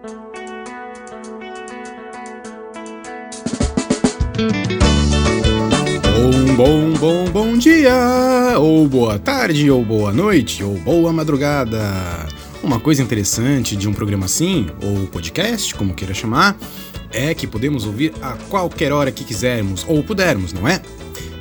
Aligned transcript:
Bom, 0.00 0.14
bom, 6.54 6.92
bom, 6.92 7.24
bom 7.32 7.58
dia, 7.58 8.56
ou 8.60 8.86
boa 8.86 9.18
tarde, 9.18 9.68
ou 9.68 9.84
boa 9.84 10.12
noite, 10.12 10.62
ou 10.62 10.76
boa 10.78 11.12
madrugada. 11.12 11.82
Uma 12.62 12.78
coisa 12.78 13.02
interessante 13.02 13.74
de 13.74 13.88
um 13.88 13.92
programa 13.92 14.26
assim, 14.26 14.68
ou 14.80 15.08
podcast, 15.08 15.74
como 15.74 15.94
queira 15.94 16.14
chamar, 16.14 16.56
é 17.10 17.34
que 17.34 17.48
podemos 17.48 17.84
ouvir 17.84 18.12
a 18.22 18.36
qualquer 18.48 18.92
hora 18.92 19.10
que 19.10 19.24
quisermos 19.24 19.84
ou 19.88 20.04
pudermos, 20.04 20.52
não 20.52 20.68
é? 20.68 20.80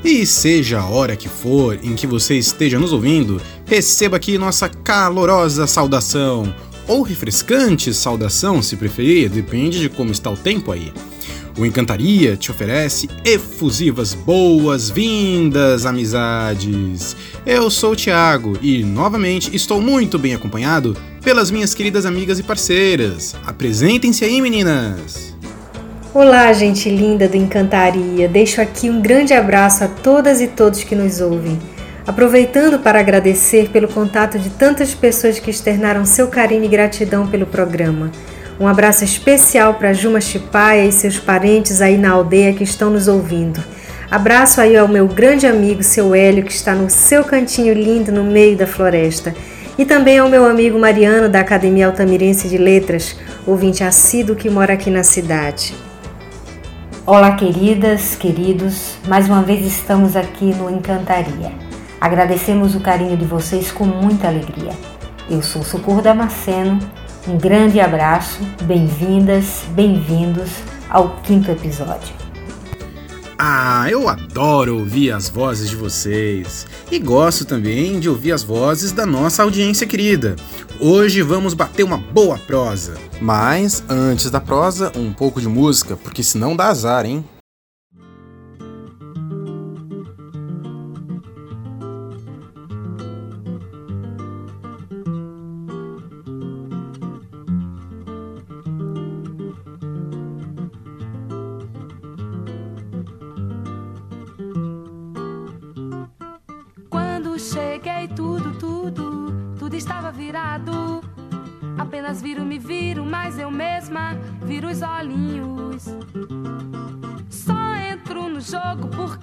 E 0.04 0.26
seja 0.26 0.80
a 0.80 0.86
hora 0.88 1.16
que 1.16 1.30
for 1.30 1.78
em 1.84 1.94
que 1.94 2.08
você 2.08 2.36
esteja 2.36 2.80
nos 2.80 2.92
ouvindo, 2.92 3.40
receba 3.68 4.18
aqui 4.18 4.36
nossa 4.36 4.68
calorosa 4.68 5.68
saudação, 5.68 6.52
ou 6.88 7.02
refrescante 7.02 7.94
saudação, 7.94 8.62
se 8.62 8.76
preferir, 8.76 9.30
depende 9.30 9.80
de 9.80 9.90
como 9.90 10.12
está 10.12 10.30
o 10.30 10.38
tempo 10.38 10.72
aí. 10.72 10.92
O 11.58 11.66
Encantaria 11.66 12.38
te 12.38 12.52
oferece 12.52 13.10
efusivas 13.26 14.14
boas-vindas, 14.14 15.86
amizades. 15.86 17.16
Eu 17.46 17.70
sou 17.72 17.94
o 17.94 17.96
Thiago 17.96 18.58
e, 18.62 18.84
novamente, 18.84 19.56
estou 19.56 19.82
muito 19.82 20.20
bem 20.20 20.36
acompanhado 20.36 20.96
pelas 21.24 21.50
minhas 21.50 21.74
queridas 21.74 22.06
amigas 22.06 22.38
e 22.38 22.44
parceiras. 22.44 23.36
Apresentem-se 23.46 24.24
aí, 24.24 24.40
meninas! 24.40 25.36
Olá, 26.14 26.54
gente 26.54 26.90
linda 26.90 27.28
do 27.28 27.38
Encantaria. 27.38 28.28
Deixo 28.28 28.62
aqui 28.62 28.90
um 28.90 29.02
grande 29.02 29.34
abraço 29.34 29.84
a 29.84 29.88
todas 29.88 30.40
e 30.40 30.48
todos 30.48 30.84
que 30.84 30.96
nos 30.96 31.22
ouvem. 31.22 31.60
Aproveitando 32.08 32.80
para 32.80 33.02
agradecer 33.02 33.68
pelo 33.70 33.90
contato 33.90 34.40
de 34.40 34.50
tantas 34.50 34.94
pessoas 34.94 35.40
que 35.40 35.52
externaram 35.52 36.06
seu 36.06 36.30
carinho 36.30 36.64
e 36.64 36.70
gratidão 36.70 37.28
pelo 37.28 37.46
programa. 37.46 38.10
Um 38.58 38.66
abraço 38.66 39.04
especial 39.04 39.74
para 39.74 39.92
Juma 39.92 40.22
Chipaia 40.22 40.86
e 40.86 40.92
seus 40.92 41.20
parentes 41.20 41.82
aí 41.82 41.98
na 41.98 42.12
aldeia 42.12 42.54
que 42.54 42.64
estão 42.64 42.90
nos 42.90 43.10
ouvindo. 43.10 43.62
Abraço 44.10 44.62
aí 44.62 44.78
ao 44.78 44.88
meu 44.88 45.06
grande 45.06 45.46
amigo, 45.46 45.84
seu 45.84 46.16
Hélio, 46.16 46.46
que 46.46 46.52
está 46.54 46.74
no 46.74 46.90
seu 46.90 47.26
cantinho 47.26 47.74
lindo 47.74 48.10
no 48.10 48.24
meio 48.24 48.56
da 48.56 48.66
floresta. 48.66 49.36
E 49.78 49.84
também 49.84 50.18
ao 50.18 50.30
meu 50.30 50.46
amigo 50.46 50.80
Mariano, 50.80 51.28
da 51.28 51.42
Academia 51.42 51.88
Altamirense 51.88 52.48
de 52.48 52.58
Letras, 52.58 53.18
ouvinte 53.46 53.84
assíduo 53.84 54.34
que 54.34 54.50
mora 54.50 54.74
aqui 54.74 54.90
na 54.90 55.04
cidade. 55.04 55.76
Olá, 57.06 57.36
queridas, 57.36 58.16
queridos. 58.16 58.96
Mais 59.08 59.28
uma 59.28 59.44
vez 59.44 59.66
estamos 59.66 60.16
aqui 60.16 60.46
no 60.56 60.70
Encantaria. 60.70 61.67
Agradecemos 62.00 62.76
o 62.76 62.80
carinho 62.80 63.18
de 63.18 63.26
vocês 63.26 63.72
com 63.72 63.86
muita 63.86 64.28
alegria. 64.28 64.72
Eu 65.30 65.42
sou 65.42 65.64
Socorro 65.64 66.02
Damasceno 66.02 66.80
um 67.28 67.38
grande 67.38 67.78
abraço, 67.82 68.40
bem-vindas, 68.64 69.64
bem-vindos 69.72 70.50
ao 70.90 71.18
quinto 71.18 71.52
episódio. 71.52 72.16
Ah, 73.38 73.86
eu 73.92 74.08
adoro 74.08 74.80
ouvir 74.80 75.12
as 75.12 75.28
vozes 75.28 75.70
de 75.70 75.76
vocês 75.76 76.66
e 76.90 76.98
gosto 76.98 77.44
também 77.44 78.00
de 78.00 78.08
ouvir 78.08 78.32
as 78.32 78.44
vozes 78.44 78.94
da 78.94 79.06
nossa 79.06 79.44
audiência 79.44 79.86
querida. 79.86 80.38
Hoje 80.80 81.22
vamos 81.22 81.54
bater 81.54 81.84
uma 81.84 81.98
boa 81.98 82.38
prosa. 82.38 82.94
Mas 83.20 83.84
antes 83.90 84.32
da 84.32 84.40
prosa, 84.40 84.90
um 84.96 85.12
pouco 85.12 85.42
de 85.42 85.50
música, 85.50 85.98
porque 85.98 86.24
senão 86.24 86.56
dá 86.56 86.68
azar, 86.68 87.06
hein? 87.06 87.26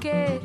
Porque 0.04 0.40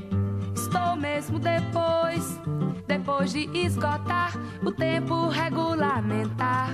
estou 0.55 0.95
mesmo 0.95 1.37
depois. 1.37 2.39
Depois 2.87 3.33
de 3.33 3.49
esgotar 3.53 4.31
o 4.63 4.71
tempo 4.71 5.27
regulamentar. 5.27 6.69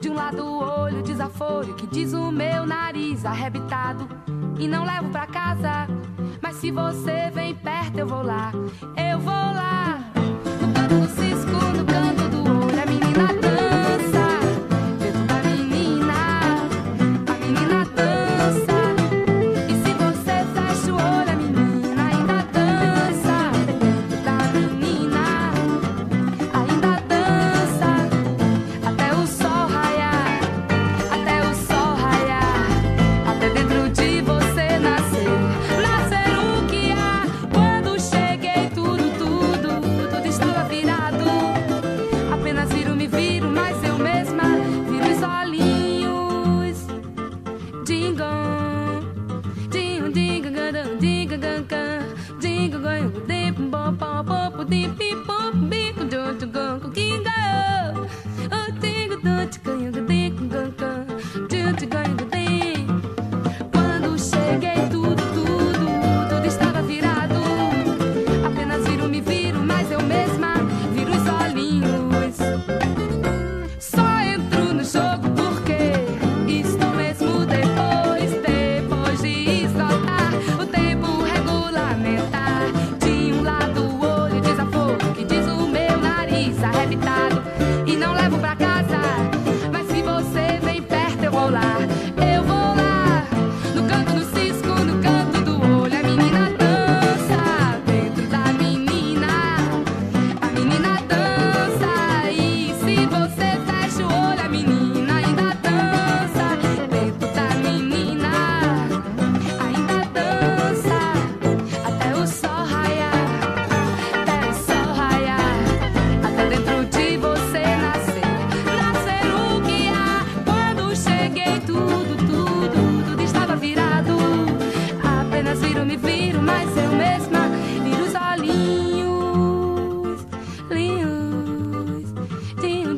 De 0.00 0.10
um 0.10 0.14
lado 0.14 0.44
o 0.44 0.82
olho 0.82 1.02
desaforo 1.02 1.74
que 1.74 1.86
diz 1.86 2.12
o 2.12 2.30
meu 2.30 2.66
nariz 2.66 3.24
arrebitado. 3.24 4.06
E 4.58 4.68
não 4.68 4.84
levo 4.84 5.08
pra 5.08 5.26
casa. 5.26 5.88
Mas 6.42 6.56
se 6.56 6.70
você 6.70 7.30
vem 7.32 7.54
perto, 7.54 7.98
eu 7.98 8.06
vou 8.06 8.22
lá. 8.22 8.52
Eu 8.96 9.18
vou 9.18 9.32
lá. 9.32 9.98
No 10.60 10.74
canto 10.74 11.00
do 11.00 11.08
cisco, 11.08 11.52
no 11.74 11.93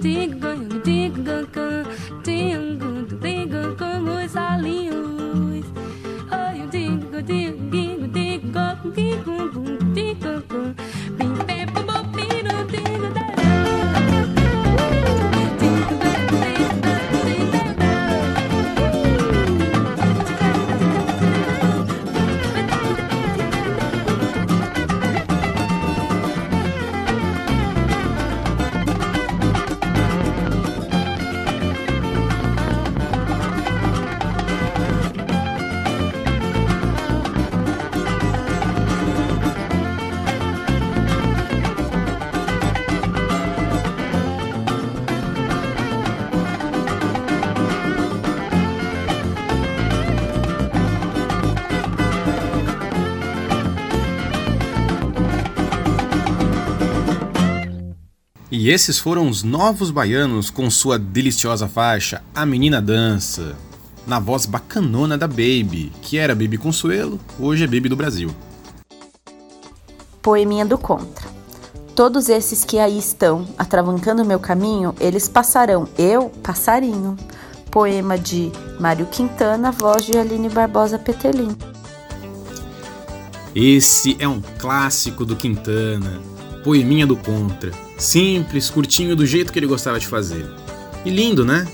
Stig 0.06 0.45
E 58.66 58.70
esses 58.70 58.98
foram 58.98 59.28
os 59.28 59.44
novos 59.44 59.92
baianos 59.92 60.50
com 60.50 60.68
sua 60.68 60.98
deliciosa 60.98 61.68
faixa 61.68 62.20
A 62.34 62.44
Menina 62.44 62.82
Dança, 62.82 63.54
na 64.04 64.18
voz 64.18 64.44
bacanona 64.44 65.16
da 65.16 65.28
Baby, 65.28 65.92
que 66.02 66.18
era 66.18 66.34
Baby 66.34 66.58
Consuelo, 66.58 67.20
hoje 67.38 67.62
é 67.62 67.66
Baby 67.68 67.88
do 67.88 67.94
Brasil. 67.94 68.34
Poeminha 70.20 70.66
do 70.66 70.76
Contra. 70.76 71.28
Todos 71.94 72.28
esses 72.28 72.64
que 72.64 72.80
aí 72.80 72.98
estão 72.98 73.46
atravancando 73.56 74.24
meu 74.24 74.40
caminho, 74.40 74.96
eles 74.98 75.28
passarão, 75.28 75.88
eu, 75.96 76.30
passarinho. 76.42 77.16
Poema 77.70 78.18
de 78.18 78.50
Mário 78.80 79.06
Quintana, 79.06 79.70
voz 79.70 80.04
de 80.04 80.18
Aline 80.18 80.48
Barbosa 80.48 80.98
Petelin. 80.98 81.56
Esse 83.54 84.16
é 84.18 84.26
um 84.26 84.42
clássico 84.58 85.24
do 85.24 85.36
Quintana, 85.36 86.20
Poeminha 86.64 87.06
do 87.06 87.16
Contra. 87.16 87.85
Simples, 87.98 88.68
curtinho 88.68 89.16
do 89.16 89.24
jeito 89.24 89.52
que 89.52 89.58
ele 89.58 89.66
gostava 89.66 89.98
de 89.98 90.06
fazer. 90.06 90.46
E 91.04 91.10
lindo, 91.10 91.44
né? 91.44 91.66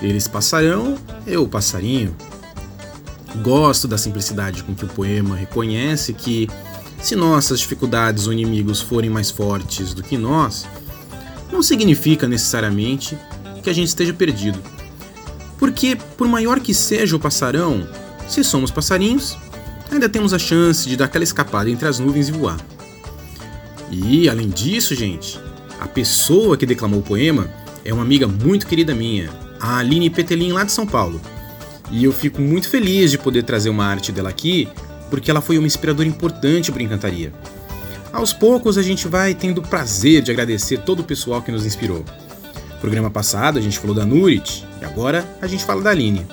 Eles 0.00 0.28
passarão, 0.28 0.96
eu 1.26 1.48
passarinho. 1.48 2.14
Gosto 3.42 3.88
da 3.88 3.98
simplicidade 3.98 4.62
com 4.62 4.74
que 4.74 4.84
o 4.84 4.88
poema 4.88 5.34
reconhece 5.34 6.12
que, 6.12 6.48
se 7.02 7.16
nossas 7.16 7.60
dificuldades 7.60 8.26
ou 8.26 8.32
inimigos 8.32 8.80
forem 8.80 9.10
mais 9.10 9.30
fortes 9.30 9.92
do 9.92 10.02
que 10.02 10.16
nós, 10.16 10.66
não 11.52 11.62
significa 11.62 12.28
necessariamente 12.28 13.18
que 13.62 13.70
a 13.70 13.72
gente 13.72 13.88
esteja 13.88 14.14
perdido. 14.14 14.62
Porque, 15.58 15.96
por 16.16 16.28
maior 16.28 16.60
que 16.60 16.74
seja 16.74 17.16
o 17.16 17.20
passarão, 17.20 17.88
se 18.28 18.44
somos 18.44 18.70
passarinhos, 18.70 19.36
ainda 19.90 20.08
temos 20.08 20.32
a 20.32 20.38
chance 20.38 20.88
de 20.88 20.96
dar 20.96 21.06
aquela 21.06 21.24
escapada 21.24 21.68
entre 21.70 21.88
as 21.88 21.98
nuvens 21.98 22.28
e 22.28 22.32
voar. 22.32 22.58
E, 23.90 24.28
além 24.28 24.48
disso, 24.48 24.94
gente, 24.94 25.40
a 25.80 25.86
pessoa 25.86 26.56
que 26.56 26.66
declamou 26.66 27.00
o 27.00 27.02
poema 27.02 27.48
é 27.84 27.92
uma 27.92 28.02
amiga 28.02 28.26
muito 28.26 28.66
querida 28.66 28.94
minha, 28.94 29.30
a 29.60 29.78
Aline 29.78 30.10
Petelin, 30.10 30.52
lá 30.52 30.64
de 30.64 30.72
São 30.72 30.86
Paulo. 30.86 31.20
E 31.90 32.04
eu 32.04 32.12
fico 32.12 32.40
muito 32.40 32.68
feliz 32.68 33.10
de 33.10 33.18
poder 33.18 33.44
trazer 33.44 33.70
uma 33.70 33.86
arte 33.86 34.10
dela 34.10 34.28
aqui, 34.28 34.68
porque 35.08 35.30
ela 35.30 35.40
foi 35.40 35.56
uma 35.56 35.66
inspiradora 35.66 36.08
importante 36.08 36.72
para 36.72 36.82
Encantaria. 36.82 37.32
Aos 38.12 38.32
poucos 38.32 38.78
a 38.78 38.82
gente 38.82 39.06
vai 39.06 39.34
tendo 39.34 39.58
o 39.58 39.66
prazer 39.66 40.22
de 40.22 40.30
agradecer 40.30 40.78
todo 40.78 41.00
o 41.00 41.04
pessoal 41.04 41.42
que 41.42 41.52
nos 41.52 41.66
inspirou. 41.66 42.04
No 42.72 42.80
programa 42.80 43.10
passado 43.10 43.58
a 43.58 43.62
gente 43.62 43.78
falou 43.78 43.94
da 43.94 44.04
Nurit 44.04 44.64
e 44.80 44.84
agora 44.84 45.26
a 45.40 45.46
gente 45.46 45.64
fala 45.64 45.82
da 45.82 45.90
Aline. 45.90 46.26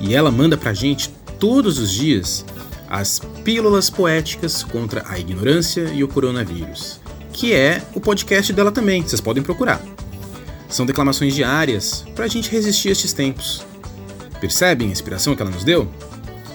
E 0.00 0.14
ela 0.14 0.30
manda 0.30 0.56
pra 0.56 0.74
gente 0.74 1.10
todos 1.38 1.78
os 1.78 1.90
dias 1.90 2.44
as 2.88 3.20
Pílulas 3.44 3.90
Poéticas 3.90 4.62
contra 4.62 5.04
a 5.08 5.18
Ignorância 5.18 5.90
e 5.92 6.04
o 6.04 6.08
Coronavírus, 6.08 7.00
que 7.36 7.52
é 7.52 7.82
o 7.94 8.00
podcast 8.00 8.50
dela 8.50 8.72
também, 8.72 9.02
vocês 9.02 9.20
podem 9.20 9.42
procurar. 9.42 9.78
São 10.70 10.86
declamações 10.86 11.34
diárias 11.34 12.02
para 12.14 12.24
a 12.24 12.28
gente 12.28 12.50
resistir 12.50 12.88
a 12.88 12.92
estes 12.92 13.12
tempos. 13.12 13.64
Percebem 14.40 14.88
a 14.88 14.90
inspiração 14.90 15.36
que 15.36 15.42
ela 15.42 15.50
nos 15.50 15.62
deu? 15.62 15.86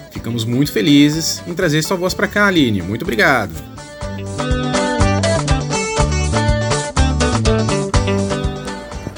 Ficamos 0.09 0.43
muito 0.43 0.71
felizes 0.71 1.43
em 1.45 1.53
trazer 1.53 1.83
sua 1.83 1.95
voz 1.95 2.15
para 2.15 2.27
cá, 2.27 2.47
Aline. 2.47 2.81
Muito 2.81 3.03
obrigado. 3.03 3.53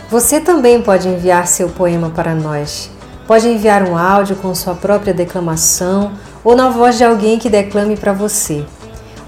Você 0.10 0.42
também 0.42 0.82
pode 0.82 1.08
enviar 1.08 1.48
seu 1.48 1.70
poema 1.70 2.10
para 2.10 2.36
nós. 2.36 2.92
Pode 3.26 3.48
enviar 3.48 3.84
um 3.84 3.98
áudio 3.98 4.36
com 4.36 4.54
sua 4.54 4.76
própria 4.76 5.14
declamação 5.14 6.12
ou 6.44 6.58
na 6.58 6.70
voz 6.70 6.98
de 6.98 7.06
alguém 7.06 7.40
que 7.40 7.50
declame 7.50 7.96
para 7.96 8.12
você. 8.12 8.66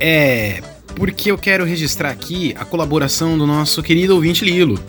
É 0.00 0.62
porque 0.94 1.30
eu 1.30 1.36
quero 1.36 1.62
registrar 1.62 2.08
aqui 2.08 2.54
a 2.58 2.64
colaboração 2.64 3.36
do 3.36 3.46
nosso 3.46 3.82
querido 3.82 4.14
ouvinte 4.14 4.46
Lilo. 4.46 4.82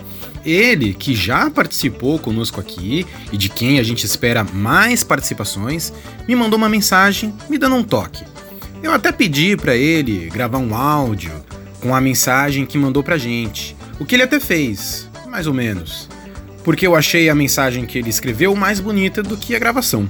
Ele, 0.45 0.93
que 0.93 1.13
já 1.13 1.51
participou 1.51 2.17
conosco 2.17 2.61
aqui 2.61 3.05
e 3.29 3.35
de 3.35 3.49
quem 3.49 3.77
a 3.77 3.83
gente 3.83 4.05
espera 4.05 4.41
mais 4.41 5.03
participações, 5.03 5.91
me 6.25 6.33
mandou 6.33 6.57
uma 6.57 6.69
mensagem 6.69 7.33
me 7.49 7.57
dando 7.57 7.75
um 7.75 7.83
toque. 7.83 8.23
Eu 8.81 8.93
até 8.93 9.11
pedi 9.11 9.57
para 9.57 9.75
ele 9.75 10.29
gravar 10.29 10.59
um 10.59 10.73
áudio 10.73 11.33
com 11.81 11.93
a 11.93 11.99
mensagem 11.99 12.65
que 12.65 12.77
mandou 12.77 13.03
pra 13.03 13.17
gente. 13.17 13.75
O 13.99 14.05
que 14.05 14.15
ele 14.15 14.23
até 14.23 14.39
fez, 14.39 15.09
mais 15.29 15.45
ou 15.45 15.53
menos 15.53 16.07
porque 16.67 16.85
eu 16.85 16.97
achei 16.97 17.29
a 17.29 17.33
mensagem 17.33 17.85
que 17.85 17.97
ele 17.97 18.09
escreveu 18.09 18.53
mais 18.53 18.81
bonita 18.81 19.23
do 19.23 19.37
que 19.37 19.55
a 19.55 19.59
gravação. 19.59 20.09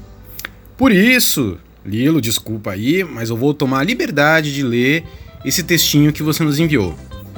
Por 0.76 0.92
isso, 0.92 1.60
Lilo, 1.86 2.20
desculpa 2.20 2.72
aí, 2.72 3.04
mas 3.04 3.30
eu 3.30 3.38
vou 3.38 3.54
tomar 3.54 3.82
a 3.82 3.84
liberdade 3.84 4.52
de 4.52 4.64
ler 4.64 5.04
esse 5.46 5.62
textinho 5.62 6.12
que 6.12 6.24
você 6.24 6.44
nos 6.44 6.58
enviou, 6.58 6.98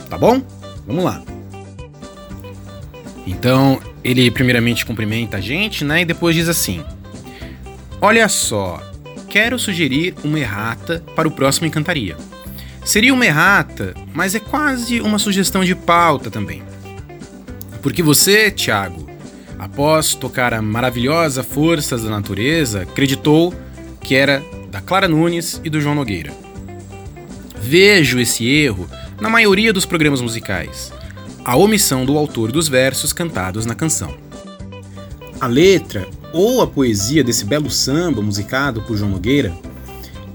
tá 0.10 0.18
bom? 0.18 0.42
Vamos 0.88 1.04
lá. 1.04 1.22
Então, 3.28 3.82
ele 4.06 4.32
primeiramente 4.32 4.86
cumprimenta 4.86 5.36
a 5.36 5.42
gente, 5.42 5.84
né? 5.84 6.04
E 6.04 6.06
depois 6.06 6.34
diz 6.34 6.48
assim: 6.48 6.82
Olha 8.00 8.30
só, 8.30 8.82
quero 9.28 9.60
sugerir 9.60 10.16
uma 10.24 10.40
errata 10.40 11.04
para 11.14 11.28
o 11.28 11.32
próximo 11.32 11.68
Encantaria. 11.68 12.16
Seria 12.86 13.14
uma 13.14 13.26
errata, 13.26 13.94
mas 14.14 14.34
é 14.34 14.40
quase 14.40 15.02
uma 15.02 15.20
sugestão 15.20 15.66
de 15.66 15.76
pauta 15.76 16.32
também. 16.32 16.64
Porque 17.82 18.02
você, 18.02 18.50
Thiago, 18.50 19.09
após 19.60 20.16
tocar 20.16 20.54
a 20.54 20.62
maravilhosa 20.62 21.44
Forças 21.44 22.04
da 22.04 22.10
Natureza, 22.10 22.84
acreditou 22.84 23.54
que 24.00 24.16
era 24.16 24.42
da 24.72 24.80
Clara 24.80 25.08
Nunes 25.08 25.60
e 25.64 25.70
do 25.70 25.82
João 25.82 25.96
Nogueira. 25.96 26.32
Vejo 27.62 28.20
esse 28.20 28.48
erro 28.48 28.90
na 29.20 29.30
maioria 29.30 29.74
dos 29.74 29.86
programas 29.86 30.22
musicais, 30.22 30.94
a 31.44 31.58
omissão 31.58 32.06
do 32.06 32.18
autor 32.18 32.54
dos 32.54 32.70
versos 32.70 33.12
cantados 33.12 33.66
na 33.66 33.76
canção. 33.76 34.16
A 35.42 35.46
letra 35.46 36.08
ou 36.32 36.62
a 36.62 36.68
poesia 36.68 37.24
desse 37.24 37.44
belo 37.44 37.70
samba 37.70 38.22
musicado 38.22 38.82
por 38.84 38.96
João 38.96 39.12
Nogueira 39.12 39.54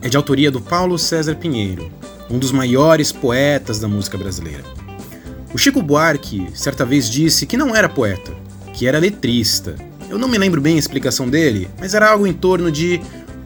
é 0.02 0.08
de 0.08 0.18
autoria 0.18 0.50
do 0.50 0.60
Paulo 0.60 0.98
César 0.98 1.34
Pinheiro, 1.36 1.90
um 2.28 2.38
dos 2.38 2.52
maiores 2.52 3.10
poetas 3.10 3.80
da 3.80 3.88
música 3.88 4.18
brasileira. 4.18 4.64
O 5.54 5.58
Chico 5.58 5.80
Buarque 5.80 6.48
certa 6.52 6.84
vez 6.84 7.08
disse 7.08 7.46
que 7.46 7.56
não 7.56 7.74
era 7.74 7.88
poeta, 7.88 8.43
que 8.74 8.86
era 8.86 8.98
letrista. 8.98 9.76
Eu 10.10 10.18
não 10.18 10.28
me 10.28 10.36
lembro 10.36 10.60
bem 10.60 10.76
a 10.76 10.78
explicação 10.78 11.28
dele, 11.28 11.70
mas 11.78 11.94
era 11.94 12.10
algo 12.10 12.26
em 12.26 12.32
torno 12.32 12.70
de 12.70 13.00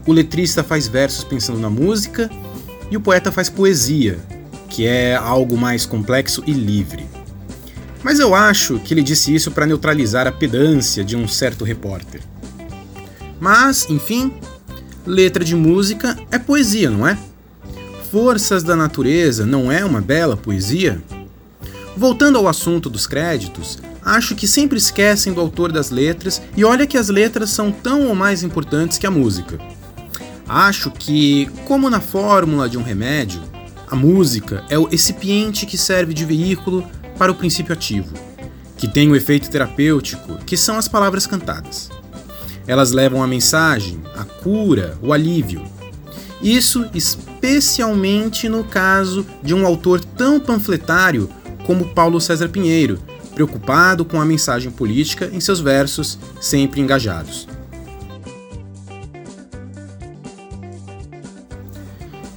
o 0.07 0.13
letrista 0.13 0.65
faz 0.65 0.89
versos 0.89 1.23
pensando 1.23 1.61
na 1.61 1.71
música 1.71 2.31
e 2.91 2.97
o 2.97 3.01
poeta 3.01 3.31
faz 3.31 3.49
poesia, 3.49 4.19
que 4.69 4.87
é 4.87 5.15
algo 5.15 5.57
mais 5.57 5.85
complexo 5.85 6.43
e 6.47 6.53
livre. 6.53 7.07
Mas 8.03 8.19
eu 8.19 8.35
acho 8.35 8.79
que 8.79 8.95
ele 8.95 9.03
disse 9.03 9.35
isso 9.35 9.51
para 9.51 9.67
neutralizar 9.67 10.27
a 10.27 10.33
pedância 10.33 11.05
de 11.05 11.15
um 11.15 11.29
certo 11.29 11.65
repórter. 11.65 12.23
Mas, 13.39 13.87
enfim, 13.91 14.33
letra 15.07 15.45
de 15.45 15.55
música 15.55 16.17
é 16.31 16.39
poesia, 16.39 16.91
não 16.91 17.07
é? 17.07 17.19
Forças 18.11 18.63
da 18.63 18.75
Natureza 18.75 19.45
não 19.45 19.71
é 19.71 19.85
uma 19.85 20.01
bela 20.01 20.37
poesia? 20.37 21.03
Voltando 21.97 22.39
ao 22.39 22.49
assunto 22.49 22.89
dos 22.89 23.07
créditos, 23.07 23.79
acho 24.09 24.35
que 24.35 24.49
sempre 24.49 24.79
esquecem 24.79 25.35
do 25.35 25.41
autor 25.41 25.71
das 25.71 25.91
letras 25.91 26.41
e 26.57 26.65
olha 26.65 26.87
que 26.87 26.97
as 26.97 27.09
letras 27.09 27.51
são 27.51 27.71
tão 27.71 28.09
ou 28.09 28.15
mais 28.15 28.43
importantes 28.43 28.97
que 28.97 29.07
a 29.07 29.11
música. 29.11 29.59
Acho 30.49 30.91
que, 30.91 31.47
como 31.67 31.91
na 31.91 32.01
fórmula 32.01 32.69
de 32.71 32.79
um 32.79 32.83
remédio, 32.83 33.43
a 33.87 33.95
música 33.95 34.65
é 34.71 34.79
o 34.79 34.85
recipiente 34.85 35.67
que 35.67 35.77
serve 35.77 36.15
de 36.15 36.25
veículo 36.25 36.85
para 37.19 37.31
o 37.31 37.35
princípio 37.35 37.75
ativo, 37.75 38.15
que 38.79 38.89
tem 38.89 39.11
o 39.11 39.17
efeito 39.17 39.51
terapêutico, 39.51 40.39
que 40.47 40.57
são 40.57 40.79
as 40.79 40.89
palavras 40.89 41.27
cantadas. 41.27 41.91
Elas 42.67 42.93
levam 42.93 43.23
a 43.23 43.27
mensagem, 43.27 44.01
a 44.17 44.25
cura, 44.25 44.97
o 45.03 45.13
alívio. 45.13 45.63
Isso 46.41 46.89
especialmente 46.95 48.49
no 48.49 48.65
caso 48.65 49.27
de 49.43 49.53
um 49.55 49.67
autor 49.67 50.03
tão 50.03 50.41
panfletário 50.41 51.29
como 51.67 51.93
Paulo 51.93 52.21
César 52.21 52.49
Pinheiro, 52.49 52.99
preocupado 53.39 54.05
com 54.05 54.21
a 54.21 54.25
mensagem 54.25 54.69
política 54.69 55.31
em 55.33 55.39
seus 55.39 55.61
versos 55.61 56.19
sempre 56.41 56.81
engajados. 56.81 57.47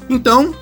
Então, 0.08 0.54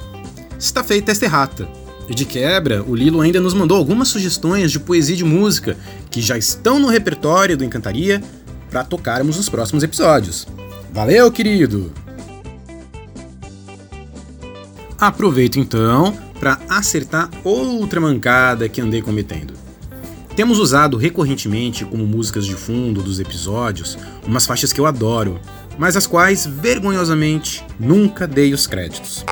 está 0.57 0.81
feita 0.81 1.11
esta 1.11 1.25
errata. 1.25 1.67
E 2.07 2.15
de 2.15 2.23
quebra, 2.23 2.81
o 2.83 2.95
Lilo 2.95 3.19
ainda 3.19 3.41
nos 3.41 3.53
mandou 3.53 3.77
algumas 3.77 4.07
sugestões 4.07 4.71
de 4.71 4.79
poesia 4.79 5.13
e 5.13 5.17
de 5.17 5.25
música 5.25 5.75
que 6.09 6.21
já 6.21 6.37
estão 6.37 6.79
no 6.79 6.87
repertório 6.87 7.57
do 7.57 7.65
Encantaria 7.65 8.23
para 8.71 8.85
tocarmos 8.85 9.35
nos 9.35 9.49
próximos 9.49 9.83
episódios. 9.83 10.47
Valeu, 10.93 11.29
querido! 11.33 11.91
Aproveito 14.97 15.59
então 15.59 16.17
para 16.39 16.57
acertar 16.69 17.29
outra 17.43 17.99
mancada 17.99 18.69
que 18.69 18.79
andei 18.79 19.01
cometendo. 19.01 19.58
Temos 20.39 20.57
usado 20.57 20.95
recorrentemente 20.95 21.83
como 21.83 22.07
músicas 22.07 22.45
de 22.45 22.55
fundo 22.55 23.03
dos 23.03 23.19
episódios 23.19 23.97
umas 24.25 24.45
faixas 24.45 24.71
que 24.71 24.79
eu 24.79 24.85
adoro, 24.85 25.37
mas 25.77 25.97
as 25.97 26.07
quais, 26.07 26.45
vergonhosamente, 26.45 27.61
nunca 27.77 28.25
dei 28.25 28.53
os 28.53 28.65
créditos. 28.65 29.25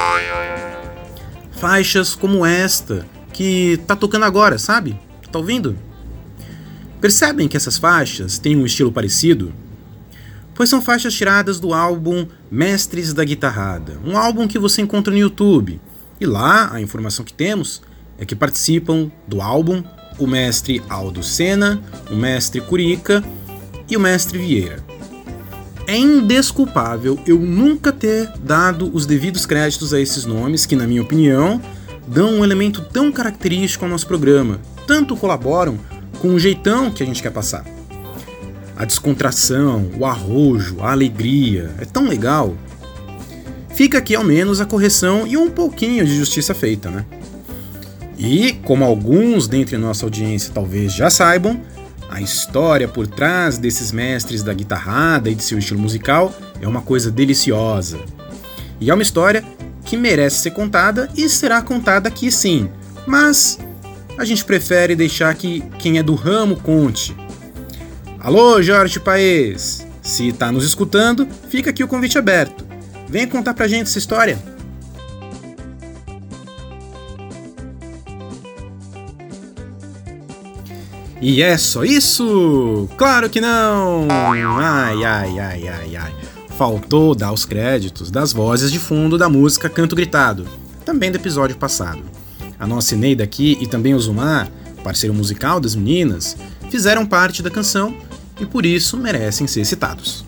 Faixas 1.51 2.13
como 2.13 2.45
esta, 2.45 3.05
que 3.31 3.79
tá 3.87 3.95
tocando 3.95 4.25
agora, 4.25 4.57
sabe? 4.57 4.99
Tá 5.31 5.39
ouvindo? 5.39 5.77
Percebem 6.99 7.47
que 7.47 7.55
essas 7.55 7.77
faixas 7.77 8.37
têm 8.37 8.57
um 8.57 8.65
estilo 8.65 8.91
parecido? 8.91 9.53
Pois 10.53 10.69
são 10.69 10.81
faixas 10.81 11.13
tiradas 11.13 11.57
do 11.57 11.73
álbum 11.73 12.27
Mestres 12.51 13.13
da 13.13 13.23
Guitarrada, 13.23 13.97
um 14.03 14.17
álbum 14.17 14.45
que 14.45 14.59
você 14.59 14.81
encontra 14.81 15.13
no 15.13 15.19
YouTube. 15.19 15.79
E 16.19 16.25
lá 16.25 16.69
a 16.73 16.81
informação 16.81 17.23
que 17.23 17.31
temos 17.31 17.81
é 18.17 18.25
que 18.25 18.35
participam 18.35 19.09
do 19.25 19.41
álbum 19.41 19.81
o 20.17 20.27
mestre 20.27 20.81
Aldo 20.89 21.23
Sena, 21.23 21.81
o 22.09 22.15
mestre 22.15 22.61
Curica 22.61 23.23
e 23.89 23.95
o 23.95 23.99
mestre 23.99 24.37
Vieira 24.37 24.87
é 25.87 25.97
indesculpável 25.97 27.17
eu 27.25 27.39
nunca 27.39 27.93
ter 27.93 28.29
dado 28.43 28.91
os 28.93 29.05
devidos 29.05 29.45
créditos 29.45 29.93
a 29.93 30.01
esses 30.01 30.25
nomes 30.25 30.65
que, 30.65 30.75
na 30.75 30.85
minha 30.85 31.01
opinião, 31.01 31.61
dão 32.05 32.33
um 32.33 32.43
elemento 32.43 32.81
tão 32.81 33.09
característico 33.09 33.85
ao 33.85 33.91
nosso 33.91 34.05
programa, 34.05 34.59
tanto 34.85 35.15
colaboram 35.15 35.79
com 36.19 36.33
o 36.33 36.39
jeitão 36.39 36.91
que 36.91 37.01
a 37.01 37.05
gente 37.05 37.23
quer 37.23 37.31
passar. 37.31 37.65
A 38.75 38.83
descontração, 38.83 39.89
o 39.97 40.05
arrojo, 40.05 40.81
a 40.81 40.91
alegria, 40.91 41.71
é 41.79 41.85
tão 41.85 42.05
legal. 42.05 42.53
Fica 43.73 43.97
aqui 43.97 44.13
ao 44.13 44.25
menos 44.25 44.59
a 44.59 44.65
correção 44.65 45.25
e 45.25 45.37
um 45.37 45.49
pouquinho 45.49 46.05
de 46.05 46.15
justiça 46.17 46.53
feita, 46.53 46.91
né? 46.91 47.05
E, 48.17 48.53
como 48.63 48.83
alguns 48.83 49.47
dentre 49.47 49.77
nossa 49.77 50.05
audiência 50.05 50.51
talvez 50.53 50.93
já 50.93 51.09
saibam, 51.09 51.61
a 52.09 52.19
história 52.21 52.87
por 52.87 53.05
trás 53.05 53.57
desses 53.57 53.91
mestres 53.91 54.41
da 54.41 54.53
guitarrada 54.53 55.29
e 55.29 55.35
de 55.35 55.43
seu 55.43 55.59
estilo 55.59 55.79
musical 55.79 56.33
é 56.59 56.67
uma 56.67 56.81
coisa 56.81 57.11
deliciosa. 57.11 57.99
E 58.79 58.89
é 58.89 58.93
uma 58.93 59.03
história 59.03 59.43
que 59.85 59.95
merece 59.95 60.37
ser 60.37 60.51
contada 60.51 61.09
e 61.15 61.29
será 61.29 61.61
contada 61.61 62.07
aqui 62.07 62.31
sim, 62.31 62.69
mas 63.05 63.59
a 64.17 64.25
gente 64.25 64.43
prefere 64.43 64.95
deixar 64.95 65.33
que 65.35 65.61
quem 65.77 65.97
é 65.97 66.03
do 66.03 66.15
ramo 66.15 66.57
conte. 66.57 67.15
Alô, 68.19 68.61
Jorge 68.61 68.99
Paes! 68.99 69.85
Se 70.01 70.29
está 70.29 70.51
nos 70.51 70.65
escutando, 70.65 71.27
fica 71.49 71.69
aqui 71.69 71.83
o 71.83 71.87
convite 71.87 72.17
aberto. 72.17 72.65
Venha 73.07 73.27
contar 73.27 73.53
pra 73.53 73.67
gente 73.67 73.83
essa 73.83 73.97
história. 73.97 74.37
E 81.19 81.41
é 81.41 81.57
só 81.57 81.83
isso? 81.83 82.87
Claro 82.95 83.29
que 83.29 83.41
não! 83.41 84.07
Ai, 84.09 85.03
ai, 85.03 85.39
ai, 85.39 85.67
ai, 85.67 85.95
ai. 85.95 86.15
Faltou 86.57 87.15
dar 87.15 87.31
os 87.31 87.43
créditos 87.43 88.11
das 88.11 88.31
vozes 88.31 88.71
de 88.71 88.77
fundo 88.77 89.17
da 89.17 89.27
música 89.27 89.69
Canto 89.69 89.95
Gritado, 89.95 90.45
também 90.85 91.11
do 91.11 91.15
episódio 91.17 91.57
passado. 91.57 92.01
A 92.59 92.67
nossa 92.67 92.93
Eneida 92.93 93.23
aqui 93.23 93.57
e 93.59 93.67
também 93.67 93.95
o 93.95 93.99
Zumar, 93.99 94.49
parceiro 94.83 95.13
musical 95.13 95.59
das 95.59 95.75
meninas, 95.75 96.37
fizeram 96.69 97.05
parte 97.05 97.41
da 97.41 97.49
canção 97.49 97.95
e 98.39 98.45
por 98.45 98.65
isso 98.65 98.95
merecem 98.95 99.47
ser 99.47 99.65
citados. 99.65 100.23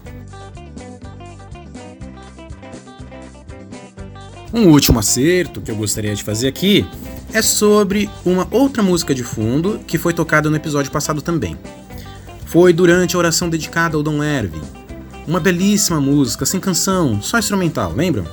Um 4.51 4.69
último 4.69 4.98
acerto 4.98 5.62
que 5.62 5.69
eu 5.69 5.75
gostaria 5.75 6.15
de 6.15 6.24
fazer 6.24 6.48
aqui 6.48 6.86
é 7.33 7.41
sobre 7.41 8.09
uma 8.25 8.48
outra 8.51 8.81
música 8.81 9.13
de 9.13 9.24
fundo 9.24 9.79
que 9.86 9.98
foi 9.98 10.13
tocada 10.13 10.50
no 10.50 10.55
episódio 10.55 10.91
passado 10.91 11.21
também. 11.21 11.57
Foi 12.45 12.74
durante 12.74 13.15
a 13.15 13.19
oração 13.19 13.50
dedicada 13.50 13.95
ao 13.95 14.03
Dom 14.03 14.24
Erwin. 14.24 14.62
Uma 15.27 15.39
belíssima 15.39 16.01
música, 16.01 16.45
sem 16.45 16.59
canção, 16.59 17.21
só 17.21 17.38
instrumental, 17.38 17.93
lembram? 17.93 18.25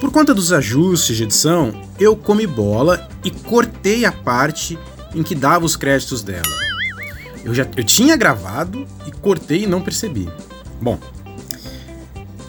Por 0.00 0.12
conta 0.12 0.32
dos 0.32 0.52
ajustes 0.52 1.16
de 1.16 1.24
edição, 1.24 1.74
eu 1.98 2.14
comi 2.14 2.46
bola 2.46 3.08
e 3.24 3.30
cortei 3.32 4.04
a 4.04 4.12
parte 4.12 4.78
em 5.12 5.24
que 5.24 5.34
dava 5.34 5.64
os 5.64 5.74
créditos 5.74 6.22
dela. 6.22 6.42
Eu 7.44 7.52
já 7.52 7.66
eu 7.76 7.82
tinha 7.82 8.16
gravado 8.16 8.86
e 9.06 9.10
cortei 9.10 9.64
e 9.64 9.66
não 9.66 9.80
percebi. 9.80 10.28
Bom, 10.80 11.00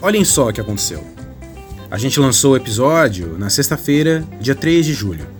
olhem 0.00 0.24
só 0.24 0.48
o 0.48 0.52
que 0.52 0.60
aconteceu. 0.60 1.04
A 1.90 1.98
gente 1.98 2.20
lançou 2.20 2.52
o 2.52 2.56
episódio 2.56 3.36
na 3.36 3.50
sexta-feira, 3.50 4.24
dia 4.40 4.54
3 4.54 4.86
de 4.86 4.94
julho. 4.94 5.39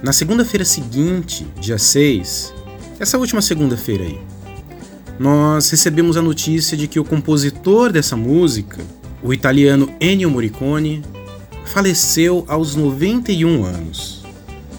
Na 0.00 0.12
segunda-feira 0.12 0.64
seguinte, 0.64 1.44
dia 1.60 1.76
6, 1.76 2.54
essa 3.00 3.18
última 3.18 3.42
segunda-feira 3.42 4.04
aí, 4.04 4.20
nós 5.18 5.68
recebemos 5.70 6.16
a 6.16 6.22
notícia 6.22 6.76
de 6.76 6.86
que 6.86 7.00
o 7.00 7.04
compositor 7.04 7.90
dessa 7.90 8.16
música, 8.16 8.80
o 9.20 9.34
italiano 9.34 9.92
Ennio 10.00 10.30
Morricone, 10.30 11.02
faleceu 11.64 12.44
aos 12.46 12.76
91 12.76 13.64
anos, 13.64 14.22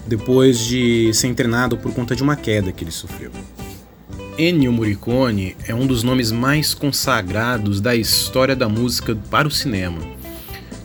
depois 0.08 0.58
de 0.58 1.14
ser 1.14 1.28
internado 1.28 1.78
por 1.78 1.94
conta 1.94 2.16
de 2.16 2.24
uma 2.24 2.38
queda 2.38 2.72
que 2.72 2.86
ele 2.86 2.92
sofreu. 2.92 3.32
Ennio 4.38 4.72
Morricone 4.72 5.58
é 5.68 5.76
um 5.76 5.86
dos 5.86 6.02
nomes 6.02 6.32
mais 6.32 6.74
consagrados 6.74 7.82
da 7.82 7.94
história 7.94 8.56
da 8.56 8.70
música 8.70 9.14
para 9.30 9.50
o 9.50 9.52
cinema 9.52 10.00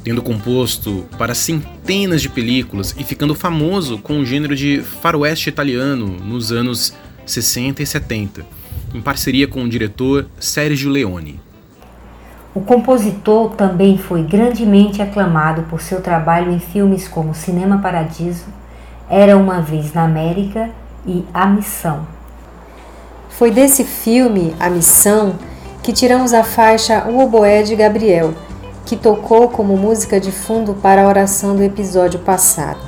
tendo 0.05 0.23
composto 0.23 1.07
para 1.17 1.35
centenas 1.35 2.21
de 2.21 2.29
películas 2.29 2.95
e 2.99 3.03
ficando 3.03 3.35
famoso 3.35 3.99
com 3.99 4.19
o 4.19 4.25
gênero 4.25 4.55
de 4.55 4.83
faroeste 4.83 5.49
italiano 5.49 6.07
nos 6.23 6.53
anos 6.53 6.95
60 7.25 7.83
e 7.83 7.87
70, 7.87 8.45
em 8.95 9.01
parceria 9.01 9.49
com 9.49 9.65
o 9.65 9.69
diretor 9.69 10.27
Sergio 10.39 10.91
Leone. 10.91 11.41
O 12.55 12.61
compositor 12.61 13.53
também 13.57 13.97
foi 13.97 14.23
grandemente 14.23 15.01
aclamado 15.01 15.63
por 15.63 15.81
seu 15.81 16.03
trabalho 16.03 16.53
em 16.53 16.61
filmes 16.61 17.09
como 17.09 17.35
Cinema 17.35 17.79
Paradiso, 17.79 18.45
Era 19.09 19.37
uma 19.37 19.61
Vez 19.61 19.93
na 19.93 20.05
América 20.05 20.71
e 21.07 21.25
A 21.33 21.47
Missão. 21.47 22.07
Foi 23.31 23.51
desse 23.51 23.85
filme, 23.85 24.55
A 24.61 24.71
Missão, 24.71 25.35
que 25.83 25.93
tiramos 25.93 26.33
a 26.33 26.45
faixa 26.45 27.05
O 27.09 27.19
Oboé 27.19 27.63
de 27.63 27.75
Gabriel, 27.75 28.35
que 28.85 28.97
tocou 28.97 29.49
como 29.49 29.77
música 29.77 30.21
de 30.21 30.31
fundo 30.31 30.75
para 30.75 31.03
a 31.03 31.09
oração 31.09 31.57
do 31.57 31.63
episódio 31.63 32.21
passado. 32.21 32.81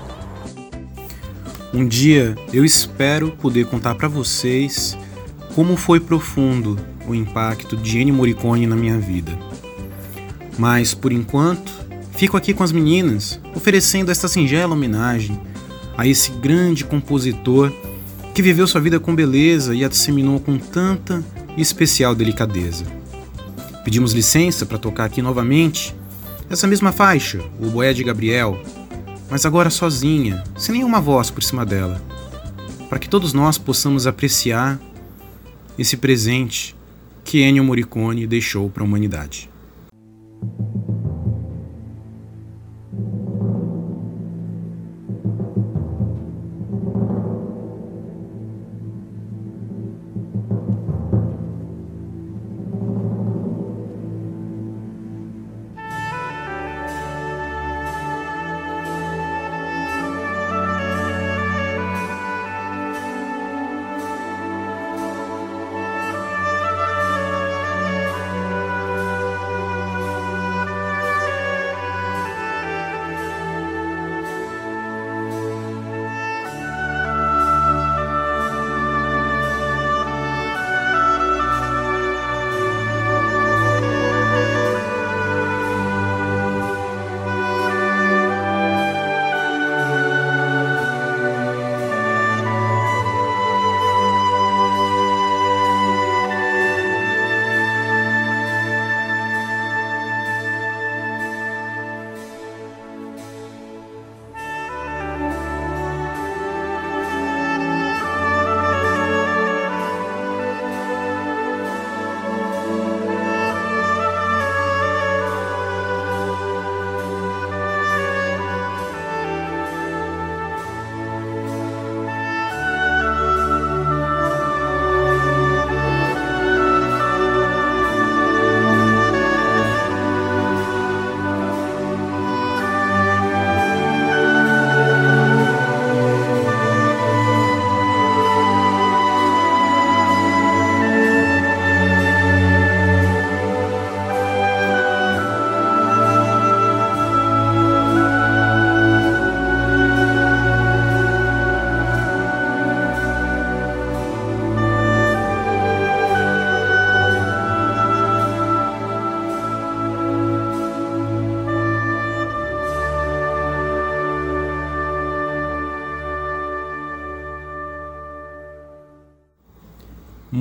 Um 1.72 1.86
dia 1.86 2.34
eu 2.52 2.64
espero 2.64 3.32
poder 3.32 3.66
contar 3.66 3.94
para 3.94 4.08
vocês 4.08 4.96
como 5.54 5.76
foi 5.76 6.00
profundo 6.00 6.78
o 7.08 7.14
impacto 7.14 7.76
de 7.76 7.98
Ennio 7.98 8.14
Morricone 8.14 8.66
na 8.66 8.76
minha 8.76 8.98
vida. 8.98 9.32
Mas, 10.58 10.94
por 10.94 11.12
enquanto, 11.12 11.72
fico 12.12 12.36
aqui 12.36 12.52
com 12.52 12.62
as 12.62 12.72
meninas, 12.72 13.40
oferecendo 13.54 14.10
esta 14.10 14.28
singela 14.28 14.74
homenagem 14.74 15.40
a 15.96 16.06
esse 16.06 16.30
grande 16.30 16.84
compositor 16.84 17.72
que 18.34 18.42
viveu 18.42 18.66
sua 18.66 18.80
vida 18.80 19.00
com 19.00 19.14
beleza 19.14 19.74
e 19.74 19.84
a 19.84 19.88
disseminou 19.88 20.38
com 20.40 20.58
tanta 20.58 21.24
e 21.56 21.62
especial 21.62 22.14
delicadeza. 22.14 22.84
Pedimos 23.86 24.12
licença 24.12 24.66
para 24.66 24.78
tocar 24.78 25.04
aqui 25.04 25.22
novamente 25.22 25.94
essa 26.50 26.66
mesma 26.66 26.90
faixa, 26.90 27.40
o 27.60 27.70
Boé 27.70 27.92
de 27.92 28.02
Gabriel, 28.02 28.60
mas 29.30 29.46
agora 29.46 29.70
sozinha, 29.70 30.42
sem 30.56 30.74
nenhuma 30.74 31.00
voz 31.00 31.30
por 31.30 31.40
cima 31.40 31.64
dela, 31.64 32.02
para 32.88 32.98
que 32.98 33.08
todos 33.08 33.32
nós 33.32 33.58
possamos 33.58 34.04
apreciar 34.04 34.80
esse 35.78 35.96
presente 35.96 36.74
que 37.22 37.42
Ennio 37.42 37.62
Morricone 37.62 38.26
deixou 38.26 38.68
para 38.68 38.82
a 38.82 38.86
humanidade. 38.86 39.48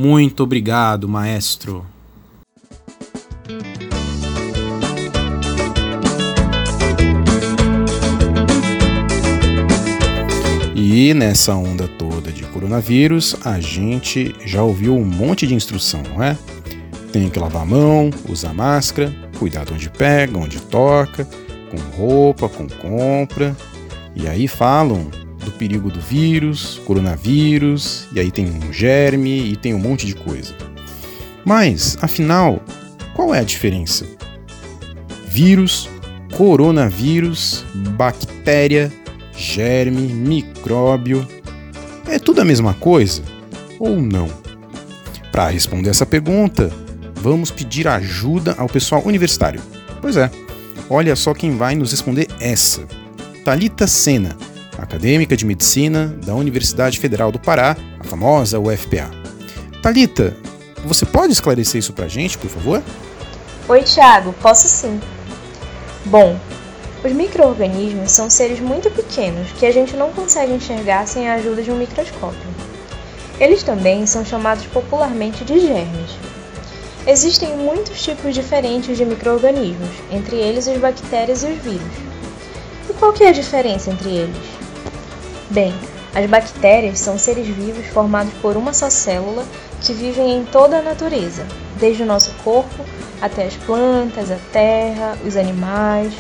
Muito 0.08 0.44
obrigado, 0.44 1.10
maestro. 1.10 1.84
E 10.76 11.12
nessa 11.16 11.56
onda 11.56 11.88
toda 11.88 12.32
de 12.32 12.44
coronavírus, 12.44 13.36
a 13.44 13.60
gente 13.60 14.36
já 14.46 14.62
ouviu 14.62 14.96
um 14.96 15.04
monte 15.04 15.48
de 15.48 15.56
instrução, 15.56 16.04
não 16.14 16.22
é? 16.22 16.38
Tem 17.12 17.28
que 17.28 17.40
lavar 17.40 17.64
a 17.64 17.66
mão, 17.66 18.12
usar 18.30 18.54
máscara, 18.54 19.12
cuidar 19.40 19.66
de 19.66 19.74
onde 19.74 19.90
pega, 19.90 20.38
onde 20.38 20.62
toca, 20.62 21.28
com 21.72 21.78
roupa, 21.98 22.48
com 22.48 22.68
compra. 22.68 23.58
E 24.16 24.28
aí 24.28 24.48
falam 24.48 25.10
perigo 25.56 25.90
do 25.90 26.00
vírus, 26.00 26.80
coronavírus, 26.86 28.08
e 28.14 28.20
aí 28.20 28.32
tem 28.32 28.46
um 28.46 28.72
germe 28.72 29.52
e 29.52 29.56
tem 29.56 29.74
um 29.74 29.80
monte 29.80 30.06
de 30.06 30.16
coisa. 30.16 30.54
Mas, 31.44 31.98
afinal, 32.02 32.64
qual 33.14 33.34
é 33.34 33.40
a 33.40 33.44
diferença? 33.44 34.06
Vírus, 35.28 35.90
coronavírus, 36.36 37.66
bactéria, 37.98 38.92
germe, 39.38 40.02
micróbio. 40.02 41.28
É 42.08 42.20
tudo 42.20 42.42
a 42.42 42.46
mesma 42.46 42.74
coisa? 42.74 43.22
Ou 43.80 44.02
não? 44.02 44.30
Para 45.32 45.50
responder 45.50 45.90
essa 45.90 46.06
pergunta, 46.06 46.72
vamos 47.16 47.52
pedir 47.52 47.88
ajuda 47.88 48.56
ao 48.58 48.68
pessoal 48.70 49.02
universitário. 49.06 49.62
Pois 50.02 50.18
é, 50.18 50.32
olha 50.90 51.16
só 51.16 51.34
quem 51.34 51.56
vai 51.58 51.76
nos 51.76 51.92
responder 51.92 52.28
essa. 52.40 52.86
Talita 53.44 53.86
Sena, 53.86 54.36
acadêmica 54.96 55.36
de 55.36 55.46
medicina 55.46 56.18
da 56.26 56.34
Universidade 56.34 57.00
Federal 57.00 57.30
do 57.30 57.38
Pará, 57.38 57.76
a 58.00 58.04
famosa 58.06 58.58
UFPA. 58.58 59.12
Talita, 59.82 60.34
você 60.86 61.06
pode 61.06 61.34
esclarecer 61.34 61.80
isso 61.80 61.92
pra 61.92 62.08
gente, 62.08 62.38
por 62.38 62.50
favor? 62.50 62.82
Oi, 63.68 63.84
Thiago, 63.84 64.34
posso 64.42 64.70
sim. 64.70 65.02
Bom, 66.06 66.40
os 67.04 67.12
micro-organismos 67.12 68.10
são 68.10 68.30
seres 68.30 68.62
muito 68.62 68.90
pequenos 68.90 69.52
que 69.60 69.66
a 69.66 69.72
gente 69.72 69.98
não 69.98 70.14
consegue 70.14 70.54
enxergar 70.54 71.06
sem 71.06 71.28
a 71.28 71.34
ajuda 71.34 71.62
de 71.62 71.72
um 71.72 71.78
microscópio. 71.78 72.48
Eles 73.38 73.64
também 73.64 74.06
são 74.06 74.24
chamados 74.24 74.66
popularmente 74.68 75.44
de 75.44 75.60
germes. 75.60 76.12
Existem 77.06 77.58
muitos 77.58 78.02
tipos 78.02 78.34
diferentes 78.34 78.98
de 78.98 79.04
micro-organismos, 79.04 79.90
entre 80.10 80.38
eles 80.38 80.68
os 80.68 80.78
bactérias 80.78 81.44
e 81.44 81.48
os 81.48 81.62
vírus. 81.62 81.94
E 82.90 82.94
qual 82.94 83.12
que 83.12 83.26
é 83.26 83.30
a 83.30 83.34
diferença 83.34 83.92
entre 83.92 84.10
eles? 84.10 84.65
Bem, 85.56 85.74
as 86.14 86.30
bactérias 86.30 87.00
são 87.00 87.18
seres 87.18 87.48
vivos 87.48 87.86
formados 87.88 88.34
por 88.42 88.58
uma 88.58 88.74
só 88.74 88.90
célula 88.90 89.46
que 89.80 89.94
vivem 89.94 90.40
em 90.40 90.44
toda 90.44 90.80
a 90.80 90.82
natureza, 90.82 91.46
desde 91.80 92.04
o 92.04 92.06
nosso 92.06 92.34
corpo 92.44 92.84
até 93.22 93.46
as 93.46 93.56
plantas, 93.56 94.30
a 94.30 94.38
terra, 94.52 95.18
os 95.26 95.38
animais. 95.38 96.12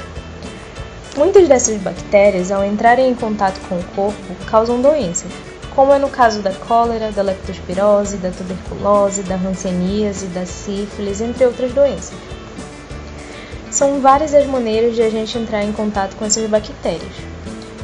Muitas 1.17 1.50
dessas 1.50 1.76
bactérias, 1.82 2.50
ao 2.50 2.63
entrarem 2.63 3.10
em 3.10 3.13
contato 3.13 3.60
com 3.67 3.76
o 3.76 3.84
corpo, 3.93 4.36
causam 4.45 4.82
doenças, 4.82 5.30
como 5.76 5.91
é 5.91 6.00
no 6.00 6.08
caso 6.08 6.41
da 6.41 6.54
cólera, 6.54 7.12
da 7.12 7.21
leptospirose, 7.21 8.15
da 8.15 8.32
tuberculose, 8.32 9.21
da 9.24 9.36
hanseníase, 9.36 10.28
da 10.28 10.45
sífilis, 10.45 11.19
entre 11.19 11.45
outras 11.45 11.74
doenças. 11.74 12.17
São 13.69 14.00
várias 14.00 14.34
as 14.34 14.48
maneiras 14.48 14.95
de 14.95 15.02
a 15.02 15.10
gente 15.10 15.38
entrar 15.38 15.62
em 15.62 15.74
contato 15.74 16.15
com 16.15 16.24
essas 16.24 16.50
bactérias. 16.50 17.35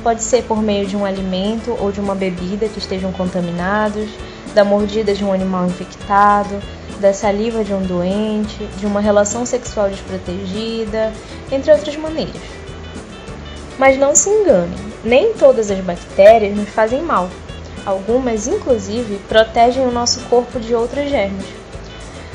Pode 0.03 0.23
ser 0.23 0.43
por 0.43 0.61
meio 0.61 0.87
de 0.87 0.97
um 0.97 1.05
alimento 1.05 1.75
ou 1.79 1.91
de 1.91 1.99
uma 1.99 2.15
bebida 2.15 2.67
que 2.67 2.79
estejam 2.79 3.11
contaminados, 3.11 4.09
da 4.53 4.63
mordida 4.63 5.13
de 5.13 5.23
um 5.23 5.31
animal 5.31 5.67
infectado, 5.67 6.59
da 6.99 7.13
saliva 7.13 7.63
de 7.63 7.73
um 7.73 7.81
doente, 7.81 8.65
de 8.79 8.85
uma 8.85 8.99
relação 8.99 9.45
sexual 9.45 9.89
desprotegida, 9.89 11.13
entre 11.51 11.71
outras 11.71 11.95
maneiras. 11.97 12.41
Mas 13.77 13.97
não 13.97 14.15
se 14.15 14.29
engane, 14.29 14.75
nem 15.03 15.33
todas 15.33 15.71
as 15.71 15.79
bactérias 15.79 16.55
nos 16.55 16.69
fazem 16.69 17.01
mal. 17.01 17.29
Algumas, 17.85 18.47
inclusive, 18.47 19.19
protegem 19.27 19.87
o 19.87 19.91
nosso 19.91 20.19
corpo 20.21 20.59
de 20.59 20.75
outros 20.75 21.09
germes. 21.09 21.45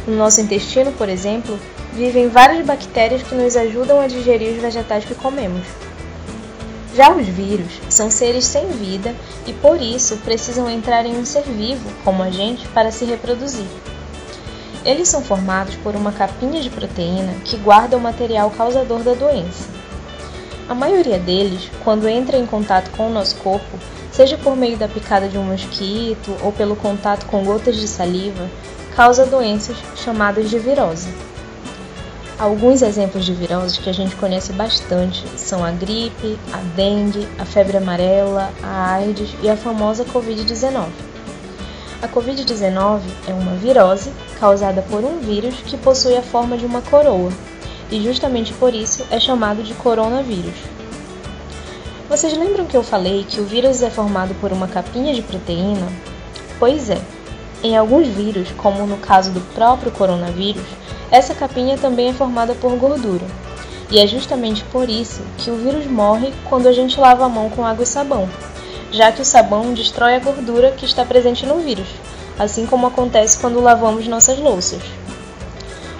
No 0.07 0.17
nosso 0.17 0.41
intestino, 0.41 0.93
por 0.93 1.09
exemplo, 1.09 1.59
vivem 1.93 2.29
várias 2.29 2.65
bactérias 2.65 3.23
que 3.23 3.35
nos 3.35 3.57
ajudam 3.57 4.01
a 4.01 4.07
digerir 4.07 4.55
os 4.55 4.63
vegetais 4.63 5.05
que 5.05 5.15
comemos. 5.15 5.63
Já 6.97 7.15
os 7.15 7.27
vírus 7.27 7.79
são 7.91 8.11
seres 8.11 8.47
sem 8.47 8.69
vida 8.69 9.15
e 9.47 9.53
por 9.53 9.83
isso 9.83 10.17
precisam 10.25 10.71
entrar 10.71 11.05
em 11.05 11.15
um 11.15 11.27
ser 11.27 11.43
vivo, 11.43 11.87
como 12.03 12.23
a 12.23 12.31
gente, 12.31 12.67
para 12.69 12.91
se 12.91 13.05
reproduzir. 13.05 13.67
Eles 14.83 15.07
são 15.07 15.21
formados 15.21 15.75
por 15.75 15.95
uma 15.95 16.11
capinha 16.11 16.63
de 16.63 16.71
proteína 16.71 17.35
que 17.45 17.59
guarda 17.59 17.99
o 17.99 18.01
material 18.01 18.51
causador 18.51 19.01
da 19.01 19.13
doença. 19.13 19.69
A 20.71 20.75
maioria 20.75 21.19
deles, 21.19 21.71
quando 21.85 22.09
entra 22.09 22.39
em 22.39 22.47
contato 22.47 22.91
com 22.97 23.09
o 23.09 23.13
nosso 23.13 23.37
corpo, 23.37 23.79
seja 24.11 24.39
por 24.39 24.57
meio 24.57 24.79
da 24.79 24.89
picada 24.89 25.29
de 25.29 25.37
um 25.37 25.45
mosquito 25.45 26.35
ou 26.43 26.51
pelo 26.51 26.77
contato 26.77 27.27
com 27.27 27.45
gotas 27.45 27.77
de 27.77 27.87
saliva, 27.87 28.49
causa 28.97 29.27
doenças 29.27 29.77
chamadas 29.97 30.49
de 30.49 30.59
virose. 30.59 31.09
Alguns 32.39 32.83
exemplos 32.83 33.25
de 33.25 33.33
viroses 33.33 33.79
que 33.79 33.89
a 33.89 33.95
gente 33.95 34.15
conhece 34.17 34.53
bastante 34.53 35.27
são 35.39 35.65
a 35.65 35.71
gripe, 35.71 36.39
a 36.53 36.59
dengue, 36.77 37.27
a 37.39 37.47
febre 37.47 37.79
amarela, 37.79 38.53
a 38.63 38.93
AIDS 38.93 39.31
e 39.43 39.49
a 39.49 39.57
famosa 39.57 40.05
Covid-19. 40.05 40.89
A 42.03 42.09
Covid-19 42.09 43.01
é 43.27 43.33
uma 43.33 43.55
virose 43.57 44.13
causada 44.39 44.83
por 44.83 45.03
um 45.03 45.19
vírus 45.19 45.55
que 45.65 45.79
possui 45.79 46.15
a 46.15 46.21
forma 46.21 46.59
de 46.59 46.67
uma 46.67 46.83
coroa, 46.83 47.33
e 47.91 48.03
justamente 48.05 48.53
por 48.53 48.75
isso 48.75 49.07
é 49.11 49.19
chamado 49.19 49.63
de 49.63 49.73
coronavírus. 49.73 50.57
Vocês 52.07 52.37
lembram 52.37 52.67
que 52.67 52.77
eu 52.77 52.83
falei 52.83 53.25
que 53.25 53.41
o 53.41 53.47
vírus 53.47 53.81
é 53.81 53.89
formado 53.89 54.35
por 54.43 54.53
uma 54.53 54.69
capinha 54.69 55.15
de 55.15 55.23
proteína? 55.23 55.89
Pois 56.59 56.91
é. 56.91 57.01
Em 57.63 57.79
alguns 57.79 58.07
vírus, 58.09 58.51
como 58.59 58.87
no 58.87 58.99
caso 58.99 59.31
do 59.31 59.41
próprio 59.55 59.91
coronavírus, 59.91 60.67
essa 61.11 61.35
capinha 61.35 61.79
também 61.79 62.09
é 62.09 62.13
formada 62.13 62.55
por 62.55 62.73
gordura. 62.77 63.25
E 63.91 64.01
é 64.01 64.07
justamente 64.07 64.65
por 64.65 64.89
isso 64.89 65.23
que 65.39 65.51
o 65.51 65.57
vírus 65.57 65.87
morre 65.87 66.33
quando 66.49 66.67
a 66.67 66.73
gente 66.73 66.99
lava 66.99 67.25
a 67.25 67.29
mão 67.29 67.49
com 67.49 67.65
água 67.65 67.85
e 67.85 67.87
sabão, 67.87 68.29
já 68.91 69.13
que 69.13 69.23
o 69.23 69.25
sabão 69.25 69.73
destrói 69.73 70.17
a 70.17 70.19
gordura 70.19 70.73
que 70.73 70.85
está 70.85 71.05
presente 71.05 71.47
no 71.47 71.61
vírus, 71.61 71.87
assim 72.37 72.67
como 72.67 72.89
acontece 72.89 73.39
quando 73.39 73.61
lavamos 73.61 74.09
nossas 74.09 74.39
louças. 74.39 74.83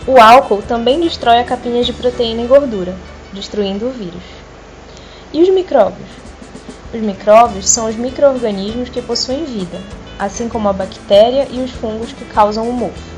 O 0.07 0.21
álcool 0.21 0.63
também 0.63 1.01
destrói 1.01 1.39
a 1.39 1.45
capinha 1.45 1.85
de 1.85 1.93
proteína 1.93 2.43
e 2.43 2.47
gordura, 2.47 2.95
destruindo 3.33 3.87
o 3.87 3.91
vírus. 3.91 4.23
E 5.33 5.43
os 5.43 5.49
micróbios? 5.49 6.09
Os 6.95 7.01
micróbios 7.01 7.69
são 7.69 7.89
os 7.89 7.97
microorganismos 7.97 8.89
que 8.89 9.03
possuem 9.03 9.45
vida, 9.45 9.81
assim 10.19 10.49
como 10.49 10.69
a 10.69 10.73
bactéria 10.73 11.47
e 11.51 11.61
os 11.61 11.71
fungos 11.71 12.13
que 12.13 12.25
causam 12.25 12.69
o 12.69 12.73
mofo. 12.73 13.16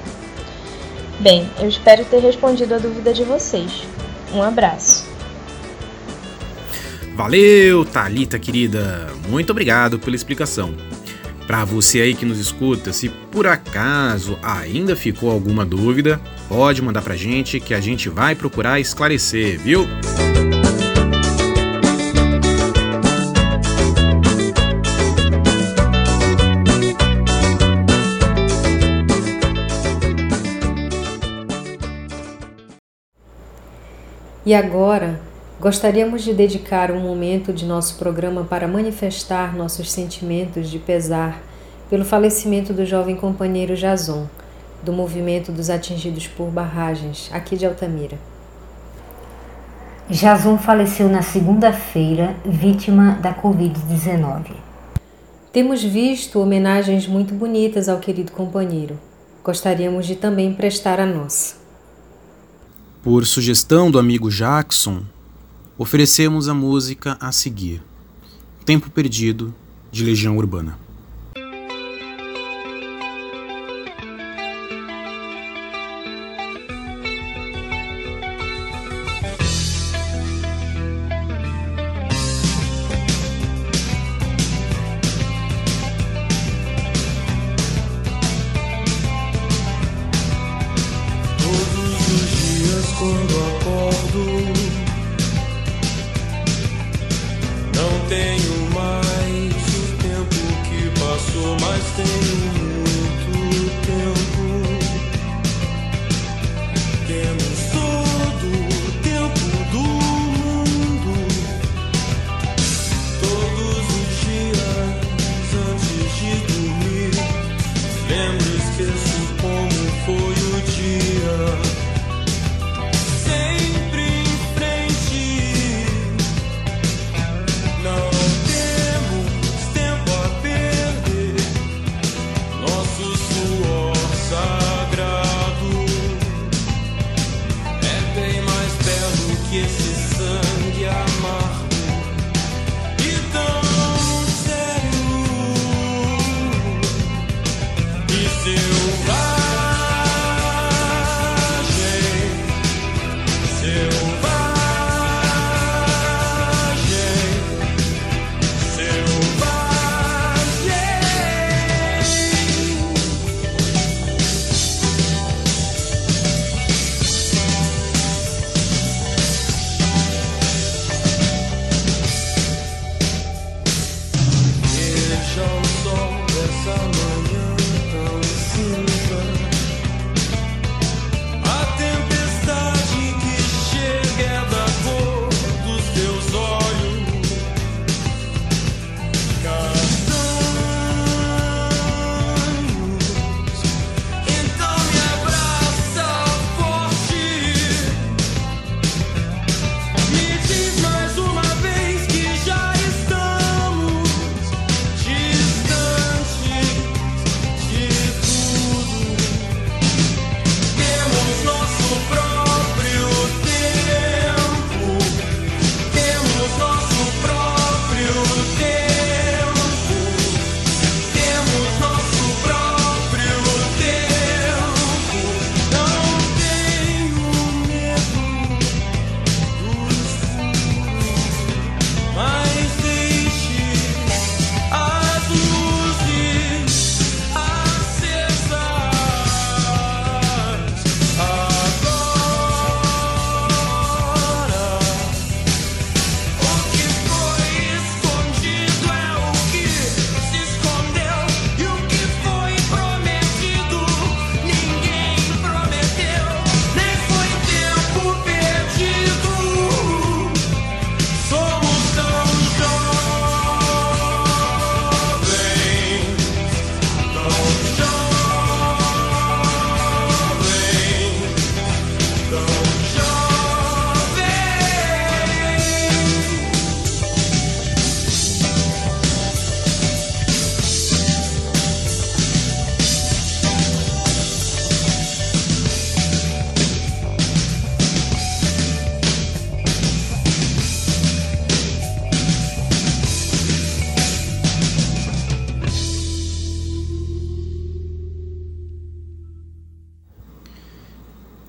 Bem, 1.21 1.49
eu 1.59 1.69
espero 1.69 2.05
ter 2.05 2.21
respondido 2.21 2.75
a 2.75 2.79
dúvida 2.79 3.13
de 3.13 3.25
vocês. 3.25 3.87
Um 4.33 4.43
abraço. 4.43 5.07
Valeu, 7.17 7.85
Talita 7.85 8.39
querida. 8.39 9.09
Muito 9.29 9.51
obrigado 9.51 9.99
pela 9.99 10.15
explicação. 10.15 10.75
Para 11.49 11.65
você 11.65 12.03
aí 12.03 12.15
que 12.15 12.27
nos 12.27 12.39
escuta, 12.39 12.93
se 12.93 13.09
por 13.09 13.47
acaso 13.47 14.39
ainda 14.43 14.95
ficou 14.95 15.31
alguma 15.31 15.65
dúvida, 15.65 16.21
pode 16.49 16.83
mandar 16.83 17.03
pra 17.03 17.17
gente 17.17 17.59
que 17.59 17.75
a 17.75 17.81
gente 17.81 18.09
vai 18.09 18.35
procurar 18.35 18.79
esclarecer, 18.79 19.59
viu? 19.59 19.89
E 34.49 34.55
agora, 34.55 35.21
gostaríamos 35.61 36.23
de 36.23 36.33
dedicar 36.33 36.91
um 36.91 37.01
momento 37.01 37.53
de 37.53 37.67
nosso 37.67 37.99
programa 37.99 38.45
para 38.45 38.67
manifestar 38.67 39.55
nossos 39.55 39.93
sentimentos 39.93 40.71
de 40.71 40.79
pesar 40.79 41.43
pelo 41.91 42.03
falecimento 42.03 42.73
do 42.73 42.87
jovem 42.87 43.15
companheiro 43.15 43.77
Jason, 43.77 44.27
do 44.83 44.91
movimento 44.91 45.53
dos 45.53 45.69
atingidos 45.69 46.27
por 46.27 46.47
barragens, 46.47 47.29
aqui 47.31 47.59
de 47.59 47.67
Altamira. 47.67 48.17
Jason 50.09 50.57
faleceu 50.57 51.11
na 51.11 51.21
segunda-feira, 51.21 52.35
vítima 52.43 53.19
da 53.21 53.35
Covid-19. 53.35 54.53
Temos 55.53 55.85
visto 55.85 56.41
homenagens 56.41 57.07
muito 57.07 57.35
bonitas 57.35 57.87
ao 57.87 57.99
querido 57.99 58.33
companheiro. 58.33 58.99
Gostaríamos 59.45 60.07
de 60.07 60.17
também 60.17 60.55
prestar 60.55 60.99
a 60.99 61.05
nossa. 61.05 61.58
Por 63.09 63.25
sugestão 63.25 63.90
do 63.90 63.99
amigo 63.99 64.29
Jackson, 64.29 65.03
oferecemos 65.79 66.47
a 66.47 66.53
música 66.53 67.16
a 67.18 67.33
seguir: 67.33 67.83
Tempo 68.66 68.90
Perdido, 68.90 69.55
de 69.90 70.05
Legião 70.05 70.37
Urbana. 70.37 70.79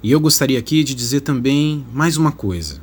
E 0.09 0.11
eu 0.11 0.19
gostaria 0.19 0.57
aqui 0.57 0.83
de 0.83 0.95
dizer 0.95 1.21
também 1.21 1.85
mais 1.93 2.17
uma 2.17 2.31
coisa. 2.31 2.81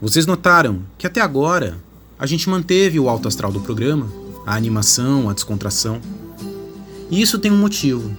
Vocês 0.00 0.26
notaram 0.26 0.82
que 0.96 1.04
até 1.04 1.20
agora 1.20 1.76
a 2.16 2.24
gente 2.24 2.48
manteve 2.48 3.00
o 3.00 3.08
alto 3.08 3.26
astral 3.26 3.50
do 3.50 3.58
programa, 3.58 4.06
a 4.46 4.54
animação, 4.54 5.28
a 5.28 5.32
descontração. 5.32 6.00
E 7.10 7.20
isso 7.20 7.36
tem 7.40 7.50
um 7.50 7.56
motivo. 7.56 8.16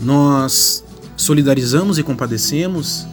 Nós 0.00 0.82
solidarizamos 1.14 1.98
e 1.98 2.02
compadecemos 2.02 3.06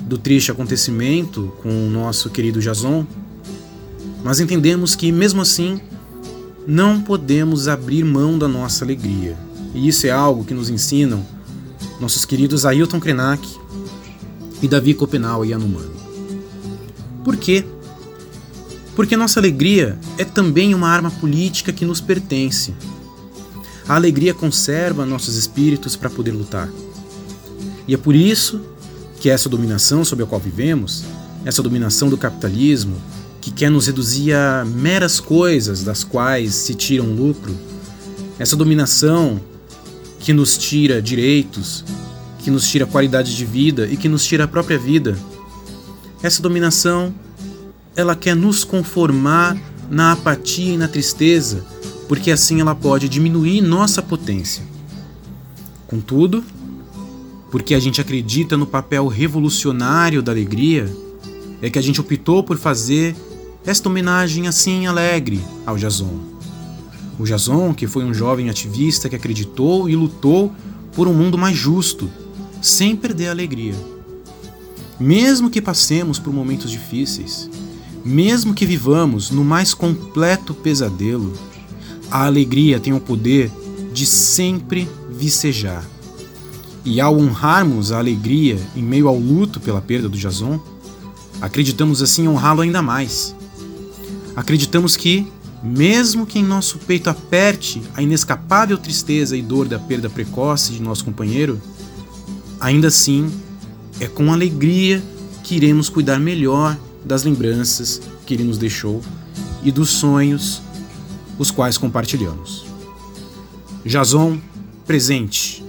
do 0.00 0.16
triste 0.16 0.50
acontecimento 0.50 1.52
com 1.62 1.86
o 1.86 1.90
nosso 1.90 2.30
querido 2.30 2.58
Jason, 2.58 3.06
mas 4.24 4.40
entendemos 4.40 4.96
que, 4.96 5.12
mesmo 5.12 5.42
assim, 5.42 5.78
não 6.66 7.02
podemos 7.02 7.68
abrir 7.68 8.02
mão 8.02 8.38
da 8.38 8.48
nossa 8.48 8.82
alegria. 8.82 9.36
E 9.74 9.86
isso 9.86 10.06
é 10.06 10.10
algo 10.10 10.42
que 10.42 10.54
nos 10.54 10.70
ensinam 10.70 11.33
nossos 12.00 12.24
queridos 12.24 12.64
Ailton 12.64 13.00
Krenak 13.00 13.48
e 14.62 14.68
Davi 14.68 14.94
Copenau 14.94 15.44
e 15.44 15.50
Yanomami. 15.50 15.94
Por 17.24 17.36
quê? 17.36 17.64
Porque 18.94 19.16
nossa 19.16 19.40
alegria 19.40 19.98
é 20.18 20.24
também 20.24 20.74
uma 20.74 20.88
arma 20.88 21.10
política 21.10 21.72
que 21.72 21.84
nos 21.84 22.00
pertence. 22.00 22.74
A 23.88 23.96
alegria 23.96 24.32
conserva 24.32 25.04
nossos 25.04 25.36
espíritos 25.36 25.96
para 25.96 26.08
poder 26.08 26.30
lutar. 26.30 26.70
E 27.86 27.94
é 27.94 27.96
por 27.98 28.14
isso 28.14 28.60
que 29.20 29.28
essa 29.28 29.48
dominação 29.48 30.04
sobre 30.04 30.24
a 30.24 30.26
qual 30.26 30.40
vivemos, 30.40 31.04
essa 31.44 31.62
dominação 31.62 32.08
do 32.08 32.16
capitalismo, 32.16 32.96
que 33.40 33.50
quer 33.50 33.70
nos 33.70 33.86
reduzir 33.86 34.32
a 34.32 34.64
meras 34.64 35.20
coisas 35.20 35.82
das 35.82 36.02
quais 36.02 36.54
se 36.54 36.74
tira 36.74 37.02
um 37.02 37.14
lucro, 37.14 37.54
essa 38.38 38.56
dominação 38.56 39.40
que 40.24 40.32
nos 40.32 40.56
tira 40.56 41.02
direitos, 41.02 41.84
que 42.38 42.50
nos 42.50 42.66
tira 42.66 42.86
qualidade 42.86 43.36
de 43.36 43.44
vida 43.44 43.86
e 43.86 43.94
que 43.94 44.08
nos 44.08 44.24
tira 44.24 44.44
a 44.44 44.48
própria 44.48 44.78
vida. 44.78 45.18
Essa 46.22 46.40
dominação, 46.40 47.14
ela 47.94 48.16
quer 48.16 48.34
nos 48.34 48.64
conformar 48.64 49.54
na 49.90 50.12
apatia 50.12 50.72
e 50.72 50.78
na 50.78 50.88
tristeza, 50.88 51.62
porque 52.08 52.30
assim 52.30 52.58
ela 52.58 52.74
pode 52.74 53.06
diminuir 53.06 53.60
nossa 53.60 54.00
potência. 54.00 54.62
Contudo, 55.86 56.42
porque 57.50 57.74
a 57.74 57.78
gente 57.78 58.00
acredita 58.00 58.56
no 58.56 58.66
papel 58.66 59.06
revolucionário 59.08 60.22
da 60.22 60.32
alegria, 60.32 60.90
é 61.60 61.68
que 61.68 61.78
a 61.78 61.82
gente 61.82 62.00
optou 62.00 62.42
por 62.42 62.56
fazer 62.56 63.14
esta 63.66 63.90
homenagem 63.90 64.48
assim 64.48 64.86
alegre 64.86 65.38
ao 65.66 65.76
Jason. 65.76 66.33
O 67.18 67.24
Jason, 67.24 67.72
que 67.72 67.86
foi 67.86 68.04
um 68.04 68.12
jovem 68.12 68.50
ativista 68.50 69.08
que 69.08 69.16
acreditou 69.16 69.88
e 69.88 69.94
lutou 69.94 70.52
por 70.94 71.06
um 71.08 71.14
mundo 71.14 71.38
mais 71.38 71.56
justo, 71.56 72.10
sem 72.60 72.96
perder 72.96 73.28
a 73.28 73.30
alegria. 73.30 73.74
Mesmo 74.98 75.50
que 75.50 75.60
passemos 75.60 76.18
por 76.18 76.32
momentos 76.32 76.70
difíceis, 76.70 77.50
mesmo 78.04 78.54
que 78.54 78.66
vivamos 78.66 79.30
no 79.30 79.44
mais 79.44 79.74
completo 79.74 80.54
pesadelo, 80.54 81.32
a 82.10 82.26
alegria 82.26 82.78
tem 82.78 82.92
o 82.92 83.00
poder 83.00 83.50
de 83.92 84.06
sempre 84.06 84.88
vicejar. 85.10 85.84
E 86.84 87.00
ao 87.00 87.18
honrarmos 87.18 87.92
a 87.92 87.98
alegria 87.98 88.58
em 88.76 88.82
meio 88.82 89.08
ao 89.08 89.18
luto 89.18 89.58
pela 89.58 89.80
perda 89.80 90.08
do 90.08 90.18
Jason, 90.18 90.60
acreditamos 91.40 92.02
assim 92.02 92.28
honrá-lo 92.28 92.60
ainda 92.60 92.82
mais. 92.82 93.34
Acreditamos 94.36 94.96
que, 94.96 95.26
mesmo 95.64 96.26
que 96.26 96.38
em 96.38 96.44
nosso 96.44 96.78
peito 96.78 97.08
aperte 97.08 97.82
a 97.94 98.02
inescapável 98.02 98.76
tristeza 98.76 99.34
e 99.34 99.40
dor 99.40 99.66
da 99.66 99.78
perda 99.78 100.10
precoce 100.10 100.72
de 100.72 100.82
nosso 100.82 101.02
companheiro, 101.06 101.58
ainda 102.60 102.88
assim 102.88 103.32
é 103.98 104.06
com 104.06 104.30
alegria 104.30 105.02
que 105.42 105.56
iremos 105.56 105.88
cuidar 105.88 106.20
melhor 106.20 106.76
das 107.02 107.22
lembranças 107.22 108.02
que 108.26 108.34
ele 108.34 108.44
nos 108.44 108.58
deixou 108.58 109.00
e 109.62 109.72
dos 109.72 109.88
sonhos 109.88 110.60
os 111.38 111.50
quais 111.50 111.78
compartilhamos. 111.78 112.66
Jason, 113.86 114.38
presente. 114.86 115.64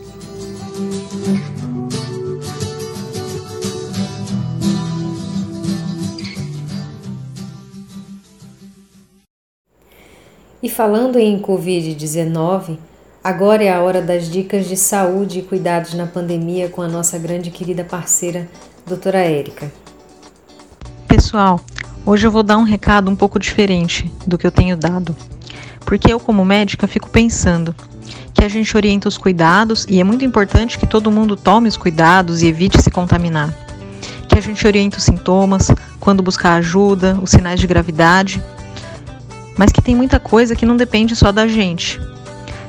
E 10.65 10.69
falando 10.69 11.19
em 11.19 11.39
Covid-19, 11.39 12.79
agora 13.23 13.63
é 13.63 13.71
a 13.71 13.83
hora 13.83 14.01
das 14.01 14.27
dicas 14.27 14.67
de 14.67 14.75
saúde 14.75 15.37
e 15.37 15.41
cuidados 15.43 15.93
na 15.93 16.07
pandemia 16.07 16.69
com 16.69 16.81
a 16.81 16.87
nossa 16.87 17.19
grande 17.19 17.49
e 17.49 17.51
querida 17.51 17.83
parceira, 17.83 18.49
doutora 18.83 19.19
Érica. 19.19 19.71
Pessoal, 21.07 21.59
hoje 22.03 22.25
eu 22.25 22.31
vou 22.31 22.41
dar 22.41 22.57
um 22.57 22.63
recado 22.63 23.11
um 23.11 23.15
pouco 23.15 23.37
diferente 23.37 24.11
do 24.25 24.39
que 24.39 24.47
eu 24.47 24.51
tenho 24.51 24.75
dado. 24.75 25.15
Porque 25.81 26.11
eu, 26.11 26.19
como 26.19 26.43
médica, 26.43 26.87
fico 26.87 27.11
pensando 27.11 27.75
que 28.33 28.43
a 28.43 28.49
gente 28.49 28.75
orienta 28.75 29.07
os 29.07 29.19
cuidados 29.19 29.85
e 29.87 30.01
é 30.01 30.03
muito 30.03 30.25
importante 30.25 30.79
que 30.79 30.87
todo 30.87 31.11
mundo 31.11 31.37
tome 31.37 31.69
os 31.69 31.77
cuidados 31.77 32.41
e 32.41 32.47
evite 32.47 32.81
se 32.81 32.89
contaminar. 32.89 33.53
Que 34.27 34.39
a 34.39 34.41
gente 34.41 34.65
orienta 34.65 34.97
os 34.97 35.03
sintomas, 35.03 35.69
quando 35.99 36.23
buscar 36.23 36.55
ajuda, 36.55 37.19
os 37.21 37.29
sinais 37.29 37.59
de 37.59 37.67
gravidade, 37.67 38.41
mas 39.57 39.71
que 39.71 39.81
tem 39.81 39.95
muita 39.95 40.19
coisa 40.19 40.55
que 40.55 40.65
não 40.65 40.77
depende 40.77 41.15
só 41.15 41.31
da 41.31 41.47
gente. 41.47 41.99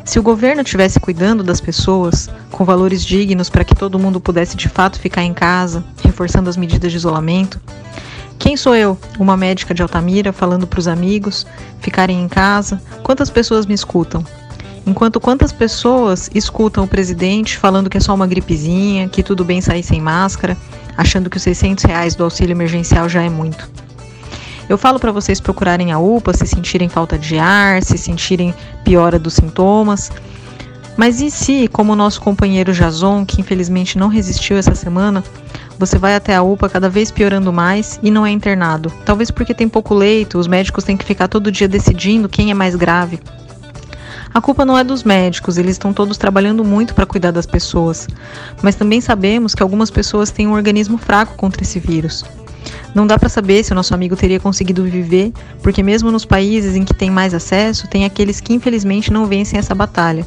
Se 0.04 0.20
o 0.20 0.22
governo 0.22 0.62
estivesse 0.62 1.00
cuidando 1.00 1.42
das 1.42 1.60
pessoas, 1.60 2.30
com 2.50 2.64
valores 2.64 3.04
dignos 3.04 3.50
para 3.50 3.64
que 3.64 3.74
todo 3.74 3.98
mundo 3.98 4.20
pudesse 4.20 4.56
de 4.56 4.68
fato 4.68 5.00
ficar 5.00 5.24
em 5.24 5.34
casa, 5.34 5.84
reforçando 6.02 6.48
as 6.48 6.56
medidas 6.56 6.92
de 6.92 6.96
isolamento, 6.96 7.60
quem 8.38 8.56
sou 8.56 8.76
eu, 8.76 8.96
uma 9.18 9.36
médica 9.36 9.74
de 9.74 9.82
Altamira, 9.82 10.32
falando 10.32 10.66
para 10.66 10.78
os 10.78 10.86
amigos 10.86 11.44
ficarem 11.80 12.22
em 12.22 12.28
casa? 12.28 12.80
Quantas 13.02 13.30
pessoas 13.30 13.66
me 13.66 13.74
escutam? 13.74 14.24
Enquanto 14.86 15.18
quantas 15.18 15.52
pessoas 15.52 16.30
escutam 16.32 16.84
o 16.84 16.88
presidente 16.88 17.58
falando 17.58 17.90
que 17.90 17.96
é 17.96 18.00
só 18.00 18.14
uma 18.14 18.28
gripezinha, 18.28 19.08
que 19.08 19.24
tudo 19.24 19.44
bem 19.44 19.60
sair 19.60 19.82
sem 19.82 20.00
máscara, 20.00 20.56
achando 20.96 21.28
que 21.28 21.36
os 21.36 21.42
600 21.42 21.82
reais 21.82 22.14
do 22.14 22.22
auxílio 22.22 22.52
emergencial 22.52 23.08
já 23.08 23.22
é 23.22 23.28
muito. 23.28 23.68
Eu 24.68 24.76
falo 24.76 24.98
para 24.98 25.12
vocês 25.12 25.40
procurarem 25.40 25.92
a 25.92 25.98
UPA 25.98 26.34
se 26.34 26.46
sentirem 26.46 26.88
falta 26.88 27.16
de 27.16 27.38
ar, 27.38 27.82
se 27.82 27.96
sentirem 27.96 28.52
piora 28.82 29.18
dos 29.18 29.34
sintomas. 29.34 30.10
Mas 30.96 31.20
e 31.20 31.30
se, 31.30 31.68
como 31.68 31.92
o 31.92 31.96
nosso 31.96 32.20
companheiro 32.20 32.72
Jason, 32.72 33.24
que 33.24 33.40
infelizmente 33.40 33.98
não 33.98 34.08
resistiu 34.08 34.56
essa 34.56 34.74
semana, 34.74 35.22
você 35.78 35.98
vai 35.98 36.16
até 36.16 36.34
a 36.34 36.42
UPA 36.42 36.68
cada 36.68 36.88
vez 36.88 37.10
piorando 37.10 37.52
mais 37.52 38.00
e 38.02 38.10
não 38.10 38.26
é 38.26 38.30
internado? 38.30 38.90
Talvez 39.04 39.30
porque 39.30 39.54
tem 39.54 39.68
pouco 39.68 39.94
leito, 39.94 40.38
os 40.38 40.46
médicos 40.46 40.84
têm 40.84 40.96
que 40.96 41.04
ficar 41.04 41.28
todo 41.28 41.52
dia 41.52 41.68
decidindo 41.68 42.28
quem 42.28 42.50
é 42.50 42.54
mais 42.54 42.74
grave. 42.74 43.20
A 44.32 44.40
culpa 44.40 44.64
não 44.64 44.76
é 44.76 44.82
dos 44.82 45.04
médicos, 45.04 45.58
eles 45.58 45.72
estão 45.72 45.92
todos 45.92 46.18
trabalhando 46.18 46.64
muito 46.64 46.94
para 46.94 47.06
cuidar 47.06 47.30
das 47.30 47.46
pessoas. 47.46 48.08
Mas 48.62 48.74
também 48.74 49.00
sabemos 49.00 49.54
que 49.54 49.62
algumas 49.62 49.90
pessoas 49.90 50.30
têm 50.30 50.46
um 50.46 50.52
organismo 50.52 50.98
fraco 50.98 51.36
contra 51.36 51.62
esse 51.62 51.78
vírus. 51.78 52.24
Não 52.94 53.06
dá 53.06 53.18
para 53.18 53.28
saber 53.28 53.62
se 53.62 53.72
o 53.72 53.74
nosso 53.74 53.94
amigo 53.94 54.16
teria 54.16 54.40
conseguido 54.40 54.84
viver, 54.84 55.32
porque 55.62 55.82
mesmo 55.82 56.10
nos 56.10 56.24
países 56.24 56.74
em 56.74 56.84
que 56.84 56.94
tem 56.94 57.10
mais 57.10 57.34
acesso, 57.34 57.88
tem 57.88 58.04
aqueles 58.04 58.40
que 58.40 58.54
infelizmente 58.54 59.12
não 59.12 59.26
vencem 59.26 59.58
essa 59.58 59.74
batalha. 59.74 60.24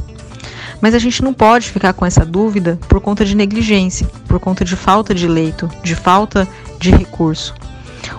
Mas 0.82 0.94
a 0.94 1.00
gente 1.00 1.24
não 1.24 1.34
pode 1.34 1.70
ficar 1.70 1.94
com 1.94 2.06
essa 2.06 2.26
dúvida 2.26 2.80
por 2.88 3.02
conta 3.02 3.26
de 3.26 3.36
negligência, 3.36 4.08
por 4.28 4.40
conta 4.40 4.64
de 4.64 4.76
falta 4.76 5.14
de 5.14 5.28
leito, 5.28 5.70
de 5.84 5.96
falta 5.96 6.48
de 6.80 6.92
recurso. 6.92 7.54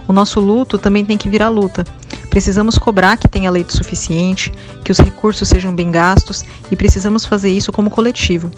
O 0.07 0.13
nosso 0.13 0.41
luto 0.41 0.79
também 0.79 1.05
tem 1.05 1.17
que 1.17 1.29
virar 1.29 1.49
luta. 1.49 1.85
Precisamos 2.29 2.79
cobrar 2.79 3.17
que 3.17 3.29
tenha 3.29 3.51
leito 3.51 3.77
suficiente, 3.77 4.53
que 4.85 4.93
os 4.93 4.99
recursos 4.99 5.49
sejam 5.49 5.75
bem 5.75 5.91
gastos 5.91 6.45
e 6.71 6.77
precisamos 6.77 7.25
fazer 7.25 7.51
isso 7.51 7.73
como 7.73 7.91
coletivo. 7.91 8.51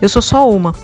Eu 0.00 0.08
sou 0.08 0.20
só 0.20 0.50
uma, 0.50 0.74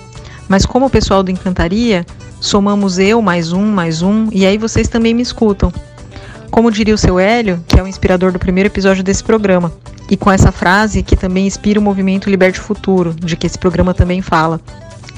mas 0.49 0.65
como 0.65 0.87
o 0.87 0.91
pessoal 0.91 1.23
do 1.23 1.31
Encantaria, 1.31 2.07
somamos 2.43 2.99
eu 2.99 3.23
mais 3.23 3.53
um, 3.53 3.65
mais 3.65 4.03
um, 4.03 4.27
e 4.33 4.45
aí 4.45 4.59
vocês 4.59 4.89
também 4.89 5.15
me 5.15 5.23
escutam. 5.23 5.73
Como 6.51 6.73
diria 6.73 6.93
o 6.93 6.99
seu 6.99 7.19
Hélio, 7.19 7.65
que 7.69 7.79
é 7.79 7.83
o 7.83 7.87
inspirador 7.87 8.33
do 8.33 8.39
primeiro 8.39 8.67
episódio 8.67 9.05
desse 9.05 9.23
programa, 9.23 9.73
e 10.11 10.17
com 10.17 10.31
essa 10.31 10.51
frase 10.51 11.05
que 11.05 11.15
também 11.15 11.47
inspira 11.47 11.79
o 11.79 11.83
movimento 11.83 12.29
Liberte 12.29 12.59
Futuro, 12.59 13.15
de 13.15 13.37
que 13.37 13.47
esse 13.47 13.57
programa 13.57 13.95
também 13.95 14.21
fala. 14.21 14.61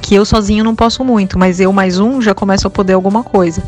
Que 0.03 0.15
eu 0.15 0.25
sozinho 0.27 0.63
não 0.63 0.77
posso 0.77 1.03
muito, 1.03 1.39
mas 1.39 1.61
eu 1.61 1.73
mais 1.73 1.99
um 1.99 2.21
já 2.21 2.35
começo 2.35 2.67
a 2.67 2.71
poder 2.71 2.93
alguma 2.93 3.25
coisa. 3.25 3.63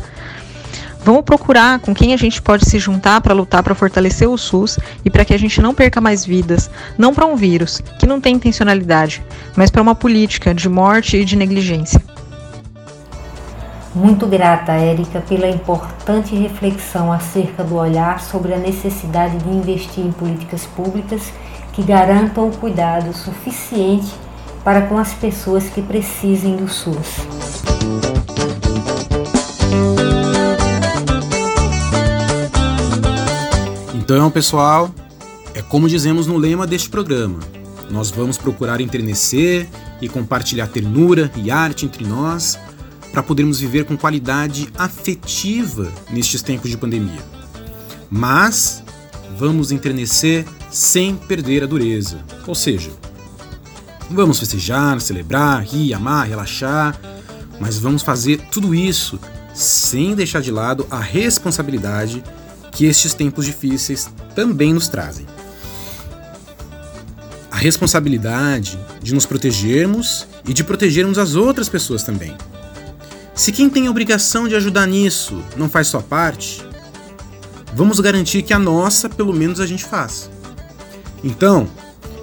Vamos 1.03 1.23
procurar 1.23 1.79
com 1.79 1.95
quem 1.95 2.13
a 2.13 2.17
gente 2.17 2.39
pode 2.39 2.63
se 2.63 2.77
juntar 2.77 3.21
para 3.21 3.33
lutar 3.33 3.63
para 3.63 3.73
fortalecer 3.73 4.29
o 4.29 4.37
SUS 4.37 4.77
e 5.03 5.09
para 5.09 5.25
que 5.25 5.33
a 5.33 5.39
gente 5.39 5.59
não 5.61 5.73
perca 5.73 5.99
mais 5.99 6.23
vidas, 6.23 6.69
não 6.95 7.11
para 7.11 7.25
um 7.25 7.35
vírus 7.35 7.81
que 7.97 8.05
não 8.05 8.21
tem 8.21 8.35
intencionalidade, 8.35 9.23
mas 9.55 9.71
para 9.71 9.81
uma 9.81 9.95
política 9.95 10.53
de 10.53 10.69
morte 10.69 11.17
e 11.17 11.25
de 11.25 11.35
negligência. 11.35 11.99
Muito 13.97 14.27
grata, 14.27 14.73
Érica, 14.73 15.21
pela 15.21 15.49
importante 15.49 16.35
reflexão 16.35 17.11
acerca 17.11 17.63
do 17.63 17.73
olhar 17.73 18.21
sobre 18.21 18.53
a 18.53 18.57
necessidade 18.59 19.39
de 19.39 19.49
investir 19.49 20.05
em 20.05 20.11
políticas 20.11 20.67
públicas 20.67 21.33
que 21.73 21.81
garantam 21.81 22.47
o 22.47 22.55
cuidado 22.55 23.11
suficiente 23.11 24.13
para 24.63 24.83
com 24.83 24.99
as 24.99 25.15
pessoas 25.15 25.67
que 25.69 25.81
precisem 25.81 26.55
do 26.57 26.67
SUS. 26.67 27.25
Então, 33.95 34.29
pessoal, 34.29 34.91
é 35.55 35.63
como 35.63 35.89
dizemos 35.89 36.27
no 36.27 36.37
lema 36.37 36.67
deste 36.67 36.87
programa. 36.87 37.39
Nós 37.89 38.11
vamos 38.11 38.37
procurar 38.37 38.79
enternecer 38.79 39.67
e 39.99 40.07
compartilhar 40.07 40.67
ternura 40.67 41.31
e 41.35 41.49
arte 41.49 41.85
entre 41.85 42.05
nós 42.05 42.59
para 43.17 43.23
podermos 43.23 43.59
viver 43.59 43.83
com 43.83 43.97
qualidade 43.97 44.69
afetiva 44.77 45.91
nestes 46.11 46.43
tempos 46.43 46.69
de 46.69 46.77
pandemia. 46.77 47.19
Mas 48.11 48.83
vamos 49.35 49.71
enternecer 49.71 50.45
sem 50.69 51.15
perder 51.15 51.63
a 51.63 51.65
dureza. 51.65 52.23
Ou 52.45 52.53
seja, 52.53 52.91
vamos 54.07 54.37
festejar, 54.37 55.01
celebrar, 55.01 55.63
rir, 55.63 55.95
amar, 55.95 56.27
relaxar, 56.27 56.95
mas 57.59 57.79
vamos 57.79 58.03
fazer 58.03 58.39
tudo 58.51 58.75
isso 58.75 59.19
sem 59.51 60.13
deixar 60.13 60.39
de 60.39 60.51
lado 60.51 60.85
a 60.91 60.99
responsabilidade 60.99 62.23
que 62.71 62.85
estes 62.85 63.15
tempos 63.15 63.47
difíceis 63.47 64.11
também 64.35 64.75
nos 64.75 64.87
trazem. 64.87 65.25
A 67.49 67.57
responsabilidade 67.57 68.77
de 69.01 69.15
nos 69.15 69.25
protegermos 69.25 70.27
e 70.47 70.53
de 70.53 70.63
protegermos 70.63 71.17
as 71.17 71.33
outras 71.33 71.67
pessoas 71.67 72.03
também. 72.03 72.37
Se 73.37 73.51
quem 73.51 73.69
tem 73.69 73.85
a 73.85 73.91
obrigação 73.91 74.47
de 74.47 74.55
ajudar 74.55 74.87
nisso 74.87 75.43
não 75.55 75.69
faz 75.69 75.85
sua 75.87 76.01
parte, 76.01 76.65
vamos 77.71 77.99
garantir 77.99 78.41
que 78.41 78.51
a 78.51 78.57
nossa, 78.57 79.07
pelo 79.07 79.31
menos, 79.31 79.59
a 79.59 79.67
gente 79.67 79.85
faz. 79.85 80.27
Então, 81.23 81.67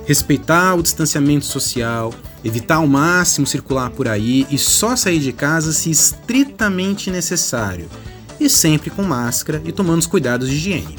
respeitar 0.05 0.75
o 0.75 0.83
distanciamento 0.83 1.45
social, 1.45 2.13
evitar 2.45 2.77
ao 2.77 2.89
máximo 2.89 3.47
circular 3.47 3.91
por 3.91 4.09
aí 4.09 4.45
e 4.51 4.59
só 4.59 4.97
sair 4.97 5.21
de 5.21 5.33
casa 5.33 5.73
se 5.73 5.89
estritamente 5.89 7.13
necessário, 7.13 7.89
e 8.41 8.51
sempre 8.51 8.91
com 8.91 9.05
máscara 9.05 9.63
e 9.65 9.71
tomando 9.71 10.01
os 10.01 10.09
cuidados 10.09 10.51
de 10.51 10.57
higiene. 10.57 10.99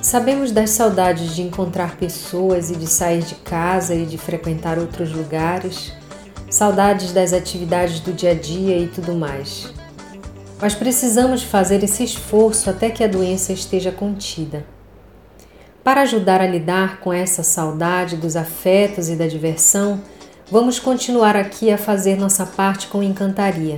Sabemos 0.00 0.52
das 0.52 0.70
saudades 0.70 1.34
de 1.34 1.42
encontrar 1.42 1.96
pessoas 1.96 2.70
e 2.70 2.76
de 2.76 2.86
sair 2.86 3.24
de 3.24 3.34
casa 3.34 3.92
e 3.92 4.06
de 4.06 4.16
frequentar 4.16 4.78
outros 4.78 5.12
lugares, 5.12 5.95
saudades 6.50 7.12
das 7.12 7.32
atividades 7.32 8.00
do 8.00 8.12
dia 8.12 8.30
a 8.30 8.34
dia 8.34 8.78
e 8.78 8.88
tudo 8.88 9.14
mais. 9.14 9.72
Mas 10.60 10.74
precisamos 10.74 11.42
fazer 11.42 11.82
esse 11.82 12.02
esforço 12.02 12.70
até 12.70 12.90
que 12.90 13.04
a 13.04 13.08
doença 13.08 13.52
esteja 13.52 13.92
contida. 13.92 14.64
Para 15.84 16.02
ajudar 16.02 16.40
a 16.40 16.46
lidar 16.46 16.98
com 17.00 17.12
essa 17.12 17.42
saudade 17.42 18.16
dos 18.16 18.36
afetos 18.36 19.08
e 19.08 19.16
da 19.16 19.26
diversão, 19.26 20.00
vamos 20.50 20.80
continuar 20.80 21.36
aqui 21.36 21.70
a 21.70 21.78
fazer 21.78 22.16
nossa 22.16 22.44
parte 22.44 22.88
com 22.88 23.02
encantaria, 23.02 23.76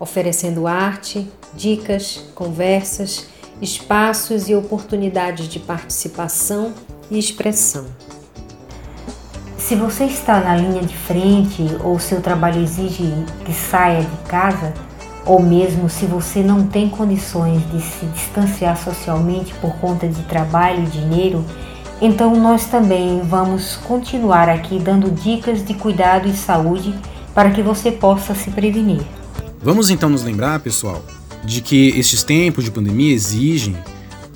oferecendo 0.00 0.66
arte, 0.66 1.30
dicas, 1.54 2.24
conversas, 2.34 3.26
espaços 3.60 4.48
e 4.48 4.54
oportunidades 4.54 5.46
de 5.46 5.60
participação 5.60 6.74
e 7.10 7.18
expressão. 7.18 7.86
Se 9.66 9.74
você 9.74 10.04
está 10.04 10.40
na 10.40 10.54
linha 10.54 10.82
de 10.82 10.94
frente 10.94 11.64
ou 11.82 11.98
seu 11.98 12.20
trabalho 12.20 12.62
exige 12.62 13.10
que 13.46 13.52
saia 13.54 14.02
de 14.02 14.28
casa, 14.28 14.74
ou 15.24 15.42
mesmo 15.42 15.88
se 15.88 16.04
você 16.04 16.42
não 16.42 16.66
tem 16.66 16.90
condições 16.90 17.62
de 17.70 17.80
se 17.80 18.04
distanciar 18.04 18.76
socialmente 18.76 19.54
por 19.62 19.74
conta 19.76 20.06
de 20.06 20.22
trabalho 20.24 20.84
e 20.84 20.86
dinheiro, 20.88 21.42
então 21.98 22.36
nós 22.36 22.66
também 22.66 23.22
vamos 23.22 23.76
continuar 23.76 24.50
aqui 24.50 24.78
dando 24.78 25.10
dicas 25.10 25.64
de 25.64 25.72
cuidado 25.72 26.28
e 26.28 26.34
saúde 26.34 26.94
para 27.34 27.50
que 27.50 27.62
você 27.62 27.90
possa 27.90 28.34
se 28.34 28.50
prevenir. 28.50 29.00
Vamos 29.62 29.88
então 29.88 30.10
nos 30.10 30.22
lembrar, 30.22 30.60
pessoal, 30.60 31.02
de 31.42 31.62
que 31.62 31.88
estes 31.98 32.22
tempos 32.22 32.64
de 32.64 32.70
pandemia 32.70 33.14
exigem 33.14 33.74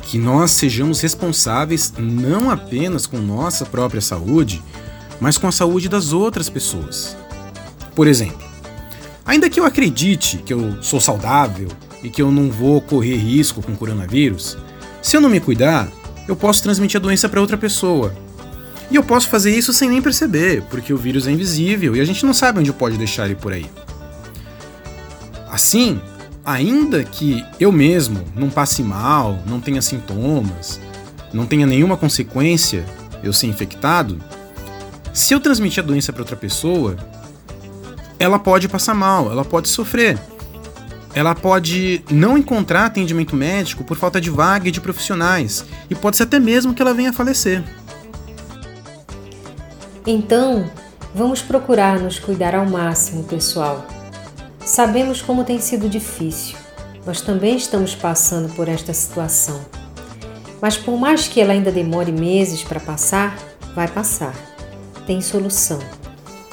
que 0.00 0.16
nós 0.16 0.52
sejamos 0.52 1.02
responsáveis 1.02 1.92
não 1.98 2.50
apenas 2.50 3.06
com 3.06 3.18
nossa 3.18 3.66
própria 3.66 4.00
saúde, 4.00 4.62
mas 5.20 5.38
com 5.38 5.46
a 5.46 5.52
saúde 5.52 5.88
das 5.88 6.12
outras 6.12 6.48
pessoas. 6.48 7.16
Por 7.94 8.06
exemplo, 8.06 8.46
ainda 9.24 9.50
que 9.50 9.58
eu 9.58 9.64
acredite 9.64 10.38
que 10.38 10.52
eu 10.52 10.82
sou 10.82 11.00
saudável 11.00 11.68
e 12.02 12.08
que 12.08 12.22
eu 12.22 12.30
não 12.30 12.50
vou 12.50 12.80
correr 12.80 13.16
risco 13.16 13.62
com 13.62 13.74
coronavírus, 13.74 14.56
se 15.02 15.16
eu 15.16 15.20
não 15.20 15.28
me 15.28 15.40
cuidar, 15.40 15.88
eu 16.26 16.36
posso 16.36 16.62
transmitir 16.62 17.00
a 17.00 17.02
doença 17.02 17.28
para 17.28 17.40
outra 17.40 17.56
pessoa. 17.56 18.14
E 18.90 18.96
eu 18.96 19.02
posso 19.02 19.28
fazer 19.28 19.56
isso 19.56 19.72
sem 19.72 19.88
nem 19.88 20.00
perceber, 20.00 20.62
porque 20.70 20.92
o 20.92 20.96
vírus 20.96 21.26
é 21.26 21.30
invisível 21.30 21.94
e 21.94 22.00
a 22.00 22.04
gente 22.04 22.24
não 22.24 22.32
sabe 22.32 22.60
onde 22.60 22.72
pode 22.72 22.96
deixar 22.96 23.26
ele 23.26 23.34
por 23.34 23.52
aí. 23.52 23.66
Assim, 25.50 26.00
ainda 26.44 27.04
que 27.04 27.44
eu 27.58 27.70
mesmo 27.70 28.24
não 28.34 28.48
passe 28.48 28.82
mal, 28.82 29.42
não 29.46 29.60
tenha 29.60 29.82
sintomas, 29.82 30.80
não 31.32 31.46
tenha 31.46 31.66
nenhuma 31.66 31.96
consequência 31.96 32.84
eu 33.22 33.32
ser 33.32 33.48
infectado, 33.48 34.18
se 35.18 35.34
eu 35.34 35.40
transmitir 35.40 35.82
a 35.82 35.86
doença 35.86 36.12
para 36.12 36.22
outra 36.22 36.36
pessoa, 36.36 36.96
ela 38.20 38.38
pode 38.38 38.68
passar 38.68 38.94
mal, 38.94 39.30
ela 39.30 39.44
pode 39.44 39.68
sofrer. 39.68 40.16
Ela 41.12 41.34
pode 41.34 42.04
não 42.08 42.38
encontrar 42.38 42.86
atendimento 42.86 43.34
médico 43.34 43.82
por 43.82 43.96
falta 43.96 44.20
de 44.20 44.30
vaga 44.30 44.68
e 44.68 44.70
de 44.70 44.80
profissionais, 44.80 45.64
e 45.90 45.94
pode 45.94 46.16
ser 46.16 46.22
até 46.22 46.38
mesmo 46.38 46.72
que 46.72 46.80
ela 46.80 46.94
venha 46.94 47.10
a 47.10 47.12
falecer. 47.12 47.64
Então, 50.06 50.70
vamos 51.12 51.42
procurar 51.42 51.98
nos 51.98 52.20
cuidar 52.20 52.54
ao 52.54 52.64
máximo, 52.64 53.24
pessoal. 53.24 53.84
Sabemos 54.64 55.20
como 55.20 55.42
tem 55.42 55.60
sido 55.60 55.88
difícil. 55.88 56.56
Nós 57.04 57.20
também 57.20 57.56
estamos 57.56 57.92
passando 57.92 58.54
por 58.54 58.68
esta 58.68 58.94
situação. 58.94 59.60
Mas 60.62 60.76
por 60.76 60.96
mais 60.96 61.26
que 61.26 61.40
ela 61.40 61.52
ainda 61.52 61.72
demore 61.72 62.12
meses 62.12 62.62
para 62.62 62.78
passar, 62.78 63.36
vai 63.74 63.88
passar. 63.88 64.47
Tem 65.08 65.22
solução. 65.22 65.78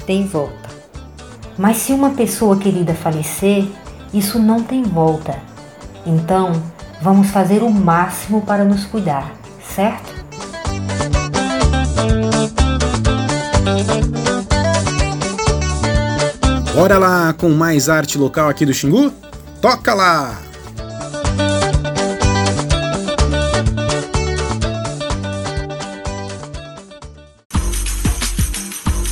Tem 0.05 0.25
volta. 0.25 0.69
Mas 1.57 1.75
se 1.75 1.91
uma 1.91 2.11
pessoa 2.11 2.55
querida 2.55 2.93
falecer, 2.93 3.67
isso 4.13 4.39
não 4.39 4.63
tem 4.63 4.81
volta. 4.81 5.37
Então, 6.05 6.63
vamos 7.01 7.27
fazer 7.31 7.61
o 7.61 7.69
máximo 7.69 8.43
para 8.43 8.63
nos 8.63 8.85
cuidar, 8.85 9.29
certo? 9.75 10.15
Bora 16.73 16.97
lá 16.97 17.33
com 17.33 17.49
mais 17.49 17.89
arte 17.89 18.17
local 18.17 18.47
aqui 18.47 18.65
do 18.65 18.73
Xingu? 18.73 19.11
Toca 19.59 19.93
lá! 19.93 20.44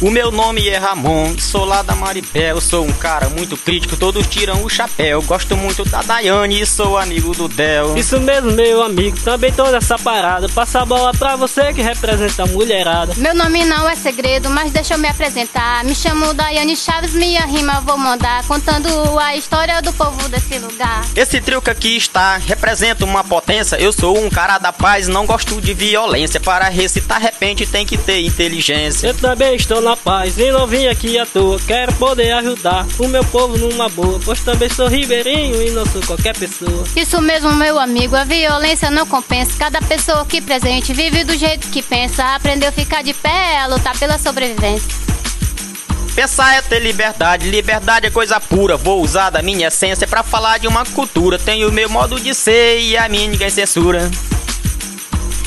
O 0.04 0.12
meu 0.12 0.34
nome 0.34 0.68
é 0.68 0.78
Ramon, 0.78 1.34
sou 1.40 1.64
lá 1.64 1.82
da 1.82 1.96
Maripé, 1.96 2.54
sou 2.60 2.84
um 2.84 2.92
cara 2.92 3.30
muito 3.30 3.56
crítico, 3.56 3.96
todos 3.96 4.28
tiram 4.28 4.62
o 4.62 4.70
chapéu. 4.70 5.22
Gosto 5.22 5.56
muito 5.56 5.86
da 5.86 6.02
Daiane 6.02 6.60
e 6.60 6.66
sou 6.66 6.98
amigo 6.98 7.34
do 7.34 7.48
Del. 7.48 7.96
Isso 7.96 8.20
mesmo, 8.20 8.52
meu 8.52 8.84
amigo, 8.84 9.18
também 9.22 9.54
toda 9.54 9.78
essa 9.78 9.98
parada. 9.98 10.50
Passa 10.50 10.82
a 10.82 10.86
bola 10.86 11.14
pra 11.14 11.38
você 11.38 11.72
que 11.74 11.82
representa 11.82 12.44
a 12.44 12.48
mulherada. 12.48 13.14
Meu 13.16 13.34
nome 13.34 13.64
não 13.64 13.90
é 13.90 13.96
segredo, 13.96 14.50
mas 14.50 14.74
deixa 14.74 14.96
eu 14.96 14.98
me 14.98 15.08
apresentar. 15.08 15.86
Me 15.86 15.96
chamo 15.96 16.34
Daiane 16.34 16.76
Chaves, 16.76 17.14
minha 17.14 17.46
rima 17.46 17.80
vou 17.80 17.98
mandar, 17.98 18.44
contando 18.44 18.90
a 19.18 19.38
história 19.38 19.82
do 19.82 19.94
povo 19.94 20.28
desse 20.28 20.60
lugar. 20.60 21.06
Esse 21.16 21.40
trio 21.40 21.62
que 21.62 21.70
aqui 21.70 21.96
está 21.96 22.36
representa 22.36 23.06
uma 23.06 23.24
potência. 23.24 23.78
Eu 23.78 23.94
sou 23.94 24.18
um 24.18 24.30
cara 24.30 24.58
da 24.58 24.74
paz, 24.74 25.08
não 25.08 25.26
gosto 25.26 25.62
de 25.62 25.74
violência. 25.74 26.42
Para 26.42 26.68
recitar 26.68 27.22
repente 27.22 27.66
tem 27.66 27.86
que 27.86 27.98
ter 27.98 28.20
inteligência. 28.20 29.08
Eu 29.08 29.14
também 29.14 29.56
estou 29.56 29.80
na 29.80 29.93
paz, 29.96 30.36
nem 30.36 30.52
não 30.52 30.68
vim 30.68 30.88
aqui 30.88 31.18
à 31.18 31.26
toa. 31.26 31.60
Quero 31.66 31.94
poder 31.94 32.32
ajudar 32.34 32.86
o 33.00 33.08
meu 33.08 33.24
povo 33.26 33.58
numa 33.58 33.90
boa, 33.90 34.20
pois 34.24 34.40
também 34.42 34.70
sou 34.70 34.88
ribeirinho 34.88 35.62
e 35.62 35.72
não 35.72 35.86
sou 35.86 36.02
qualquer 36.02 36.38
pessoa. 36.38 36.84
Isso 36.96 37.22
mesmo, 37.22 37.54
meu 37.54 37.80
amigo, 37.80 38.16
a 38.16 38.24
violência 38.24 38.90
não 38.90 39.06
compensa. 39.06 39.52
Cada 39.58 39.82
pessoa 39.82 40.22
aqui 40.22 40.42
presente 40.42 40.94
vive 40.94 41.24
do 41.24 41.36
jeito 41.36 41.68
que 41.70 41.82
pensa. 41.82 42.36
Aprendeu 42.36 42.70
a 42.70 42.72
ficar 42.72 43.04
de 43.04 43.14
pé, 43.14 43.60
a 43.60 43.68
lutar 43.68 43.98
pela 43.98 44.18
sobrevivência. 44.18 45.04
Pensar 46.16 46.56
é 46.56 46.62
ter 46.62 46.80
liberdade, 46.80 47.50
liberdade 47.50 48.06
é 48.06 48.12
coisa 48.12 48.40
pura. 48.40 48.78
Vou 48.78 49.02
usar 49.02 49.32
da 49.32 49.42
minha 49.42 49.68
essência 49.68 50.08
pra 50.08 50.22
falar 50.22 50.60
de 50.60 50.68
uma 50.68 50.86
cultura. 50.86 51.40
Tenho 51.40 51.70
o 51.70 51.72
meu 51.72 51.90
modo 51.90 52.20
de 52.20 52.36
ser 52.36 52.80
e 52.80 52.96
a 52.96 53.10
minha 53.10 53.28
ninguém 53.28 53.50
censura. 53.50 54.12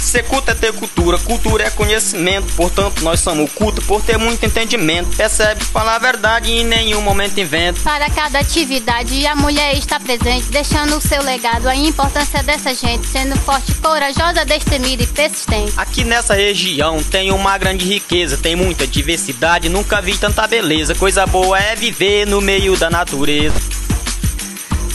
Ser 0.06 0.22
culto 0.22 0.52
é 0.52 0.54
ter 0.54 0.72
cultura, 0.72 1.18
cultura 1.18 1.64
é 1.64 1.70
conhecimento. 1.70 2.46
Portanto, 2.54 3.02
nós 3.02 3.18
somos 3.18 3.50
culto 3.50 3.82
por 3.82 4.00
ter 4.00 4.16
muito 4.16 4.46
entendimento. 4.46 5.16
Percebe? 5.16 5.64
Fala 5.64 5.96
a 5.96 5.98
verdade 5.98 6.48
e 6.48 6.60
em 6.60 6.64
nenhum 6.64 7.00
momento 7.00 7.40
invento. 7.40 7.80
Para 7.80 8.08
cada 8.08 8.38
atividade, 8.38 9.26
a 9.26 9.34
mulher 9.34 9.76
está 9.76 9.98
presente, 9.98 10.46
deixando 10.46 10.96
o 10.96 11.00
seu 11.00 11.20
legado. 11.24 11.68
A 11.68 11.74
importância 11.74 12.40
dessa 12.44 12.72
gente, 12.72 13.04
sendo 13.08 13.36
forte, 13.40 13.74
corajosa, 13.74 14.44
destemida 14.44 15.02
e 15.02 15.06
persistente. 15.08 15.72
Aqui 15.76 16.04
nessa 16.04 16.34
região 16.34 17.02
tem 17.02 17.32
uma 17.32 17.58
grande 17.58 17.84
riqueza, 17.84 18.36
tem 18.36 18.54
muita 18.54 18.86
diversidade, 18.86 19.68
nunca 19.68 20.00
vi 20.00 20.16
tanta 20.16 20.46
beleza. 20.46 20.94
Coisa 20.94 21.26
boa 21.26 21.58
é 21.58 21.74
viver 21.74 22.28
no 22.28 22.40
meio 22.40 22.76
da 22.76 22.88
natureza. 22.88 23.56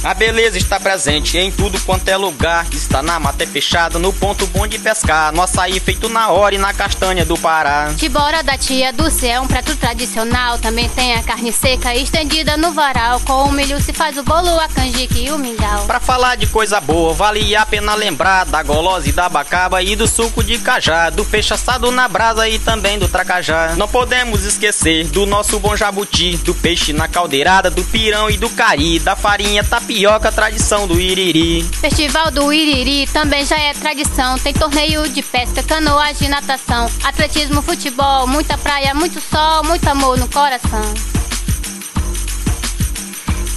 A 0.04 0.16
beleza 0.16 0.58
está 0.58 0.80
presente 0.80 1.38
em 1.38 1.52
tudo 1.52 1.80
quanto 1.82 2.08
é 2.08 2.18
lugar. 2.18 2.66
Está 2.74 3.04
na 3.04 3.20
mata 3.20 3.44
é 3.44 3.48
fechada, 3.48 4.00
no 4.00 4.12
ponto 4.12 4.48
bom 4.48 4.66
de 4.66 4.80
pescar. 4.80 5.32
No 5.32 5.44
açaí 5.44 5.80
feito 5.80 6.10
na 6.10 6.30
hora 6.30 6.56
e 6.56 6.58
na 6.58 6.74
castanha 6.74 7.24
do 7.24 7.38
Pará. 7.38 7.92
De 7.96 8.10
bora 8.10 8.42
da 8.42 8.58
tia 8.58 8.92
do 8.92 9.12
céu, 9.12 9.44
um 9.44 9.48
prato 9.48 9.76
tradicional. 9.76 10.58
Também 10.58 10.90
tem 10.90 11.14
a 11.14 11.22
carne 11.22 11.54
seca 11.54 11.96
estendida 11.96 12.58
no 12.58 12.72
varal. 12.72 13.20
Com 13.20 13.44
o 13.44 13.52
milho 13.52 13.80
se 13.80 13.94
faz 13.94 14.18
o 14.18 14.24
bolo, 14.24 14.60
a 14.60 14.68
canjica 14.68 15.20
e 15.20 15.30
o 15.30 15.38
mingau. 15.38 15.86
Pra 15.86 16.00
falar 16.00 16.36
de 16.36 16.48
coisa 16.48 16.82
boa, 16.82 17.14
vale 17.14 17.56
a 17.56 17.64
pena 17.64 17.94
lembrar 17.94 18.46
da 18.46 18.64
golosa 18.64 19.08
e 19.08 19.12
da 19.12 19.30
bacaba 19.30 19.84
e 19.84 19.96
do 19.96 20.08
suco 20.08 20.44
de 20.44 20.58
cajá, 20.58 21.12
do 21.12 21.24
peixe 21.24 21.54
assado 21.54 21.92
na 21.92 22.08
brasa 22.08 22.50
e 22.50 22.58
também 22.58 22.98
do 22.98 23.08
tracajá. 23.08 23.76
Não 23.78 23.88
podemos 23.88 24.46
esquecer 24.46 25.06
do 25.08 25.28
nosso 25.28 25.60
bom 25.60 25.76
jabuti, 25.76 26.38
do 26.38 26.56
peixe 26.56 26.92
na 26.92 27.08
caldeirada, 27.08 27.70
do 27.70 27.84
pirão 27.84 28.32
e 28.32 28.38
do 28.38 28.50
cari, 28.50 28.98
da 28.98 29.16
farinha 29.16 29.64
tapioca, 29.64 29.91
tradição 30.32 30.88
do 30.88 31.00
iriri. 31.00 31.64
Festival 31.64 32.32
do 32.32 32.52
Iriri 32.52 33.08
também 33.12 33.46
já 33.46 33.60
é 33.60 33.74
tradição. 33.74 34.38
Tem 34.40 34.54
torneio 34.54 35.08
de 35.10 35.22
pesca, 35.22 35.62
canoagem, 35.62 36.30
natação, 36.30 36.90
atletismo, 37.04 37.62
futebol, 37.62 38.26
muita 38.26 38.58
praia, 38.58 38.94
muito 38.94 39.20
sol, 39.22 39.64
muito 39.64 39.88
amor 39.88 40.18
no 40.18 40.28
coração. 40.30 40.82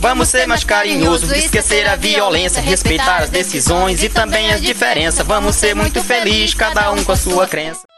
Vamos 0.01 0.29
ser 0.29 0.47
mais 0.47 0.65
carinhosos, 0.65 1.31
esquecer 1.31 1.89
a 1.89 1.97
violência, 1.97 2.61
respeitar 2.61 3.23
as 3.23 3.31
decisões 3.31 4.03
e 4.03 4.09
também 4.09 4.53
as 4.53 4.61
diferenças. 4.61 5.27
Vamos 5.27 5.57
ser 5.57 5.75
muito 5.75 6.03
felizes, 6.03 6.53
cada 6.53 6.93
um 6.93 7.03
com 7.03 7.13
a 7.13 7.17
sua 7.17 7.47
crença. 7.47 7.94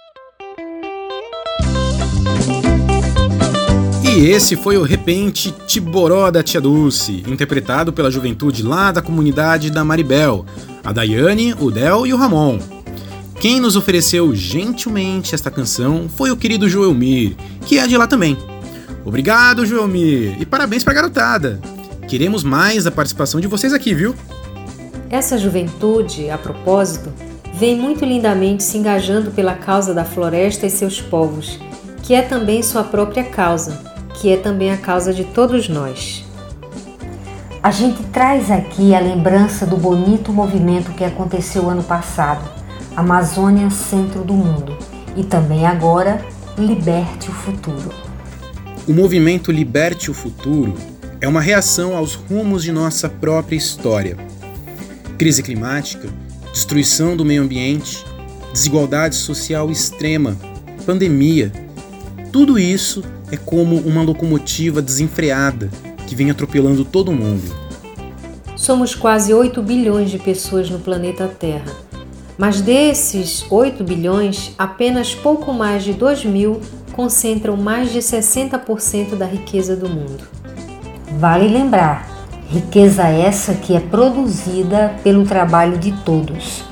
E 4.17 4.31
esse 4.31 4.57
foi 4.57 4.79
o 4.79 4.83
Repente 4.83 5.55
Tiboró 5.67 6.31
da 6.31 6.43
Tia 6.43 6.59
Dulce, 6.59 7.23
interpretado 7.27 7.93
pela 7.93 8.11
juventude 8.11 8.63
lá 8.63 8.91
da 8.91 9.03
comunidade 9.03 9.69
da 9.69 9.85
Maribel, 9.85 10.47
a 10.83 10.91
Daiane, 10.91 11.55
o 11.61 11.71
Del 11.71 12.07
e 12.07 12.15
o 12.15 12.17
Ramon. 12.17 12.59
Quem 13.39 13.61
nos 13.61 13.77
ofereceu 13.77 14.35
gentilmente 14.35 15.35
esta 15.35 15.51
canção 15.51 16.09
foi 16.09 16.31
o 16.31 16.37
querido 16.37 16.67
Joelmir, 16.67 17.37
que 17.67 17.79
é 17.79 17.87
de 17.87 17.95
lá 17.95 18.07
também. 18.07 18.39
Obrigado, 19.05 19.67
Joelmir, 19.67 20.41
e 20.41 20.47
parabéns 20.47 20.83
pra 20.83 20.95
garotada. 20.95 21.61
Queremos 22.09 22.43
mais 22.43 22.85
da 22.85 22.91
participação 22.91 23.39
de 23.39 23.47
vocês 23.47 23.75
aqui, 23.75 23.93
viu? 23.93 24.15
Essa 25.11 25.37
juventude, 25.37 26.31
a 26.31 26.39
propósito, 26.39 27.13
vem 27.53 27.79
muito 27.79 28.03
lindamente 28.03 28.63
se 28.63 28.79
engajando 28.79 29.31
pela 29.31 29.53
causa 29.53 29.93
da 29.93 30.07
floresta 30.07 30.65
e 30.65 30.71
seus 30.71 31.03
povos, 31.03 31.61
que 32.03 32.15
é 32.15 32.23
também 32.23 32.63
sua 32.63 32.83
própria 32.83 33.23
causa, 33.23 33.95
que 34.17 34.33
é 34.33 34.37
também 34.37 34.73
a 34.73 34.77
causa 34.77 35.13
de 35.13 35.25
todos 35.25 35.69
nós. 35.69 36.25
A 37.63 37.71
gente 37.71 38.03
traz 38.05 38.51
aqui 38.51 38.95
a 38.95 39.01
lembrança 39.01 39.67
do 39.67 39.77
bonito 39.77 40.33
movimento 40.33 40.93
que 40.93 41.05
aconteceu 41.05 41.69
ano 41.69 41.83
passado, 41.83 42.49
Amazônia 42.95 43.69
Centro 43.71 44.23
do 44.23 44.33
Mundo, 44.33 44.77
e 45.17 45.25
também 45.25 45.67
agora 45.67 46.25
Liberte 46.57 47.29
o 47.29 47.33
Futuro. 47.33 47.93
O 48.87 48.93
movimento 48.93 49.51
Liberte 49.51 50.11
o 50.11 50.15
Futuro 50.15 50.75
é 51.21 51.27
uma 51.27 51.41
reação 51.41 51.97
aos 51.97 52.15
rumos 52.15 52.63
de 52.63 52.71
nossa 52.71 53.09
própria 53.09 53.57
história. 53.57 54.17
Crise 55.19 55.43
climática, 55.43 56.09
destruição 56.53 57.17
do 57.17 57.25
meio 57.25 57.43
ambiente, 57.43 58.05
desigualdade 58.53 59.17
social 59.17 59.71
extrema, 59.71 60.37
pandemia. 60.87 61.53
Tudo 62.31 62.59
isso 62.59 63.03
é 63.31 63.37
como 63.37 63.77
uma 63.77 64.03
locomotiva 64.03 64.81
desenfreada 64.81 65.71
que 66.07 66.15
vem 66.15 66.31
atropelando 66.31 66.85
todo 66.85 67.13
mundo. 67.13 67.55
Somos 68.57 68.95
quase 68.95 69.35
8 69.35 69.63
bilhões 69.63 70.11
de 70.11 70.19
pessoas 70.19 70.71
no 70.71 70.79
planeta 70.79 71.29
Terra, 71.29 71.73
mas 72.39 72.61
desses 72.61 73.45
8 73.51 73.83
bilhões, 73.85 74.53
apenas 74.59 75.15
pouco 75.15 75.53
mais 75.53 75.85
de 75.85 75.93
2 75.93 76.25
mil 76.25 76.61
concentram 76.93 77.57
mais 77.57 77.93
de 77.93 77.99
60% 77.99 79.17
da 79.17 79.27
riqueza 79.27 79.77
do 79.77 79.89
mundo. 79.89 80.25
Vale 81.19 81.49
lembrar, 81.49 82.09
riqueza 82.49 83.05
essa 83.05 83.55
que 83.55 83.77
é 83.77 83.81
produzida 83.81 84.95
pelo 85.03 85.25
trabalho 85.25 85.79
de 85.79 85.93
todos. 86.05 86.65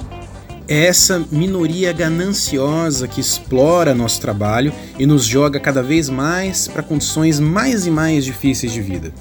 É 0.66 0.86
essa 0.86 1.22
minoria 1.30 1.92
gananciosa 1.92 3.06
que 3.06 3.20
explora 3.20 3.94
nosso 3.94 4.18
trabalho 4.18 4.72
e 4.98 5.04
nos 5.04 5.26
joga 5.26 5.60
cada 5.60 5.82
vez 5.82 6.08
mais 6.08 6.66
para 6.66 6.82
condições 6.82 7.38
mais 7.38 7.86
e 7.86 7.90
mais 7.90 8.24
difíceis 8.24 8.72
de 8.72 8.80
vida. 8.80 9.12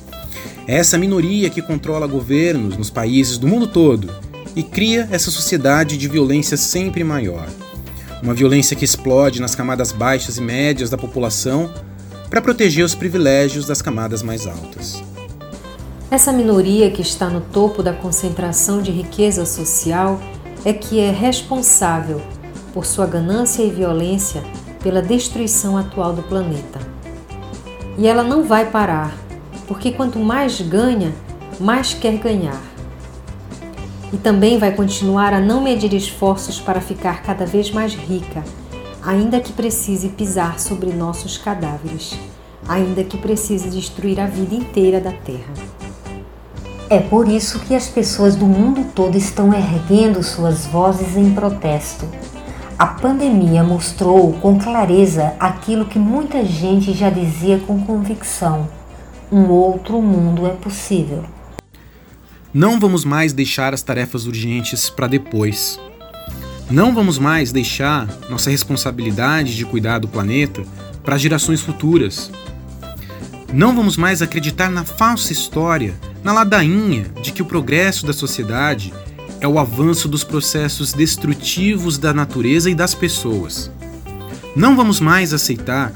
É 0.65 0.77
essa 0.77 0.97
minoria 0.97 1.49
que 1.49 1.61
controla 1.61 2.07
governos 2.07 2.77
nos 2.77 2.89
países 2.89 3.37
do 3.37 3.45
mundo 3.45 3.67
todo 3.67 4.09
e 4.55 4.63
cria 4.63 5.09
essa 5.11 5.29
sociedade 5.29 5.97
de 5.97 6.07
violência 6.07 6.55
sempre 6.55 7.03
maior. 7.03 7.47
Uma 8.21 8.33
violência 8.33 8.75
que 8.75 8.85
explode 8.85 9.41
nas 9.41 9.53
camadas 9.53 9.91
baixas 9.91 10.37
e 10.37 10.41
médias 10.41 10.89
da 10.89 10.97
população 10.97 11.69
para 12.29 12.41
proteger 12.41 12.85
os 12.85 12.95
privilégios 12.95 13.65
das 13.65 13.81
camadas 13.81 14.23
mais 14.23 14.47
altas. 14.47 15.03
Essa 16.09 16.31
minoria 16.31 16.89
que 16.89 17.01
está 17.01 17.29
no 17.29 17.41
topo 17.41 17.83
da 17.83 17.91
concentração 17.91 18.81
de 18.81 18.91
riqueza 18.91 19.45
social 19.45 20.21
é 20.65 20.71
que 20.71 20.99
é 20.99 21.11
responsável 21.11 22.21
por 22.73 22.85
sua 22.85 23.05
ganância 23.05 23.61
e 23.63 23.69
violência 23.69 24.43
pela 24.81 25.01
destruição 25.01 25.77
atual 25.77 26.13
do 26.13 26.23
planeta. 26.23 26.79
E 27.97 28.07
ela 28.07 28.23
não 28.23 28.43
vai 28.43 28.69
parar, 28.69 29.13
porque 29.67 29.91
quanto 29.91 30.19
mais 30.19 30.59
ganha, 30.61 31.13
mais 31.59 31.93
quer 31.93 32.17
ganhar. 32.17 32.61
E 34.11 34.17
também 34.17 34.57
vai 34.57 34.75
continuar 34.75 35.33
a 35.33 35.39
não 35.39 35.61
medir 35.61 35.93
esforços 35.93 36.59
para 36.59 36.81
ficar 36.81 37.23
cada 37.23 37.45
vez 37.45 37.71
mais 37.71 37.93
rica, 37.93 38.43
ainda 39.01 39.39
que 39.39 39.53
precise 39.53 40.09
pisar 40.09 40.59
sobre 40.59 40.91
nossos 40.91 41.37
cadáveres, 41.37 42.17
ainda 42.67 43.03
que 43.03 43.17
precise 43.17 43.69
destruir 43.69 44.19
a 44.19 44.25
vida 44.25 44.55
inteira 44.55 44.99
da 44.99 45.11
Terra. 45.11 45.53
É 46.93 46.99
por 46.99 47.27
isso 47.27 47.59
que 47.61 47.73
as 47.73 47.87
pessoas 47.87 48.35
do 48.35 48.45
mundo 48.45 48.85
todo 48.93 49.17
estão 49.17 49.51
erguendo 49.51 50.21
suas 50.21 50.67
vozes 50.67 51.17
em 51.17 51.33
protesto. 51.33 52.07
A 52.77 52.85
pandemia 52.85 53.63
mostrou 53.63 54.33
com 54.33 54.59
clareza 54.59 55.33
aquilo 55.39 55.87
que 55.87 55.97
muita 55.97 56.45
gente 56.45 56.93
já 56.93 57.09
dizia 57.09 57.57
com 57.57 57.83
convicção: 57.83 58.69
um 59.31 59.49
outro 59.49 59.99
mundo 60.03 60.45
é 60.45 60.51
possível. 60.51 61.25
Não 62.53 62.79
vamos 62.79 63.03
mais 63.03 63.33
deixar 63.33 63.73
as 63.73 63.81
tarefas 63.81 64.27
urgentes 64.27 64.87
para 64.87 65.07
depois. 65.07 65.79
Não 66.69 66.93
vamos 66.93 67.17
mais 67.17 67.51
deixar 67.51 68.07
nossa 68.29 68.51
responsabilidade 68.51 69.55
de 69.55 69.65
cuidar 69.65 69.97
do 69.97 70.07
planeta 70.07 70.61
para 71.03 71.17
gerações 71.17 71.59
futuras. 71.59 72.29
Não 73.51 73.75
vamos 73.75 73.97
mais 73.97 74.21
acreditar 74.21 74.69
na 74.69 74.83
falsa 74.83 75.33
história, 75.33 75.95
na 76.23 76.31
ladainha 76.31 77.05
de 77.21 77.31
que 77.31 77.41
o 77.41 77.45
progresso 77.45 78.05
da 78.05 78.13
sociedade 78.13 78.93
é 79.41 79.47
o 79.47 79.59
avanço 79.59 80.07
dos 80.07 80.23
processos 80.23 80.93
destrutivos 80.93 81.97
da 81.97 82.13
natureza 82.13 82.69
e 82.69 82.75
das 82.75 82.95
pessoas. 82.95 83.69
Não 84.55 84.75
vamos 84.75 85.01
mais 85.01 85.33
aceitar 85.33 85.91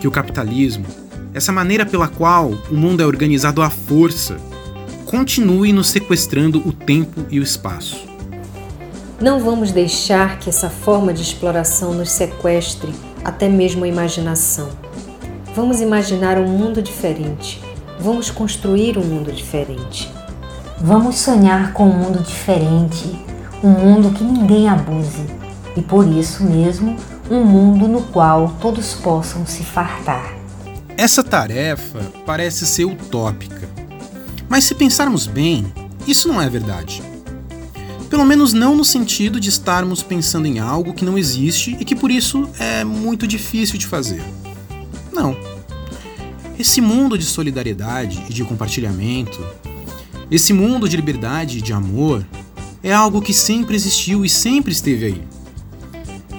que 0.00 0.08
o 0.08 0.10
capitalismo, 0.10 0.86
essa 1.34 1.52
maneira 1.52 1.84
pela 1.84 2.08
qual 2.08 2.52
o 2.70 2.74
mundo 2.74 3.02
é 3.02 3.06
organizado 3.06 3.60
à 3.60 3.68
força, 3.68 4.38
continue 5.04 5.72
nos 5.72 5.88
sequestrando 5.88 6.66
o 6.66 6.72
tempo 6.72 7.26
e 7.30 7.38
o 7.38 7.42
espaço. 7.42 8.06
Não 9.20 9.40
vamos 9.40 9.72
deixar 9.72 10.38
que 10.38 10.48
essa 10.48 10.70
forma 10.70 11.12
de 11.12 11.22
exploração 11.22 11.92
nos 11.94 12.10
sequestre 12.10 12.92
até 13.24 13.48
mesmo 13.48 13.84
a 13.84 13.88
imaginação. 13.88 14.68
Vamos 15.54 15.80
imaginar 15.80 16.38
um 16.38 16.46
mundo 16.46 16.80
diferente. 16.80 17.65
Vamos 17.98 18.30
construir 18.30 18.98
um 18.98 19.04
mundo 19.04 19.32
diferente. 19.32 20.10
Vamos 20.78 21.16
sonhar 21.16 21.72
com 21.72 21.88
um 21.88 21.96
mundo 21.96 22.22
diferente, 22.22 23.18
um 23.64 23.70
mundo 23.70 24.10
que 24.10 24.22
ninguém 24.22 24.68
abuse 24.68 25.24
e 25.76 25.82
por 25.82 26.06
isso 26.06 26.44
mesmo 26.44 26.96
um 27.30 27.42
mundo 27.42 27.88
no 27.88 28.02
qual 28.02 28.54
todos 28.60 28.94
possam 28.94 29.46
se 29.46 29.64
fartar. 29.64 30.34
Essa 30.96 31.22
tarefa 31.24 32.00
parece 32.24 32.66
ser 32.66 32.84
utópica, 32.84 33.68
mas 34.48 34.64
se 34.64 34.74
pensarmos 34.74 35.26
bem, 35.26 35.66
isso 36.06 36.28
não 36.28 36.40
é 36.40 36.48
verdade. 36.48 37.02
Pelo 38.08 38.24
menos 38.24 38.52
não 38.52 38.76
no 38.76 38.84
sentido 38.84 39.40
de 39.40 39.48
estarmos 39.48 40.02
pensando 40.02 40.46
em 40.46 40.58
algo 40.58 40.94
que 40.94 41.04
não 41.04 41.18
existe 41.18 41.76
e 41.80 41.84
que 41.84 41.96
por 41.96 42.10
isso 42.10 42.48
é 42.58 42.84
muito 42.84 43.26
difícil 43.26 43.78
de 43.78 43.86
fazer. 43.86 44.22
Não. 45.12 45.55
Esse 46.58 46.80
mundo 46.80 47.18
de 47.18 47.24
solidariedade 47.24 48.24
e 48.30 48.32
de 48.32 48.42
compartilhamento, 48.42 49.44
esse 50.30 50.54
mundo 50.54 50.88
de 50.88 50.96
liberdade 50.96 51.58
e 51.58 51.62
de 51.62 51.72
amor, 51.72 52.26
é 52.82 52.92
algo 52.92 53.20
que 53.20 53.34
sempre 53.34 53.76
existiu 53.76 54.24
e 54.24 54.28
sempre 54.28 54.72
esteve 54.72 55.06
aí. 55.06 55.22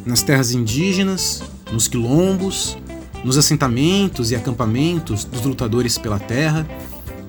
Nas 0.05 0.23
terras 0.23 0.51
indígenas, 0.51 1.43
nos 1.71 1.87
quilombos, 1.87 2.77
nos 3.23 3.37
assentamentos 3.37 4.31
e 4.31 4.35
acampamentos 4.35 5.23
dos 5.23 5.43
lutadores 5.43 5.97
pela 5.99 6.17
terra, 6.17 6.67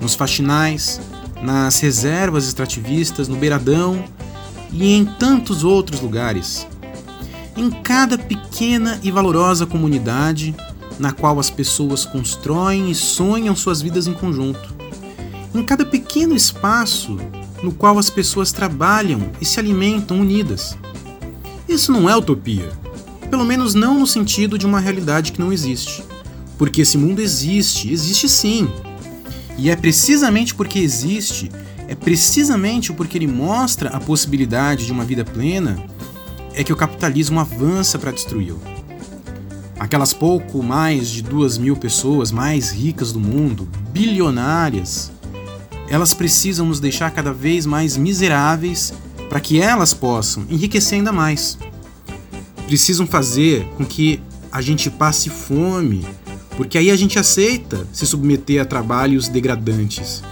nos 0.01 0.14
faxinais, 0.14 0.99
nas 1.43 1.78
reservas 1.80 2.47
extrativistas, 2.47 3.28
no 3.28 3.36
Beiradão 3.36 4.03
e 4.72 4.95
em 4.95 5.05
tantos 5.05 5.62
outros 5.62 6.01
lugares. 6.01 6.66
Em 7.55 7.70
cada 7.70 8.16
pequena 8.16 8.99
e 9.03 9.11
valorosa 9.11 9.66
comunidade 9.66 10.55
na 10.99 11.12
qual 11.12 11.38
as 11.38 11.51
pessoas 11.51 12.05
constroem 12.05 12.90
e 12.90 12.94
sonham 12.94 13.55
suas 13.55 13.80
vidas 13.80 14.07
em 14.07 14.12
conjunto. 14.12 14.74
Em 15.55 15.62
cada 15.62 15.84
pequeno 15.84 16.34
espaço 16.34 17.16
no 17.62 17.72
qual 17.72 17.99
as 17.99 18.11
pessoas 18.11 18.53
trabalham 18.53 19.30
e 19.40 19.44
se 19.44 19.59
alimentam 19.59 20.20
unidas. 20.20 20.76
Isso 21.68 21.92
não 21.92 22.09
é 22.09 22.16
utopia, 22.16 22.70
pelo 23.30 23.44
menos 23.44 23.74
não 23.74 23.99
no 23.99 24.07
sentido 24.07 24.59
de 24.59 24.66
uma 24.66 24.80
realidade 24.80 25.32
que 25.32 25.40
não 25.40 25.53
existe. 25.53 26.05
Porque 26.57 26.82
esse 26.82 26.96
mundo 26.96 27.20
existe, 27.20 27.92
existe 27.92 28.28
sim. 28.28 28.68
E 29.57 29.70
é 29.70 29.76
precisamente 29.76 30.55
porque 30.55 30.78
existe, 30.78 31.51
é 31.86 31.94
precisamente 31.94 32.92
porque 32.92 33.18
ele 33.18 33.26
mostra 33.26 33.90
a 33.90 34.01
possibilidade 34.01 34.86
de 34.86 34.92
uma 34.92 35.05
vida 35.05 35.24
plena, 35.24 35.82
é 36.55 36.64
que 36.64 36.72
o 36.72 36.76
capitalismo 36.76 37.38
avança 37.38 37.99
para 37.99 38.11
destruí-lo. 38.11 38.78
Aquelas 39.79 40.12
pouco 40.12 40.62
mais 40.62 41.09
de 41.09 41.22
duas 41.22 41.57
mil 41.57 41.76
pessoas 41.76 42.33
mais 42.33 42.70
ricas 42.70 43.12
do 43.12 43.20
mundo, 43.20 43.68
bilionárias, 43.93 45.12
elas 45.89 46.12
precisam 46.12 46.66
nos 46.66 46.81
deixar 46.81 47.11
cada 47.12 47.33
vez 47.33 47.64
mais 47.64 47.97
miseráveis 47.97 48.93
para 49.29 49.41
que 49.41 49.61
elas 49.61 49.95
possam 49.95 50.45
enriquecer 50.51 50.99
ainda 50.99 51.12
mais. 51.12 51.57
Precisam 52.66 53.07
fazer 53.07 53.64
com 53.76 53.85
que 53.85 54.20
a 54.51 54.61
gente 54.61 54.91
passe 54.91 55.31
fome, 55.31 56.05
porque 56.57 56.76
aí 56.76 56.91
a 56.91 56.97
gente 56.97 57.18
aceita 57.18 57.87
se 57.93 58.07
submeter 58.07 58.61
a 58.61 58.64
trabalhos 58.64 59.29
degradantes. 59.29 60.22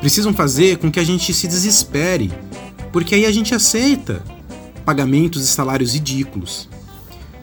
Precisam 0.00 0.32
fazer 0.32 0.78
com 0.78 0.90
que 0.90 1.00
a 1.00 1.04
gente 1.04 1.32
se 1.34 1.46
desespere, 1.46 2.32
porque 2.92 3.14
aí 3.14 3.26
a 3.26 3.32
gente 3.32 3.54
aceita 3.54 4.22
pagamentos 4.84 5.44
e 5.44 5.46
salários 5.46 5.94
ridículos. 5.94 6.68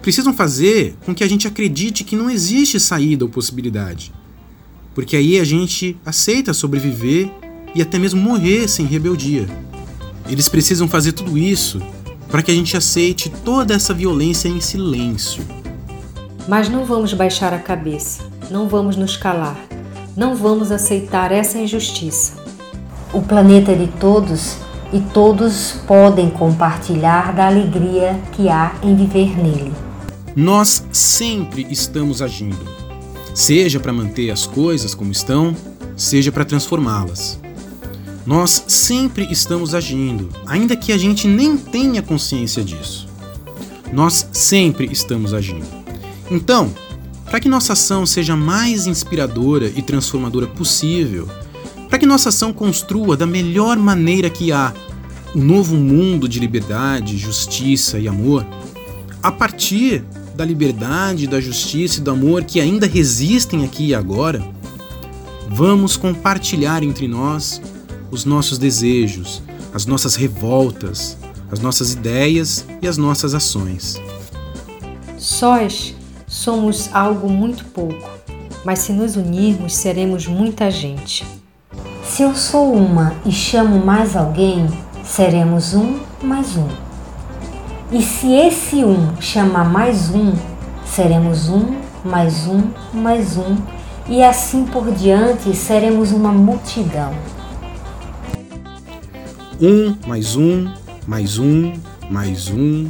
Precisam 0.02 0.34
fazer 0.34 0.96
com 1.06 1.14
que 1.14 1.24
a 1.24 1.30
gente 1.30 1.48
acredite 1.48 2.04
que 2.04 2.16
não 2.16 2.30
existe 2.30 2.80
saída 2.80 3.24
ou 3.24 3.30
possibilidade, 3.30 4.12
porque 4.96 5.16
aí 5.16 5.40
a 5.40 5.44
gente 5.44 5.96
aceita 6.04 6.54
sobreviver 6.54 7.30
e 7.76 7.84
até 7.84 8.00
mesmo 8.00 8.20
morrer 8.20 8.68
sem 8.68 8.86
rebeldia. 8.86 9.48
Eles 10.28 10.50
precisam 10.50 10.88
fazer 10.88 11.12
tudo 11.12 11.38
isso 11.38 11.80
para 12.30 12.42
que 12.42 12.50
a 12.50 12.54
gente 12.54 12.76
aceite 12.76 13.32
toda 13.46 13.76
essa 13.76 13.94
violência 13.94 14.48
em 14.48 14.60
silêncio. 14.60 15.44
Mas 16.48 16.68
não 16.68 16.84
vamos 16.84 17.14
baixar 17.14 17.54
a 17.54 17.60
cabeça, 17.60 18.24
não 18.50 18.68
vamos 18.68 18.96
nos 18.96 19.16
calar, 19.16 19.60
não 20.18 20.36
vamos 20.36 20.72
aceitar 20.72 21.32
essa 21.32 21.60
injustiça. 21.60 22.34
O 23.14 23.22
planeta 23.22 23.72
é 23.74 23.76
de 23.76 23.88
todos 24.00 24.56
e 24.92 25.00
todos 25.14 25.74
podem 25.86 26.30
compartilhar 26.32 27.34
da 27.34 27.46
alegria 27.46 28.20
que 28.32 28.50
há 28.50 28.74
em 28.82 28.96
viver 28.96 29.38
nele. 29.38 29.91
Nós 30.36 30.86
sempre 30.94 31.68
estamos 31.70 32.22
agindo, 32.22 32.66
seja 33.36 33.82
para 33.82 33.92
manter 33.92 34.32
as 34.32 34.48
coisas 34.48 34.96
como 34.96 35.12
estão, 35.12 35.54
seja 35.98 36.32
para 36.32 36.46
transformá-las. 36.46 37.38
Nós 38.26 38.64
sempre 38.66 39.28
estamos 39.30 39.76
agindo, 39.76 40.30
ainda 40.48 40.78
que 40.78 40.94
a 40.94 40.98
gente 40.98 41.28
nem 41.28 41.58
tenha 41.58 42.02
consciência 42.02 42.64
disso. 42.64 43.10
Nós 43.92 44.26
sempre 44.32 44.88
estamos 44.90 45.34
agindo. 45.34 45.66
Então, 46.30 46.74
para 47.26 47.42
que 47.42 47.50
nossa 47.50 47.74
ação 47.74 48.06
seja 48.06 48.34
mais 48.34 48.88
inspiradora 48.88 49.68
e 49.76 49.82
transformadora 49.82 50.48
possível, 50.48 51.28
para 51.90 52.00
que 52.00 52.06
nossa 52.06 52.30
ação 52.30 52.54
construa 52.54 53.18
da 53.18 53.26
melhor 53.26 53.76
maneira 53.76 54.30
que 54.30 54.54
há 54.54 54.74
um 55.36 55.44
novo 55.44 55.76
mundo 55.76 56.30
de 56.30 56.40
liberdade, 56.40 57.18
justiça 57.18 58.00
e 58.00 58.08
amor, 58.08 58.46
a 59.22 59.30
partir 59.30 60.06
da 60.42 60.46
liberdade, 60.46 61.28
da 61.28 61.40
justiça 61.40 62.00
e 62.00 62.02
do 62.02 62.10
amor 62.10 62.44
que 62.44 62.60
ainda 62.60 62.88
resistem 62.88 63.64
aqui 63.64 63.90
e 63.90 63.94
agora, 63.94 64.44
vamos 65.48 65.96
compartilhar 65.96 66.82
entre 66.82 67.08
nós 67.08 67.62
os 68.10 68.26
nossos 68.26 68.58
desejos, 68.58 69.44
as 69.72 69.86
nossas 69.86 70.16
revoltas, 70.16 71.16
as 71.52 71.60
nossas 71.60 71.94
ideias 71.94 72.66
e 72.82 72.88
as 72.88 72.98
nossas 72.98 73.36
ações. 73.36 74.02
Sós 75.16 75.94
somos 76.26 76.90
algo 76.92 77.30
muito 77.30 77.64
pouco, 77.66 78.10
mas 78.66 78.80
se 78.80 78.92
nos 78.92 79.16
unirmos 79.16 79.76
seremos 79.76 80.26
muita 80.26 80.72
gente. 80.72 81.24
Se 82.04 82.24
eu 82.24 82.34
sou 82.34 82.74
uma 82.74 83.14
e 83.24 83.32
chamo 83.32 83.86
mais 83.86 84.16
alguém, 84.16 84.66
seremos 85.04 85.76
um 85.76 86.00
mais 86.24 86.58
um. 86.58 86.91
E 87.94 88.02
se 88.02 88.32
esse 88.34 88.86
um 88.86 89.20
chamar 89.20 89.70
mais 89.70 90.10
um, 90.12 90.32
seremos 90.86 91.50
um 91.50 91.76
mais 92.06 92.48
um 92.48 92.64
mais 92.94 93.36
um, 93.36 93.58
e 94.08 94.24
assim 94.24 94.66
por 94.66 94.90
diante 94.94 95.54
seremos 95.54 96.14
uma 96.14 96.32
multidão. 96.32 97.14
Um 99.62 99.94
mais 100.08 100.38
um, 100.38 100.72
mais 101.06 101.38
um, 101.38 101.74
mais 102.10 102.48
um. 102.48 102.88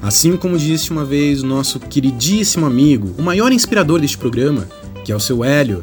Assim 0.00 0.38
como 0.38 0.56
disse 0.56 0.90
uma 0.90 1.04
vez 1.04 1.42
o 1.42 1.46
nosso 1.46 1.78
queridíssimo 1.78 2.64
amigo, 2.64 3.14
o 3.18 3.22
maior 3.22 3.52
inspirador 3.52 4.00
deste 4.00 4.16
programa, 4.16 4.66
que 5.04 5.12
é 5.12 5.14
o 5.14 5.20
seu 5.20 5.44
Hélio. 5.44 5.82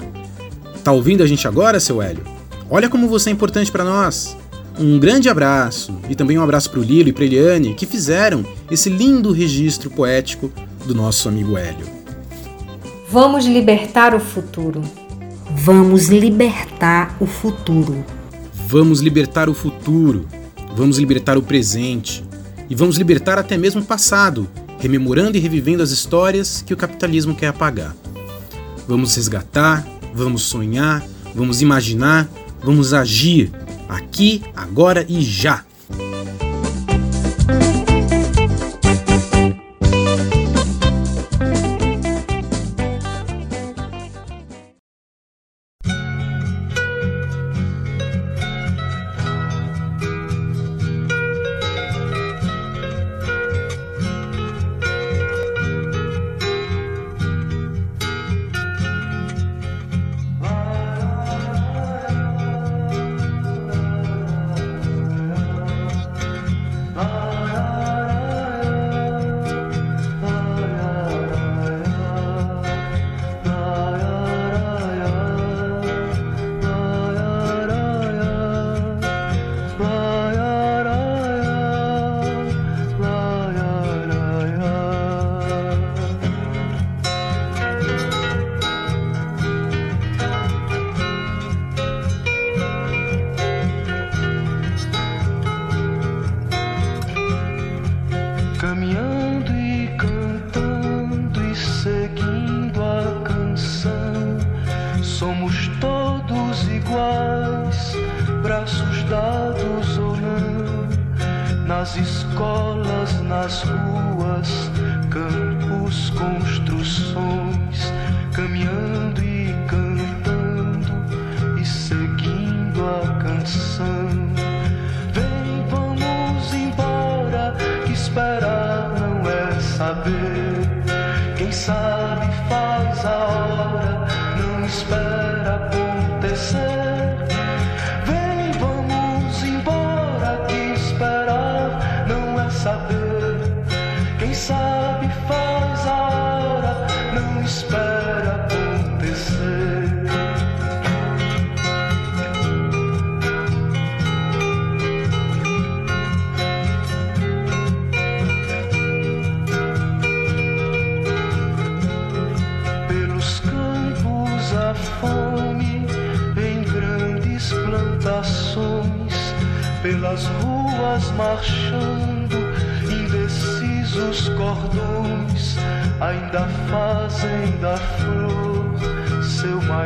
Tá 0.84 0.92
ouvindo 0.92 1.22
a 1.22 1.28
gente 1.28 1.48
agora, 1.48 1.80
seu 1.80 2.02
Hélio? 2.02 2.24
Olha 2.72 2.90
como 2.90 3.08
você 3.08 3.30
é 3.30 3.34
importante 3.34 3.72
para 3.72 3.84
nós. 3.84 4.36
Um 4.80 5.00
grande 5.00 5.30
abraço 5.30 5.96
e 6.10 6.16
também 6.16 6.38
um 6.38 6.44
abraço 6.44 6.70
para 6.70 6.80
o 6.80 6.84
Lilo 6.84 7.10
e 7.10 7.14
para 7.14 7.26
Eliane 7.26 7.74
que 7.74 7.86
fizeram 7.86 8.46
esse 8.70 8.90
lindo 8.90 9.32
registro 9.32 9.90
poético 9.90 10.52
do 10.86 10.96
nosso 10.96 11.30
amigo 11.30 11.58
Hélio. 11.58 11.86
Vamos 13.10 13.46
libertar 13.46 14.16
o 14.16 14.20
futuro. 14.20 14.82
Vamos 15.54 16.08
libertar 16.08 17.16
o 17.20 17.26
futuro. 17.26 18.04
Vamos 18.72 19.02
libertar 19.02 19.50
o 19.50 19.54
futuro, 19.54 20.26
vamos 20.78 20.98
libertar 20.98 21.38
o 21.38 21.42
presente 21.42 22.24
e 22.70 22.74
vamos 22.74 22.96
libertar 22.96 23.38
até 23.38 23.58
mesmo 23.58 23.82
o 23.82 23.86
passado, 23.86 24.48
rememorando 24.80 25.36
e 25.36 25.42
revivendo 25.42 25.84
as 25.84 25.92
histórias 25.92 26.64
que 26.66 26.74
o 26.74 26.78
capitalismo 26.78 27.36
quer 27.36 27.48
apagar. 27.48 27.94
Vamos 28.88 29.14
resgatar, 29.14 29.86
vamos 30.14 30.44
sonhar, 30.44 31.04
vamos 31.36 31.62
imaginar, 31.62 32.30
vamos 32.64 32.94
agir 32.94 33.52
aqui, 33.92 34.42
agora 34.56 35.06
e 35.08 35.22
já. 35.22 35.64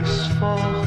Seu 0.03 0.35
mais 0.39 0.84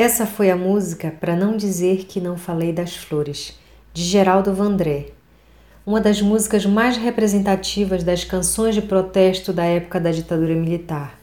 Essa 0.00 0.24
foi 0.24 0.50
a 0.50 0.56
música 0.56 1.12
Para 1.20 1.36
Não 1.36 1.58
Dizer 1.58 2.06
Que 2.06 2.22
Não 2.22 2.38
Falei 2.38 2.72
das 2.72 2.96
Flores, 2.96 3.52
de 3.92 4.02
Geraldo 4.02 4.54
Vandré, 4.54 5.08
uma 5.84 6.00
das 6.00 6.22
músicas 6.22 6.64
mais 6.64 6.96
representativas 6.96 8.02
das 8.02 8.24
canções 8.24 8.74
de 8.74 8.80
protesto 8.80 9.52
da 9.52 9.62
época 9.62 10.00
da 10.00 10.10
ditadura 10.10 10.54
militar. 10.54 11.20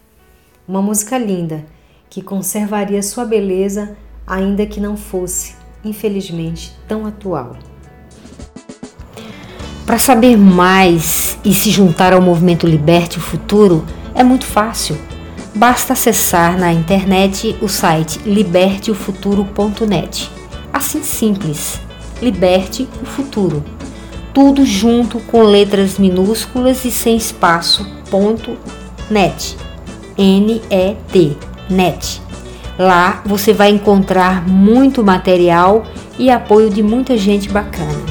Uma 0.68 0.80
música 0.80 1.18
linda 1.18 1.66
que 2.08 2.22
conservaria 2.22 3.02
sua 3.02 3.26
beleza 3.26 3.98
ainda 4.28 4.64
que 4.68 4.80
não 4.80 4.96
fosse, 4.96 5.56
infelizmente, 5.84 6.72
tão 6.88 7.08
atual. 7.08 7.58
Para 9.88 9.98
saber 9.98 10.38
mais 10.38 11.40
e 11.44 11.52
se 11.52 11.72
juntar 11.72 12.14
ao 12.14 12.22
movimento 12.22 12.68
Liberte 12.68 13.18
o 13.18 13.22
Futuro 13.22 13.84
é 14.14 14.24
muito 14.24 14.46
fácil. 14.46 15.17
Basta 15.58 15.94
acessar 15.94 16.56
na 16.56 16.72
internet 16.72 17.58
o 17.60 17.68
site 17.68 18.20
liberteofuturo.net. 18.20 20.30
Assim 20.72 21.02
simples. 21.02 21.82
Liberte 22.22 22.88
o 23.02 23.06
Futuro. 23.08 23.64
Tudo 24.32 24.64
junto 24.64 25.20
com 25.22 25.42
letras 25.42 25.98
minúsculas 25.98 26.86
e 26.86 26.92
sem 26.92 27.18
espaço. 27.18 27.84
Ponto 28.12 28.56
net. 29.10 29.58
N-E-T. 30.16 31.38
Net. 31.68 32.22
Lá 32.78 33.24
você 33.26 33.52
vai 33.52 33.72
encontrar 33.72 34.48
muito 34.48 35.04
material 35.04 35.88
e 36.20 36.30
apoio 36.30 36.70
de 36.70 36.84
muita 36.84 37.18
gente 37.18 37.50
bacana. 37.50 38.07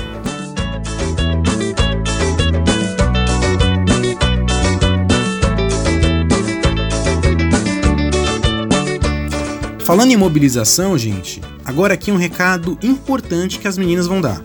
Falando 9.86 10.10
em 10.10 10.16
mobilização, 10.16 10.98
gente, 10.98 11.40
agora 11.64 11.94
aqui 11.94 12.10
um 12.10 12.16
recado 12.16 12.76
importante 12.82 13.60
que 13.60 13.68
as 13.68 13.78
meninas 13.78 14.08
vão 14.08 14.20
dar. 14.20 14.42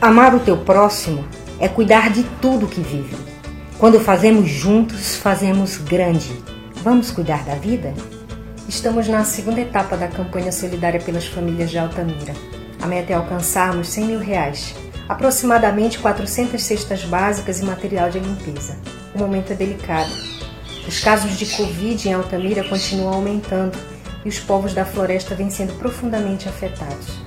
Amar 0.00 0.34
o 0.34 0.40
teu 0.40 0.56
próximo 0.56 1.22
é 1.60 1.68
cuidar 1.68 2.10
de 2.10 2.24
tudo 2.40 2.66
que 2.66 2.80
vive. 2.80 3.14
Quando 3.76 4.00
fazemos 4.00 4.48
juntos, 4.48 5.16
fazemos 5.16 5.76
grande. 5.76 6.32
Vamos 6.82 7.10
cuidar 7.10 7.44
da 7.44 7.56
vida? 7.56 7.92
Estamos 8.66 9.06
na 9.06 9.22
segunda 9.22 9.60
etapa 9.60 9.98
da 9.98 10.08
campanha 10.08 10.50
solidária 10.50 10.98
pelas 10.98 11.26
famílias 11.26 11.70
de 11.70 11.76
Altamira. 11.76 12.32
A 12.80 12.86
meta 12.86 13.12
é 13.12 13.16
alcançarmos 13.16 13.88
100 13.88 14.06
mil 14.06 14.18
reais, 14.18 14.74
aproximadamente 15.06 15.98
400 15.98 16.62
cestas 16.62 17.04
básicas 17.04 17.60
e 17.60 17.66
material 17.66 18.08
de 18.08 18.18
limpeza. 18.18 18.78
O 19.14 19.18
momento 19.18 19.52
é 19.52 19.56
delicado. 19.56 20.10
Os 20.88 21.00
casos 21.00 21.36
de 21.36 21.44
Covid 21.54 22.08
em 22.08 22.14
Altamira 22.14 22.64
continuam 22.64 23.12
aumentando 23.12 23.93
e 24.24 24.28
os 24.28 24.38
povos 24.38 24.72
da 24.72 24.84
floresta 24.84 25.34
vêm 25.34 25.50
sendo 25.50 25.72
profundamente 25.78 26.48
afetados. 26.48 27.18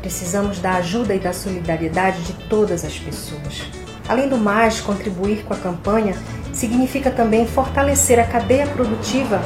Precisamos 0.00 0.58
da 0.60 0.74
ajuda 0.74 1.14
e 1.14 1.18
da 1.18 1.32
solidariedade 1.32 2.22
de 2.22 2.32
todas 2.48 2.84
as 2.84 2.98
pessoas. 2.98 3.66
Além 4.08 4.28
do 4.28 4.38
mais, 4.38 4.80
contribuir 4.80 5.44
com 5.44 5.52
a 5.52 5.56
campanha 5.56 6.14
significa 6.52 7.10
também 7.10 7.46
fortalecer 7.46 8.18
a 8.18 8.24
cadeia 8.24 8.66
produtiva 8.66 9.40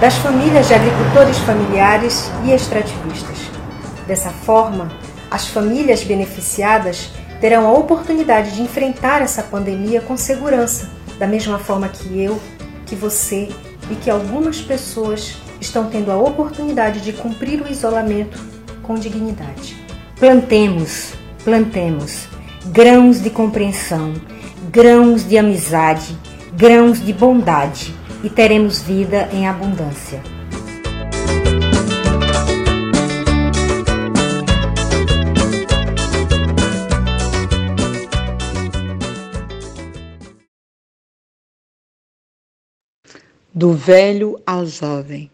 das 0.00 0.14
famílias 0.16 0.66
de 0.66 0.74
agricultores 0.74 1.38
familiares 1.38 2.30
e 2.44 2.50
extrativistas. 2.50 3.38
Dessa 4.06 4.30
forma, 4.30 4.90
as 5.30 5.46
famílias 5.46 6.02
beneficiadas 6.02 7.10
terão 7.40 7.66
a 7.66 7.72
oportunidade 7.72 8.52
de 8.52 8.62
enfrentar 8.62 9.22
essa 9.22 9.42
pandemia 9.42 10.00
com 10.00 10.16
segurança, 10.16 10.90
da 11.18 11.26
mesma 11.26 11.58
forma 11.58 11.88
que 11.88 12.20
eu, 12.20 12.40
que 12.86 12.96
você 12.96 13.48
e 13.90 13.94
que 13.94 14.10
algumas 14.10 14.60
pessoas 14.60 15.36
estão 15.62 15.88
tendo 15.88 16.10
a 16.10 16.16
oportunidade 16.16 17.00
de 17.00 17.12
cumprir 17.12 17.62
o 17.62 17.70
isolamento 17.70 18.38
com 18.82 18.96
dignidade. 18.96 19.76
Plantemos, 20.18 21.14
plantemos 21.44 22.26
grãos 22.66 23.22
de 23.22 23.30
compreensão, 23.30 24.12
grãos 24.70 25.26
de 25.26 25.38
amizade, 25.38 26.16
grãos 26.52 27.00
de 27.00 27.12
bondade 27.12 27.94
e 28.24 28.28
teremos 28.28 28.82
vida 28.82 29.28
em 29.32 29.46
abundância. 29.46 30.20
Do 43.54 43.74
velho 43.74 44.40
ao 44.44 44.66
jovem. 44.66 45.30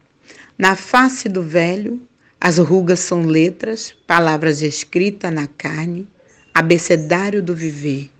Na 0.58 0.74
face 0.74 1.28
do 1.28 1.40
velho, 1.40 2.02
as 2.40 2.58
rugas 2.58 2.98
são 2.98 3.22
letras, 3.22 3.94
palavras 4.08 4.60
escritas 4.60 5.32
na 5.32 5.46
carne, 5.46 6.08
abecedário 6.52 7.40
do 7.40 7.54
viver. 7.54 8.10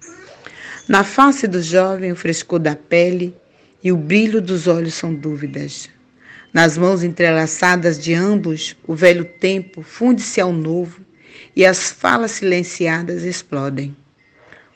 Na 0.88 1.02
face 1.02 1.48
do 1.48 1.60
jovem, 1.60 2.12
o 2.12 2.16
frescor 2.16 2.60
da 2.60 2.76
pele 2.76 3.34
e 3.82 3.90
o 3.90 3.96
brilho 3.96 4.40
dos 4.40 4.68
olhos 4.68 4.94
são 4.94 5.12
dúvidas. 5.12 5.90
Nas 6.54 6.78
mãos 6.78 7.02
entrelaçadas 7.02 7.98
de 7.98 8.14
ambos, 8.14 8.76
o 8.86 8.94
velho 8.94 9.24
tempo 9.24 9.82
funde-se 9.82 10.40
ao 10.40 10.52
novo 10.52 11.00
e 11.56 11.66
as 11.66 11.90
falas 11.90 12.30
silenciadas 12.30 13.24
explodem. 13.24 13.96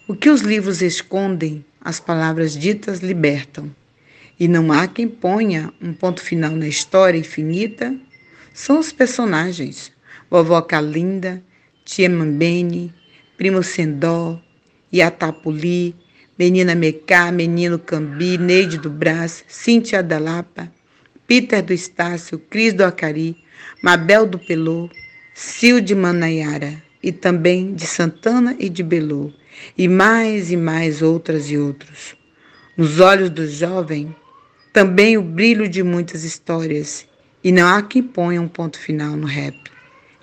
O 0.08 0.16
que 0.16 0.30
os 0.30 0.40
livros 0.40 0.82
escondem, 0.82 1.64
as 1.80 2.00
palavras 2.00 2.54
ditas 2.54 2.98
libertam. 2.98 3.70
E 4.42 4.48
não 4.48 4.72
há 4.72 4.88
quem 4.88 5.06
ponha 5.06 5.72
um 5.80 5.92
ponto 5.92 6.20
final 6.20 6.50
na 6.50 6.66
história 6.66 7.16
infinita. 7.16 7.94
São 8.52 8.80
os 8.80 8.92
personagens: 8.92 9.92
Vovó 10.28 10.60
Calinda, 10.60 11.40
Tia 11.84 12.10
Mambene, 12.10 12.92
Primo 13.36 13.62
Sendó, 13.62 14.42
Iatapuli, 14.92 15.94
Menina 16.36 16.74
Mecá, 16.74 17.30
Menino 17.30 17.78
Cambi, 17.78 18.36
Neide 18.36 18.78
do 18.78 18.90
Brás, 18.90 19.44
Cíntia 19.46 20.02
da 20.02 20.18
Lapa, 20.18 20.72
Peter 21.24 21.62
do 21.62 21.72
Estácio, 21.72 22.36
Cris 22.36 22.72
do 22.72 22.82
Acari, 22.82 23.36
Mabel 23.80 24.26
do 24.26 24.40
Pelô, 24.40 24.90
Sil 25.38 25.78
de 25.78 25.94
Manaiara 25.94 26.82
e 27.00 27.12
também 27.12 27.74
de 27.74 27.86
Santana 27.86 28.56
e 28.58 28.68
de 28.68 28.82
Belô, 28.82 29.30
e 29.78 29.86
mais 29.86 30.50
e 30.50 30.56
mais 30.56 31.00
outras 31.00 31.48
e 31.48 31.56
outros. 31.56 32.16
Nos 32.76 32.98
olhos 32.98 33.30
do 33.30 33.46
jovem, 33.46 34.12
também 34.72 35.18
o 35.18 35.22
brilho 35.22 35.68
de 35.68 35.82
muitas 35.82 36.24
histórias, 36.24 37.06
e 37.44 37.52
não 37.52 37.66
há 37.66 37.82
quem 37.82 38.02
ponha 38.02 38.40
um 38.40 38.48
ponto 38.48 38.78
final 38.78 39.16
no 39.16 39.26
rap. 39.26 39.56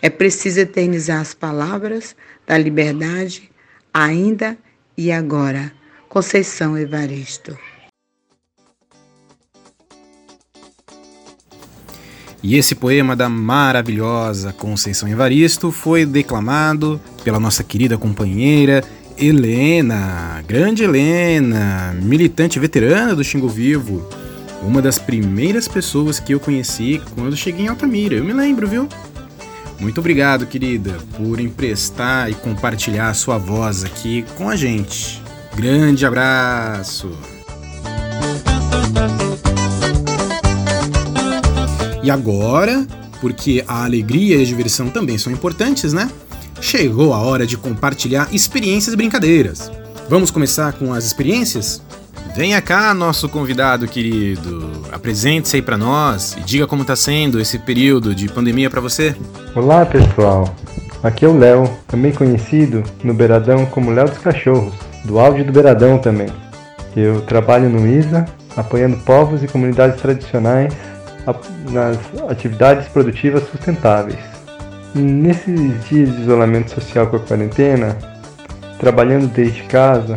É 0.02 0.10
preciso 0.10 0.62
eternizar 0.62 1.20
as 1.20 1.34
palavras 1.34 2.16
da 2.48 2.58
liberdade, 2.58 3.52
ainda 3.94 4.58
e 4.98 5.12
agora. 5.12 5.72
Conceição 6.08 6.78
Evaristo. 6.78 7.56
E 12.42 12.56
esse 12.56 12.74
poema 12.74 13.16
da 13.18 13.28
maravilhosa 13.28 14.54
Conceição 14.54 15.10
Evaristo 15.10 15.72
foi 15.72 16.06
declamado 16.06 17.00
pela 17.24 17.40
nossa 17.40 17.64
querida 17.64 17.98
companheira 17.98 18.82
Helena, 19.18 20.42
grande 20.48 20.86
Helena, 20.86 21.94
militante 22.02 22.58
veterana 22.58 23.14
do 23.14 23.24
Xingo 23.24 23.50
Vivo, 23.50 24.08
uma 24.62 24.82
das 24.82 25.00
primeiras 25.00 25.68
pessoas 25.68 26.20
que 26.20 26.34
eu 26.34 26.40
conheci 26.40 27.02
quando 27.16 27.36
cheguei 27.36 27.66
em 27.66 27.68
Altamira, 27.68 28.16
eu 28.16 28.24
me 28.24 28.34
lembro, 28.34 28.68
viu? 28.68 28.88
Muito 29.80 30.00
obrigado, 30.00 30.46
querida, 30.46 30.98
por 31.16 31.40
emprestar 31.40 32.30
e 32.30 32.34
compartilhar 32.36 33.10
a 33.10 33.14
sua 33.14 33.38
voz 33.38 33.84
aqui 33.84 34.26
com 34.38 34.50
a 34.50 34.56
gente. 34.56 35.22
Grande 35.56 36.06
abraço! 36.06 37.10
E 42.04 42.12
agora, 42.12 42.86
porque 43.22 43.64
a 43.68 43.86
alegria 43.86 44.38
e 44.38 44.42
a 44.42 44.46
diversão 44.46 44.90
também 44.90 45.18
são 45.18 45.32
importantes, 45.32 45.94
né? 45.94 46.10
Chegou 46.60 47.14
a 47.14 47.20
hora 47.20 47.48
de 47.48 47.56
compartilhar 47.58 48.28
experiências 48.34 48.94
e 48.94 48.98
brincadeiras. 48.98 49.72
Vamos 50.10 50.32
começar 50.32 50.74
com 50.74 50.94
as 50.94 51.06
experiências? 51.06 51.82
Venha 52.40 52.62
cá, 52.62 52.94
nosso 52.94 53.28
convidado 53.28 53.86
querido. 53.86 54.72
Apresente-se 54.94 55.58
aí 55.58 55.62
para 55.62 55.78
nós 55.78 56.38
e 56.38 56.40
diga 56.40 56.66
como 56.66 56.84
está 56.84 56.96
sendo 56.96 57.38
esse 57.38 57.60
período 57.60 58.16
de 58.16 58.30
pandemia 58.30 58.70
para 58.70 58.80
você. 58.80 59.14
Olá, 59.54 59.86
pessoal. 59.86 60.56
Aqui 61.04 61.26
é 61.26 61.28
o 61.28 61.38
Léo, 61.38 61.70
também 61.86 62.14
conhecido 62.14 62.82
no 63.04 63.14
Beiradão 63.14 63.66
como 63.66 63.92
Léo 63.92 64.08
dos 64.08 64.20
Cachorros, 64.20 64.74
do 65.04 65.20
áudio 65.20 65.44
do 65.44 65.52
Beiradão 65.52 65.98
também. 65.98 66.30
Eu 66.96 67.20
trabalho 67.20 67.70
no 67.70 67.86
ISA, 67.86 68.26
apoiando 68.56 68.96
povos 69.00 69.44
e 69.44 69.48
comunidades 69.50 70.00
tradicionais 70.00 70.74
nas 71.70 71.98
atividades 72.30 72.88
produtivas 72.88 73.44
sustentáveis. 73.50 74.20
Nesses 74.96 75.84
dias 75.90 76.16
de 76.16 76.22
isolamento 76.22 76.72
social 76.72 77.08
com 77.08 77.18
a 77.18 77.20
quarentena, 77.20 77.98
trabalhando 78.80 79.28
desde 79.28 79.64
casa, 79.64 80.16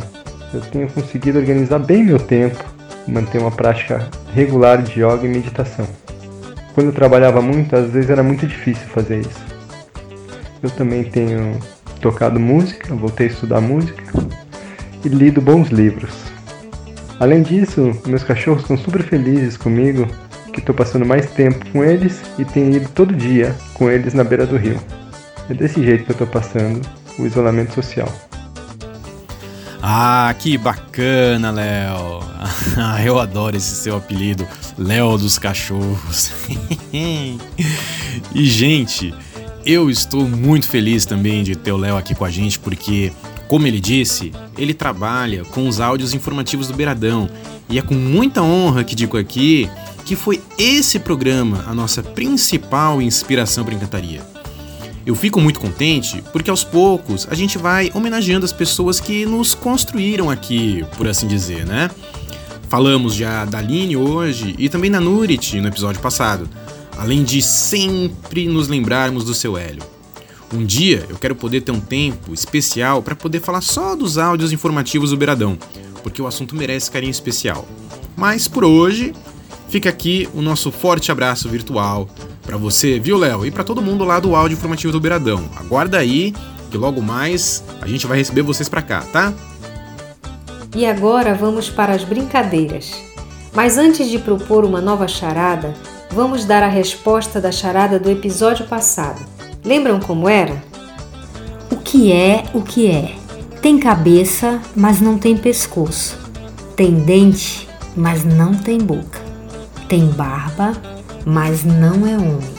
eu 0.53 0.61
tenho 0.61 0.89
conseguido 0.91 1.39
organizar 1.39 1.79
bem 1.79 2.05
meu 2.05 2.19
tempo, 2.19 2.63
manter 3.07 3.39
uma 3.39 3.51
prática 3.51 4.09
regular 4.35 4.83
de 4.83 5.01
yoga 5.01 5.25
e 5.25 5.29
meditação. 5.29 5.87
Quando 6.75 6.89
eu 6.89 6.93
trabalhava 6.93 7.41
muito, 7.41 7.75
às 7.75 7.91
vezes 7.91 8.11
era 8.11 8.23
muito 8.23 8.47
difícil 8.47 8.87
fazer 8.89 9.21
isso. 9.21 9.41
Eu 10.63 10.71
também 10.71 11.05
tenho 11.05 11.59
tocado 12.01 12.39
música, 12.39 12.95
voltei 12.95 13.27
a 13.27 13.31
estudar 13.31 13.61
música 13.61 14.03
e 15.05 15.09
lido 15.09 15.41
bons 15.41 15.69
livros. 15.69 16.13
Além 17.19 17.43
disso, 17.43 17.93
meus 18.07 18.25
cachorros 18.25 18.63
estão 18.63 18.77
super 18.77 19.03
felizes 19.03 19.57
comigo 19.57 20.07
que 20.53 20.61
estou 20.61 20.75
passando 20.75 21.07
mais 21.07 21.31
tempo 21.31 21.65
com 21.71 21.83
eles 21.83 22.21
e 22.39 22.45
tenho 22.45 22.77
ido 22.77 22.89
todo 22.91 23.15
dia 23.15 23.55
com 23.75 23.91
eles 23.91 24.13
na 24.13 24.25
beira 24.25 24.47
do 24.47 24.57
rio. 24.57 24.79
É 25.49 25.55
desse 25.55 25.83
jeito 25.83 26.05
que 26.05 26.11
eu 26.11 26.15
estou 26.15 26.27
passando 26.27 26.81
o 27.19 27.27
isolamento 27.27 27.75
social. 27.75 28.09
Ah, 29.85 30.33
que 30.39 30.57
bacana, 30.57 31.51
Léo. 31.51 32.23
Ah, 32.77 33.05
eu 33.05 33.19
adoro 33.19 33.57
esse 33.57 33.75
seu 33.75 33.97
apelido, 33.97 34.47
Léo 34.79 35.19
dos 35.19 35.39
Cachorros. 35.39 36.33
e, 36.93 38.45
gente, 38.47 39.15
eu 39.65 39.91
estou 39.91 40.27
muito 40.27 40.69
feliz 40.69 41.05
também 41.05 41.43
de 41.43 41.55
ter 41.55 41.73
o 41.73 41.77
Léo 41.77 41.97
aqui 41.97 42.15
com 42.15 42.25
a 42.25 42.31
gente, 42.31 42.59
porque, 42.59 43.13
como 43.47 43.67
ele 43.67 43.79
disse, 43.79 44.33
ele 44.57 44.73
trabalha 44.73 45.45
com 45.45 45.69
os 45.69 45.81
áudios 45.81 46.15
informativos 46.15 46.69
do 46.69 46.75
Beiradão. 46.75 47.29
E 47.69 47.79
é 47.79 47.83
com 47.83 47.95
muita 47.95 48.43
honra 48.43 48.85
que 48.85 48.95
digo 48.95 49.19
aqui 49.19 49.69
que 50.05 50.17
foi 50.17 50.43
esse 50.59 50.99
programa 50.99 51.65
a 51.67 51.75
nossa 51.75 52.03
principal 52.03 53.01
inspiração 53.03 53.65
para 53.65 53.75
Encantaria. 53.75 54.32
Eu 55.05 55.17
fico 55.17 55.41
muito 55.41 55.59
contente 55.59 56.23
porque 56.33 56.51
aos 56.51 56.63
poucos 56.63 57.27
a 57.29 57.35
gente 57.35 57.59
vai 57.59 57.91
homenageando 57.93 58.45
as 58.45 58.53
pessoas 58.53 59.01
que 59.01 59.27
nos 59.27 59.55
construíram 59.55 60.31
aqui, 60.31 60.85
por 60.97 61.09
assim 61.09 61.27
dizer, 61.27 61.67
né? 61.67 61.91
Falamos 62.69 63.15
já 63.15 63.45
da 63.45 63.59
Aline 63.59 63.97
hoje 63.97 64.55
e 64.59 64.69
também 64.69 64.91
da 64.91 65.01
Nurit 65.01 65.61
no 65.61 65.69
episódio 65.69 66.01
passado, 66.01 66.49
além 66.97 67.25
de 67.25 67.43
sempre 67.43 68.47
nos 68.47 68.69
lembrarmos 68.69 69.25
do 69.25 69.35
seu 69.35 69.59
Hélio. 69.59 69.83
Um 70.55 70.65
dia 70.65 71.05
eu 71.09 71.17
quero 71.17 71.35
poder 71.35 71.63
ter 71.63 71.73
um 71.73 71.81
tempo 71.81 72.33
especial 72.33 73.03
para 73.03 73.17
poder 73.17 73.41
falar 73.41 73.61
só 73.61 73.97
dos 73.97 74.19
áudios 74.19 74.53
informativos 74.53 75.11
do 75.11 75.17
Beiradão, 75.17 75.59
porque 76.03 76.23
o 76.23 76.27
assunto 76.27 76.55
merece 76.55 76.91
carinho 76.91 77.11
especial. 77.11 77.67
Mas 78.17 78.47
por 78.47 78.65
hoje, 78.65 79.13
fica 79.73 79.89
aqui 79.89 80.29
o 80.35 80.43
nosso 80.43 80.71
forte 80.71 81.11
abraço 81.11 81.49
virtual 81.49 82.07
para 82.43 82.59
você, 82.59 83.01
viu, 83.01 83.17
Léo? 83.17 83.47
E 83.47 83.51
para 83.51 83.65
todo 83.65 83.81
mundo 83.81 84.05
lá 84.05 84.21
do 84.21 84.37
áudio 84.37 84.55
informativo 84.55 84.93
do 84.93 85.01
Beiradão. 85.01 85.49
Aguarda 85.57 85.97
aí 85.97 86.35
que 86.71 86.77
logo 86.77 87.01
mais 87.01 87.65
a 87.81 87.89
gente 87.89 88.07
vai 88.07 88.19
receber 88.19 88.43
vocês 88.43 88.69
para 88.69 88.83
cá, 88.83 89.01
tá? 89.11 89.33
E 90.77 90.85
agora 90.85 91.35
vamos 91.35 91.71
para 91.71 91.95
as 91.95 92.05
brincadeiras. 92.05 92.93
Mas 93.55 93.79
antes 93.79 94.11
de 94.11 94.19
propor 94.19 94.63
uma 94.63 94.81
nova 94.81 95.09
charada, 95.09 95.75
vamos 96.11 96.45
dar 96.45 96.63
a 96.63 96.69
resposta 96.69 97.41
da 97.41 97.51
charada 97.51 97.99
do 97.99 98.11
episódio 98.11 98.67
passado. 98.67 99.25
Lembram 99.65 100.01
como 100.01 100.29
era? 100.29 100.63
O 101.71 101.77
que 101.77 102.13
é 102.13 102.45
o 102.53 102.61
que 102.61 102.91
é? 102.91 103.15
Tem 103.63 103.79
cabeça, 103.79 104.61
mas 104.77 105.01
não 105.01 105.17
tem 105.17 105.35
pescoço. 105.35 106.19
Tem 106.77 106.93
dente, 106.93 107.67
mas 107.97 108.23
não 108.23 108.55
tem 108.55 108.79
boca. 108.79 109.22
Tem 109.93 110.07
barba, 110.07 110.73
mas 111.27 111.65
não 111.65 112.07
é 112.07 112.17
homem. 112.17 112.55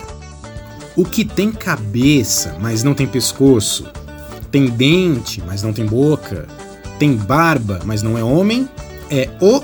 O 0.96 1.04
que 1.04 1.26
tem 1.26 1.52
cabeça, 1.52 2.56
mas 2.62 2.84
não 2.84 2.94
tem 2.94 3.08
pescoço, 3.08 3.88
tem 4.52 4.68
dente, 4.68 5.42
mas 5.44 5.64
não 5.64 5.74
tem 5.74 5.84
boca, 5.84 6.48
tem 7.00 7.16
barba, 7.16 7.80
mas 7.86 8.04
não 8.04 8.16
é 8.16 8.24
homem, 8.24 8.70
é 9.10 9.32
o 9.42 9.64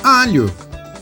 alho. 0.00 0.48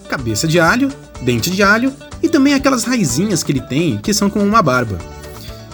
Cabeça 0.08 0.48
de 0.48 0.58
alho, 0.58 0.90
dente 1.20 1.50
de 1.50 1.62
alho 1.62 1.92
e 2.22 2.30
também 2.30 2.54
aquelas 2.54 2.84
raizinhas 2.84 3.42
que 3.42 3.52
ele 3.52 3.60
tem 3.60 3.98
que 3.98 4.14
são 4.14 4.30
como 4.30 4.46
uma 4.46 4.62
barba. 4.62 4.96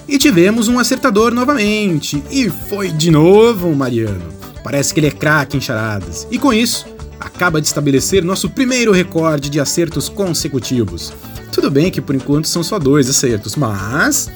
E 0.09 0.19
tivemos 0.19 0.67
um 0.67 0.81
acertador 0.81 1.33
novamente, 1.33 2.21
e 2.33 2.51
foi 2.51 2.91
de 2.91 3.13
novo 3.13 3.73
Mariano. 3.77 4.27
Parece 4.65 4.93
que 4.93 4.99
ele 4.99 5.07
é 5.07 5.13
craque 5.13 5.57
em 5.57 5.61
charadas. 5.61 6.27
E 6.33 6.37
com 6.37 6.53
isso, 6.53 6.85
acaba 7.21 7.61
de 7.61 7.67
estabelecer 7.67 8.25
nosso 8.25 8.49
primeiro 8.49 8.91
recorde 8.91 9.51
de 9.51 9.61
acertos 9.61 10.09
consecutivos. 10.09 11.13
Tudo 11.53 11.71
bem 11.71 11.91
que 11.91 12.01
por 12.01 12.15
enquanto 12.15 12.49
são 12.49 12.63
só 12.63 12.79
dois 12.79 13.11
acertos, 13.11 13.55
mas 13.55 14.31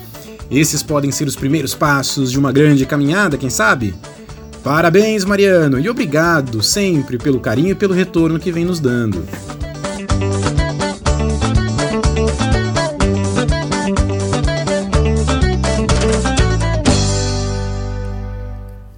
esses 0.50 0.82
podem 0.82 1.10
ser 1.10 1.26
os 1.26 1.34
primeiros 1.34 1.74
passos 1.74 2.30
de 2.30 2.38
uma 2.38 2.52
grande 2.52 2.84
caminhada, 2.84 3.38
quem 3.38 3.48
sabe? 3.48 3.94
Parabéns, 4.62 5.24
Mariano, 5.24 5.78
e 5.78 5.88
obrigado 5.88 6.62
sempre 6.62 7.18
pelo 7.18 7.40
carinho 7.40 7.70
e 7.70 7.74
pelo 7.74 7.94
retorno 7.94 8.38
que 8.38 8.52
vem 8.52 8.64
nos 8.64 8.80
dando. 8.80 9.26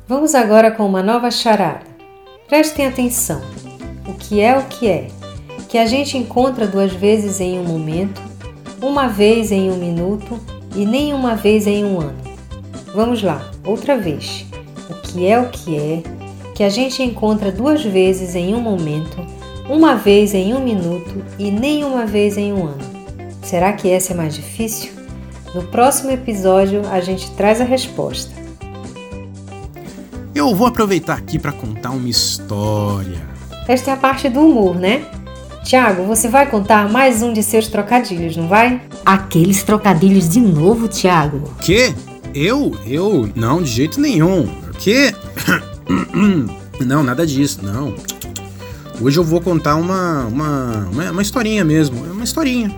Vamos 0.08 0.34
agora 0.34 0.70
com 0.70 0.86
uma 0.86 1.02
nova 1.02 1.30
charada. 1.30 1.84
Prestem 2.48 2.86
atenção. 2.86 3.55
Que 4.28 4.40
é 4.40 4.58
o 4.58 4.64
que 4.64 4.88
é? 4.88 5.06
Que 5.68 5.78
a 5.78 5.86
gente 5.86 6.18
encontra 6.18 6.66
duas 6.66 6.92
vezes 6.92 7.40
em 7.40 7.60
um 7.60 7.64
momento, 7.64 8.20
uma 8.82 9.06
vez 9.06 9.52
em 9.52 9.70
um 9.70 9.76
minuto 9.76 10.40
e 10.74 10.84
nem 10.84 11.14
uma 11.14 11.36
vez 11.36 11.64
em 11.66 11.84
um 11.84 12.00
ano. 12.00 12.18
Vamos 12.92 13.22
lá, 13.22 13.50
outra 13.64 13.96
vez. 13.96 14.44
O 14.90 14.94
que 14.94 15.26
é 15.26 15.38
o 15.38 15.48
que 15.48 15.76
é? 15.76 16.02
Que 16.56 16.64
a 16.64 16.68
gente 16.68 17.04
encontra 17.04 17.52
duas 17.52 17.84
vezes 17.84 18.34
em 18.34 18.52
um 18.52 18.60
momento, 18.60 19.16
uma 19.68 19.94
vez 19.94 20.34
em 20.34 20.54
um 20.54 20.60
minuto 20.60 21.24
e 21.38 21.50
nem 21.50 21.84
uma 21.84 22.04
vez 22.04 22.36
em 22.36 22.52
um 22.52 22.66
ano. 22.66 22.84
Será 23.42 23.72
que 23.74 23.88
essa 23.88 24.12
é 24.12 24.16
mais 24.16 24.34
difícil? 24.34 24.90
No 25.54 25.62
próximo 25.68 26.10
episódio 26.10 26.82
a 26.90 27.00
gente 27.00 27.30
traz 27.32 27.60
a 27.60 27.64
resposta. 27.64 28.34
Eu 30.34 30.52
vou 30.52 30.66
aproveitar 30.66 31.16
aqui 31.16 31.38
para 31.38 31.52
contar 31.52 31.90
uma 31.90 32.08
história. 32.08 33.35
Esta 33.68 33.90
é 33.90 33.94
a 33.94 33.96
parte 33.96 34.28
do 34.28 34.40
humor, 34.40 34.76
né? 34.76 35.04
Tiago, 35.64 36.04
você 36.04 36.28
vai 36.28 36.48
contar 36.48 36.88
mais 36.88 37.22
um 37.22 37.32
de 37.32 37.42
seus 37.42 37.66
trocadilhos, 37.66 38.36
não 38.36 38.46
vai? 38.46 38.80
Aqueles 39.04 39.64
trocadilhos 39.64 40.28
de 40.28 40.40
novo, 40.40 40.86
Tiago. 40.86 41.52
Que? 41.60 41.92
Eu? 42.32 42.78
Eu? 42.86 43.28
Não, 43.34 43.60
de 43.60 43.70
jeito 43.70 44.00
nenhum. 44.00 44.48
Que? 44.78 45.12
Não, 46.84 47.02
nada 47.02 47.26
disso, 47.26 47.60
não. 47.62 47.94
Hoje 49.00 49.18
eu 49.18 49.24
vou 49.24 49.40
contar 49.40 49.76
uma, 49.76 50.24
uma, 50.26 50.88
uma, 50.92 51.10
uma 51.10 51.22
historinha 51.22 51.64
mesmo. 51.64 52.06
É 52.06 52.10
uma 52.10 52.24
historinha. 52.24 52.70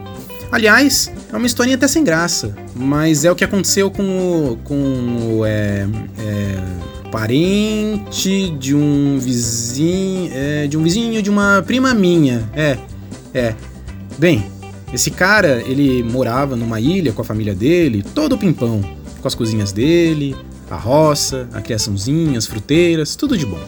Aliás, 0.51 1.11
é 1.33 1.37
uma 1.37 1.47
historinha 1.47 1.77
até 1.77 1.87
sem 1.87 2.03
graça. 2.03 2.55
Mas 2.75 3.25
é 3.25 3.31
o 3.31 3.37
que 3.37 3.45
aconteceu 3.45 3.91
com 3.91 4.03
o. 4.03 4.57
com 4.65 5.39
o. 5.39 5.45
É, 5.45 5.87
é, 6.19 6.59
parente 7.11 8.51
de 8.59 8.75
um 8.75 9.19
vizinho. 9.19 10.31
É, 10.33 10.67
de 10.67 10.77
um 10.77 10.83
vizinho 10.83 11.23
de 11.23 11.31
uma 11.31 11.63
prima 11.67 11.95
minha. 11.95 12.49
É, 12.55 12.79
é. 13.35 13.55
Bem, 14.19 14.45
esse 14.93 15.11
cara, 15.11 15.63
ele 15.67 16.03
morava 16.03 16.57
numa 16.57 16.81
ilha 16.81 17.13
com 17.13 17.23
a 17.23 17.25
família 17.25 17.55
dele, 17.55 18.03
todo 18.15 18.39
pimpão, 18.39 18.83
com 19.21 19.29
as 19.29 19.35
cozinhas 19.35 19.71
dele, 19.71 20.35
a 20.71 20.77
roça, 20.77 21.49
a 21.53 21.61
criaçãozinha, 21.61 22.39
as 22.39 22.47
fruteiras, 22.47 23.15
tudo 23.15 23.37
de 23.37 23.47
bom. 23.47 23.61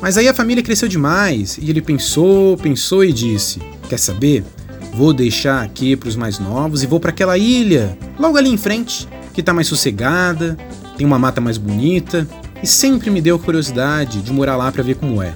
Mas 0.00 0.18
aí 0.18 0.28
a 0.28 0.34
família 0.34 0.62
cresceu 0.62 0.88
demais 0.88 1.58
e 1.60 1.70
ele 1.70 1.80
pensou, 1.80 2.56
pensou 2.56 3.04
e 3.04 3.12
disse: 3.12 3.60
Quer 3.88 3.98
saber? 3.98 4.44
Vou 4.92 5.12
deixar 5.12 5.62
aqui 5.62 5.96
para 5.96 6.08
os 6.08 6.14
mais 6.14 6.38
novos 6.38 6.82
e 6.82 6.86
vou 6.86 7.00
para 7.00 7.10
aquela 7.10 7.36
ilha, 7.36 7.98
logo 8.18 8.36
ali 8.36 8.48
em 8.48 8.56
frente, 8.56 9.08
que 9.32 9.42
tá 9.42 9.52
mais 9.52 9.66
sossegada, 9.66 10.56
tem 10.96 11.04
uma 11.04 11.18
mata 11.18 11.40
mais 11.40 11.58
bonita 11.58 12.28
e 12.64 12.66
sempre 12.66 13.10
me 13.10 13.20
deu 13.20 13.38
curiosidade 13.38 14.22
de 14.22 14.32
morar 14.32 14.56
lá 14.56 14.72
para 14.72 14.82
ver 14.82 14.94
como 14.94 15.22
é. 15.22 15.34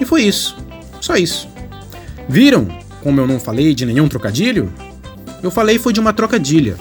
E 0.00 0.04
foi 0.04 0.22
isso, 0.22 0.56
só 1.00 1.16
isso. 1.16 1.48
Viram 2.28 2.68
como 3.02 3.20
eu 3.20 3.26
não 3.26 3.40
falei 3.40 3.74
de 3.74 3.84
nenhum 3.84 4.06
trocadilho? 4.06 4.72
Eu 5.42 5.50
falei 5.50 5.76
foi 5.76 5.92
de 5.92 5.98
uma 5.98 6.12
trocadilha. 6.12 6.76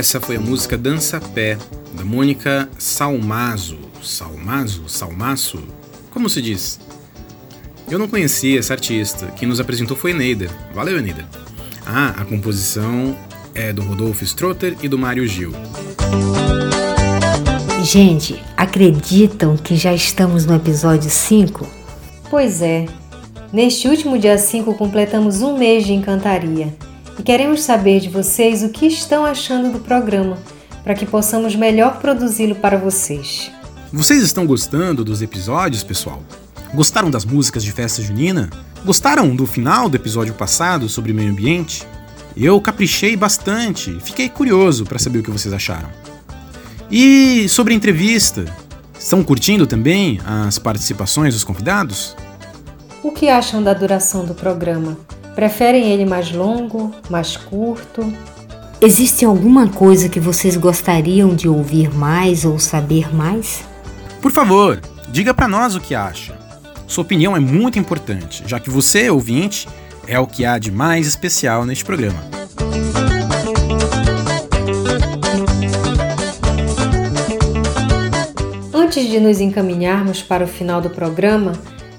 Essa 0.00 0.18
foi 0.18 0.36
a 0.36 0.40
música 0.40 0.78
Dança 0.78 1.20
Pé, 1.20 1.58
da 1.92 2.02
Mônica 2.02 2.70
Salmazo. 2.78 3.78
Salmazo? 4.02 4.88
Salmaço? 4.88 5.62
Como 6.10 6.26
se 6.26 6.40
diz? 6.40 6.80
Eu 7.86 7.98
não 7.98 8.08
conhecia 8.08 8.58
essa 8.58 8.72
artista. 8.72 9.26
Quem 9.36 9.46
nos 9.46 9.60
apresentou 9.60 9.94
foi 9.94 10.12
Eneida. 10.12 10.48
Valeu, 10.74 10.96
Eneida. 10.96 11.28
Ah, 11.84 12.14
a 12.16 12.24
composição 12.24 13.14
é 13.54 13.74
do 13.74 13.82
Rodolfo 13.82 14.24
Strotter 14.24 14.74
e 14.82 14.88
do 14.88 14.98
Mário 14.98 15.28
Gil. 15.28 15.52
Gente, 17.84 18.42
acreditam 18.56 19.54
que 19.54 19.76
já 19.76 19.92
estamos 19.92 20.46
no 20.46 20.56
episódio 20.56 21.10
5? 21.10 21.68
Pois 22.30 22.62
é. 22.62 22.86
Neste 23.52 23.86
último 23.86 24.18
dia 24.18 24.38
5 24.38 24.72
completamos 24.76 25.42
um 25.42 25.58
mês 25.58 25.84
de 25.84 25.92
encantaria 25.92 26.74
e 27.20 27.22
queremos 27.22 27.60
saber 27.60 28.00
de 28.00 28.08
vocês 28.08 28.62
o 28.62 28.70
que 28.70 28.86
estão 28.86 29.26
achando 29.26 29.70
do 29.70 29.80
programa 29.80 30.38
para 30.82 30.94
que 30.94 31.04
possamos 31.04 31.54
melhor 31.54 31.98
produzi-lo 31.98 32.54
para 32.54 32.78
vocês. 32.78 33.52
Vocês 33.92 34.22
estão 34.22 34.46
gostando 34.46 35.04
dos 35.04 35.20
episódios, 35.20 35.84
pessoal? 35.84 36.22
Gostaram 36.72 37.10
das 37.10 37.26
músicas 37.26 37.62
de 37.62 37.72
festa 37.72 38.00
junina? 38.00 38.48
Gostaram 38.86 39.36
do 39.36 39.46
final 39.46 39.86
do 39.86 39.96
episódio 39.96 40.32
passado 40.32 40.88
sobre 40.88 41.12
meio 41.12 41.30
ambiente? 41.30 41.86
Eu 42.34 42.58
caprichei 42.58 43.14
bastante, 43.18 43.98
fiquei 44.00 44.30
curioso 44.30 44.86
para 44.86 44.98
saber 44.98 45.18
o 45.18 45.22
que 45.22 45.30
vocês 45.30 45.52
acharam. 45.52 45.90
E 46.90 47.46
sobre 47.50 47.74
a 47.74 47.76
entrevista, 47.76 48.46
estão 48.98 49.22
curtindo 49.22 49.66
também 49.66 50.18
as 50.24 50.58
participações 50.58 51.34
dos 51.34 51.44
convidados? 51.44 52.16
O 53.02 53.12
que 53.12 53.28
acham 53.28 53.62
da 53.62 53.74
duração 53.74 54.24
do 54.24 54.34
programa? 54.34 54.96
Preferem 55.34 55.90
ele 55.90 56.04
mais 56.04 56.30
longo, 56.32 56.92
mais 57.08 57.36
curto? 57.36 58.12
Existe 58.80 59.24
alguma 59.24 59.68
coisa 59.68 60.08
que 60.08 60.18
vocês 60.18 60.56
gostariam 60.56 61.34
de 61.34 61.48
ouvir 61.48 61.94
mais 61.94 62.44
ou 62.44 62.58
saber 62.58 63.14
mais? 63.14 63.62
Por 64.20 64.32
favor, 64.32 64.80
diga 65.08 65.32
para 65.32 65.48
nós 65.48 65.74
o 65.74 65.80
que 65.80 65.94
acha. 65.94 66.38
Sua 66.86 67.02
opinião 67.02 67.36
é 67.36 67.40
muito 67.40 67.78
importante, 67.78 68.42
já 68.46 68.58
que 68.58 68.68
você, 68.68 69.08
ouvinte, 69.10 69.68
é 70.06 70.18
o 70.18 70.26
que 70.26 70.44
há 70.44 70.58
de 70.58 70.70
mais 70.72 71.06
especial 71.06 71.64
neste 71.64 71.84
programa. 71.84 72.18
Antes 78.74 79.08
de 79.08 79.20
nos 79.20 79.40
encaminharmos 79.40 80.20
para 80.20 80.44
o 80.44 80.48
final 80.48 80.80
do 80.80 80.90
programa, 80.90 81.52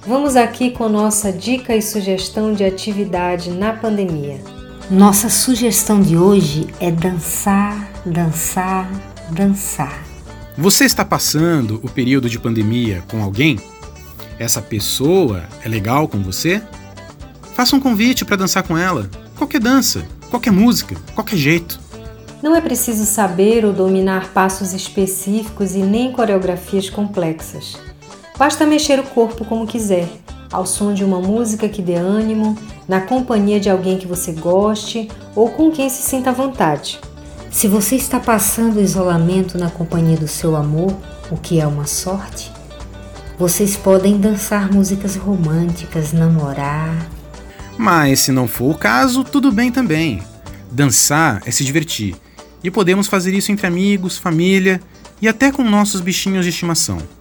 vamos 0.06 0.36
aqui 0.36 0.72
com 0.72 0.90
nossa 0.90 1.32
dica 1.32 1.76
e 1.76 1.82
sugestão 1.82 2.54
de 2.54 2.64
atividade 2.64 3.52
na 3.52 3.74
pandemia. 3.74 4.40
Nossa 4.90 5.30
sugestão 5.30 6.02
de 6.02 6.18
hoje 6.18 6.68
é 6.80 6.92
dançar, 6.92 7.90
dançar, 8.06 8.90
dançar. 9.30 10.04
Você 10.58 10.86
está 10.86 11.06
passando 11.06 11.80
o 11.84 11.90
período 11.90 12.30
de 12.30 12.40
pandemia 12.40 13.04
com 13.10 13.24
alguém? 13.24 13.60
Essa 14.38 14.62
pessoa 14.62 15.44
é 15.64 15.70
legal 15.70 16.08
com 16.08 16.22
você? 16.22 16.62
Faça 17.54 17.76
um 17.76 17.80
convite 17.80 18.26
para 18.26 18.36
dançar 18.36 18.64
com 18.64 18.78
ela. 18.78 19.10
Qualquer 19.38 19.62
dança, 19.62 20.06
qualquer 20.30 20.52
música, 20.52 20.96
qualquer 21.14 21.38
jeito. 21.38 21.80
Não 22.42 22.56
é 22.56 22.60
preciso 22.60 23.06
saber 23.06 23.64
ou 23.64 23.72
dominar 23.72 24.30
passos 24.34 24.74
específicos 24.74 25.76
e 25.76 25.80
nem 25.80 26.12
coreografias 26.12 26.90
complexas. 26.90 27.91
Basta 28.42 28.66
mexer 28.66 29.00
o 29.00 29.04
corpo 29.04 29.46
como 29.46 29.68
quiser, 29.68 30.10
ao 30.52 30.66
som 30.66 30.96
de 30.96 31.04
uma 31.04 31.22
música 31.22 31.70
que 31.70 31.80
dê 31.80 31.94
ânimo, 31.94 32.58
na 32.88 33.00
companhia 33.00 33.60
de 33.60 33.70
alguém 33.70 34.00
que 34.00 34.08
você 34.08 34.32
goste 34.32 35.08
ou 35.36 35.52
com 35.52 35.70
quem 35.70 35.88
se 35.92 36.02
sinta 36.02 36.32
à 36.32 36.34
vontade. 36.34 37.00
Se 37.52 37.68
você 37.68 37.96
está 37.96 38.20
passando 38.20 38.78
o 38.78 38.82
isolamento 38.82 39.60
na 39.60 39.70
companhia 39.70 40.18
do 40.18 40.28
seu 40.28 40.56
amor, 40.56 40.92
o 41.30 41.38
que 41.38 41.60
é 41.60 41.68
uma 41.68 41.86
sorte, 41.86 42.52
vocês 43.38 43.78
podem 43.78 44.18
dançar 44.18 44.74
músicas 44.74 45.16
românticas, 45.16 46.12
namorar. 46.12 47.12
Mas 47.78 48.22
se 48.22 48.32
não 48.32 48.48
for 48.48 48.72
o 48.72 48.76
caso, 48.76 49.24
tudo 49.24 49.52
bem 49.52 49.72
também. 49.72 50.24
Dançar 50.72 51.44
é 51.46 51.52
se 51.52 51.64
divertir. 51.64 52.16
E 52.64 52.72
podemos 52.72 53.06
fazer 53.06 53.36
isso 53.36 53.52
entre 53.52 53.68
amigos, 53.68 54.18
família 54.18 54.82
e 55.22 55.28
até 55.28 55.52
com 55.52 55.64
nossos 55.64 56.02
bichinhos 56.02 56.44
de 56.44 56.50
estimação. 56.50 57.21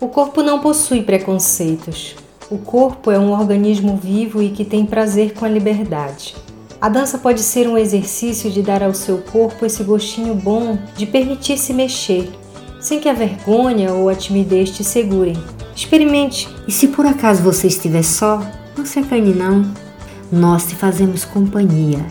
O 0.00 0.08
corpo 0.08 0.42
não 0.42 0.60
possui 0.60 1.02
preconceitos. 1.02 2.16
O 2.50 2.56
corpo 2.56 3.10
é 3.10 3.18
um 3.18 3.32
organismo 3.32 3.98
vivo 4.02 4.42
e 4.42 4.48
que 4.48 4.64
tem 4.64 4.86
prazer 4.86 5.34
com 5.34 5.44
a 5.44 5.48
liberdade. 5.48 6.34
A 6.80 6.88
dança 6.88 7.18
pode 7.18 7.42
ser 7.42 7.68
um 7.68 7.76
exercício 7.76 8.50
de 8.50 8.62
dar 8.62 8.82
ao 8.82 8.94
seu 8.94 9.18
corpo 9.18 9.66
esse 9.66 9.84
gostinho 9.84 10.34
bom 10.34 10.78
de 10.96 11.04
permitir-se 11.04 11.74
mexer, 11.74 12.30
sem 12.80 12.98
que 12.98 13.10
a 13.10 13.12
vergonha 13.12 13.92
ou 13.92 14.08
a 14.08 14.14
timidez 14.14 14.70
te 14.70 14.82
segurem. 14.82 15.36
Experimente. 15.76 16.48
E 16.66 16.72
se 16.72 16.88
por 16.88 17.04
acaso 17.04 17.42
você 17.42 17.66
estiver 17.66 18.02
só, 18.02 18.42
não 18.74 18.86
se 18.86 18.98
acanhe 19.00 19.34
não. 19.34 19.70
Nós 20.32 20.64
te 20.64 20.74
fazemos 20.74 21.26
companhia. 21.26 22.06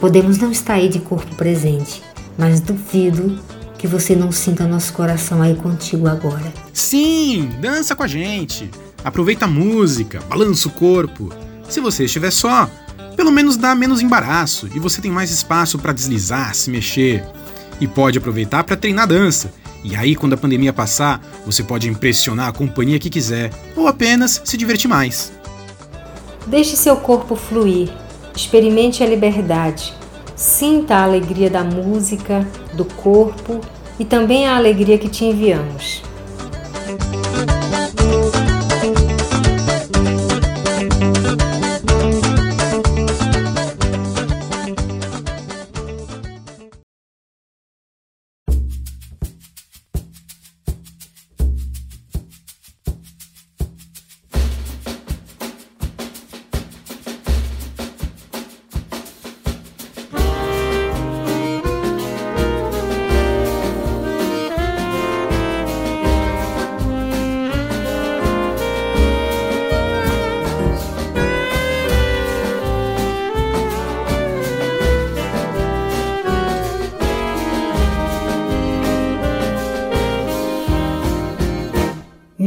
Podemos 0.00 0.38
não 0.38 0.50
estar 0.50 0.74
aí 0.74 0.88
de 0.88 1.00
corpo 1.00 1.34
presente, 1.36 2.02
mas 2.38 2.58
duvido 2.58 3.38
que 3.78 3.86
você 3.86 4.14
não 4.16 4.32
sinta 4.32 4.66
nosso 4.66 4.92
coração 4.92 5.40
aí 5.40 5.54
contigo 5.54 6.08
agora. 6.08 6.52
Sim, 6.72 7.48
dança 7.60 7.94
com 7.94 8.02
a 8.02 8.08
gente. 8.08 8.68
Aproveita 9.04 9.44
a 9.44 9.48
música, 9.48 10.20
balança 10.28 10.66
o 10.66 10.72
corpo. 10.72 11.32
Se 11.68 11.80
você 11.80 12.04
estiver 12.04 12.32
só, 12.32 12.68
pelo 13.16 13.30
menos 13.30 13.56
dá 13.56 13.74
menos 13.74 14.02
embaraço 14.02 14.68
e 14.74 14.80
você 14.80 15.00
tem 15.00 15.10
mais 15.10 15.30
espaço 15.30 15.78
para 15.78 15.92
deslizar, 15.92 16.54
se 16.54 16.70
mexer. 16.70 17.24
E 17.80 17.86
pode 17.86 18.18
aproveitar 18.18 18.64
para 18.64 18.76
treinar 18.76 19.06
dança. 19.06 19.52
E 19.84 19.94
aí, 19.94 20.16
quando 20.16 20.32
a 20.32 20.36
pandemia 20.36 20.72
passar, 20.72 21.22
você 21.46 21.62
pode 21.62 21.88
impressionar 21.88 22.48
a 22.48 22.52
companhia 22.52 22.98
que 22.98 23.08
quiser 23.08 23.52
ou 23.76 23.86
apenas 23.86 24.42
se 24.44 24.56
divertir 24.56 24.88
mais. 24.88 25.32
Deixe 26.48 26.76
seu 26.76 26.96
corpo 26.96 27.36
fluir. 27.36 27.88
Experimente 28.34 29.04
a 29.04 29.06
liberdade. 29.06 29.94
Sinta 30.38 30.94
a 30.94 31.02
alegria 31.02 31.50
da 31.50 31.64
música, 31.64 32.46
do 32.72 32.84
corpo 32.84 33.60
e 33.98 34.04
também 34.04 34.46
a 34.46 34.56
alegria 34.56 34.96
que 34.96 35.08
te 35.08 35.24
enviamos. 35.24 36.00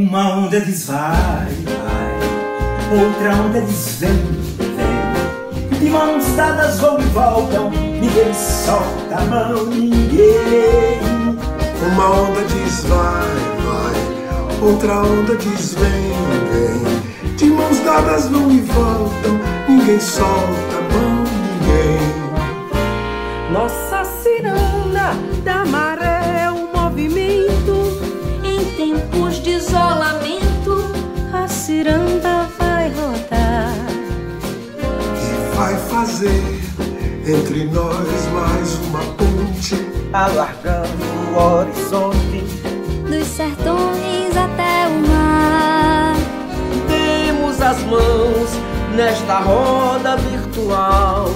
Uma 0.02 0.34
onda 0.34 0.60
diz 0.60 0.86
vai, 0.86 1.46
vai, 1.64 2.18
outra 2.98 3.36
onda 3.36 3.60
diz 3.60 3.98
vem, 4.00 4.10
vem. 4.58 5.78
De 5.78 5.88
mãos 5.88 6.26
dadas 6.34 6.80
vão 6.80 6.98
e 6.98 7.04
voltam, 7.04 7.70
ninguém 7.70 8.34
solta 8.34 9.16
a 9.16 9.24
mão, 9.26 9.66
ninguém. 9.66 11.00
Uma 11.86 12.10
onda 12.10 12.42
diz 12.42 12.84
vai, 12.84 13.30
vai, 13.64 13.94
outra 14.60 15.02
onda 15.02 15.36
diz 15.36 15.74
vem, 15.74 16.12
vem. 16.50 17.36
De 17.36 17.44
mãos 17.46 17.78
dadas 17.78 18.26
vão 18.26 18.50
e 18.50 18.60
voltam, 18.60 19.38
ninguém 19.68 20.00
solta 20.00 20.78
a 20.78 20.82
mão, 20.92 21.24
ninguém. 21.60 22.02
Nossa 23.52 24.02
ciranda 24.20 25.14
da 25.44 25.64
maré, 25.64 25.91
fazer 36.02 36.60
entre 37.26 37.64
nós 37.66 38.26
mais 38.32 38.74
uma 38.86 38.98
ponte. 39.14 39.76
Alargando 40.12 41.04
o 41.30 41.38
horizonte, 41.38 42.44
Dos 43.08 43.26
sertões 43.28 44.36
até 44.36 44.88
o 44.88 45.08
mar. 45.08 46.14
Demos 46.88 47.60
as 47.60 47.78
mãos 47.84 48.50
nesta 48.96 49.38
roda 49.38 50.16
virtual. 50.16 51.28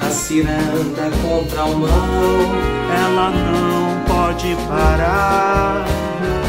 A 0.00 0.10
ciranda 0.10 1.10
contra 1.22 1.62
a 1.62 1.66
mão, 1.66 1.88
ela 2.96 3.30
não 3.30 4.04
pode 4.06 4.56
parar. 4.68 5.84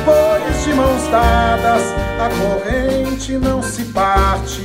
Pois 0.05 0.63
de 0.63 0.73
mãos 0.73 1.07
dadas 1.09 1.81
a 2.19 2.29
corrente 2.29 3.33
não 3.33 3.63
se 3.63 3.83
parte 3.85 4.63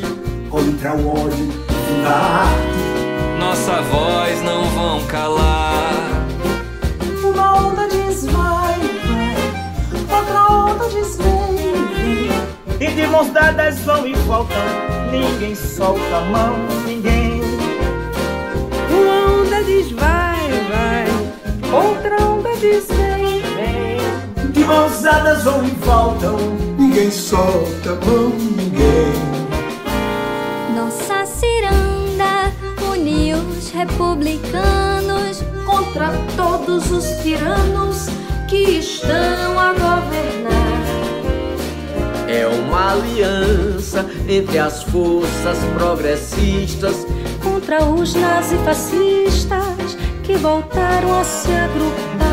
contra 0.51 0.95
o 0.95 1.09
ódio 1.09 1.47
do 1.47 2.07
arte. 2.07 2.82
Nossa 3.43 3.83
voz 3.83 4.41
não 4.43 4.71
vão 4.71 5.05
calar. 5.07 6.29
Uma 7.25 7.67
onda 7.67 7.89
diz 7.89 8.25
vai, 8.27 8.79
vai, 9.05 10.17
outra 10.17 10.47
onda 10.49 10.89
diz 10.89 11.17
vem, 11.17 11.75
vem. 11.93 12.89
E 12.89 12.95
de 12.95 13.07
mãos 13.09 13.31
dadas 13.33 13.81
vão 13.81 14.07
e 14.07 14.15
voltam, 14.15 14.63
ninguém 15.11 15.57
solta 15.57 16.19
a 16.19 16.21
mão, 16.21 16.55
ninguém. 16.87 17.41
Uma 18.89 19.43
onda 19.43 19.65
diz 19.65 19.91
vai, 19.91 20.49
vai, 20.71 21.07
outra 21.73 22.25
onda 22.25 22.51
diz 22.61 22.87
vem, 22.87 23.43
vem. 23.57 24.53
De 24.53 24.65
mãos 24.65 25.03
dadas 25.03 25.43
vão 25.43 25.65
e 25.65 25.71
voltam, 25.85 26.37
Ninguém 26.79 27.11
solta 27.11 27.91
a 27.91 28.07
mão, 28.07 28.29
ninguém. 28.29 29.32
Republicanos 34.03 35.43
Contra 35.65 36.13
todos 36.37 36.91
os 36.91 37.05
tiranos 37.23 38.07
que 38.49 38.79
estão 38.79 39.59
a 39.59 39.73
governar. 39.73 40.83
É 42.29 42.47
uma 42.47 42.93
aliança 42.93 44.05
entre 44.29 44.59
as 44.59 44.83
forças 44.83 45.59
progressistas 45.75 47.07
Contra 47.43 47.85
os 47.85 48.15
nazifascistas 48.15 49.97
que 50.23 50.35
voltaram 50.35 51.19
a 51.19 51.25
se 51.25 51.51
agrupar. 51.53 52.33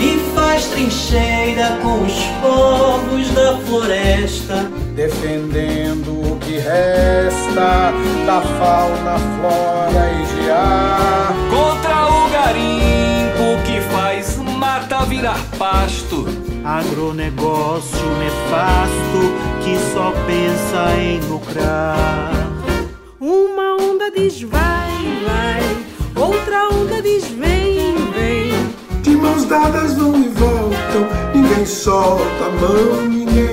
e 0.00 0.18
faz 0.34 0.66
trincheira 0.66 1.78
com 1.82 2.02
os 2.04 2.14
povos 2.40 3.30
da 3.30 3.56
floresta. 3.66 4.70
defendendo 4.94 6.29
o 6.29 6.29
que 6.50 6.58
resta 6.58 7.92
da 8.26 8.40
fauna, 8.58 9.16
flora 9.36 10.10
e 10.10 10.42
de 10.42 10.50
ar. 10.50 11.32
Contra 11.48 12.08
o 12.08 12.28
garimpo 12.28 13.62
que 13.64 13.80
faz 13.92 14.36
mata 14.36 15.04
virar 15.04 15.38
pasto. 15.56 16.26
Agronegócio 16.64 18.04
nefasto 18.18 19.32
que 19.62 19.78
só 19.94 20.12
pensa 20.26 20.96
em 20.98 21.20
lucrar. 21.28 22.32
Uma 23.20 23.76
onda 23.76 24.10
diz 24.10 24.42
vai, 24.42 24.90
vai, 25.24 26.20
outra 26.20 26.68
onda 26.68 27.00
diz 27.00 27.28
vem, 27.28 27.94
vem. 28.12 29.02
De 29.02 29.10
mãos 29.10 29.44
dadas 29.44 29.96
vão 29.96 30.16
e 30.20 30.28
voltam, 30.30 31.06
ninguém 31.32 31.64
solta 31.64 32.44
a 32.44 32.50
mão, 32.50 33.08
ninguém. 33.08 33.49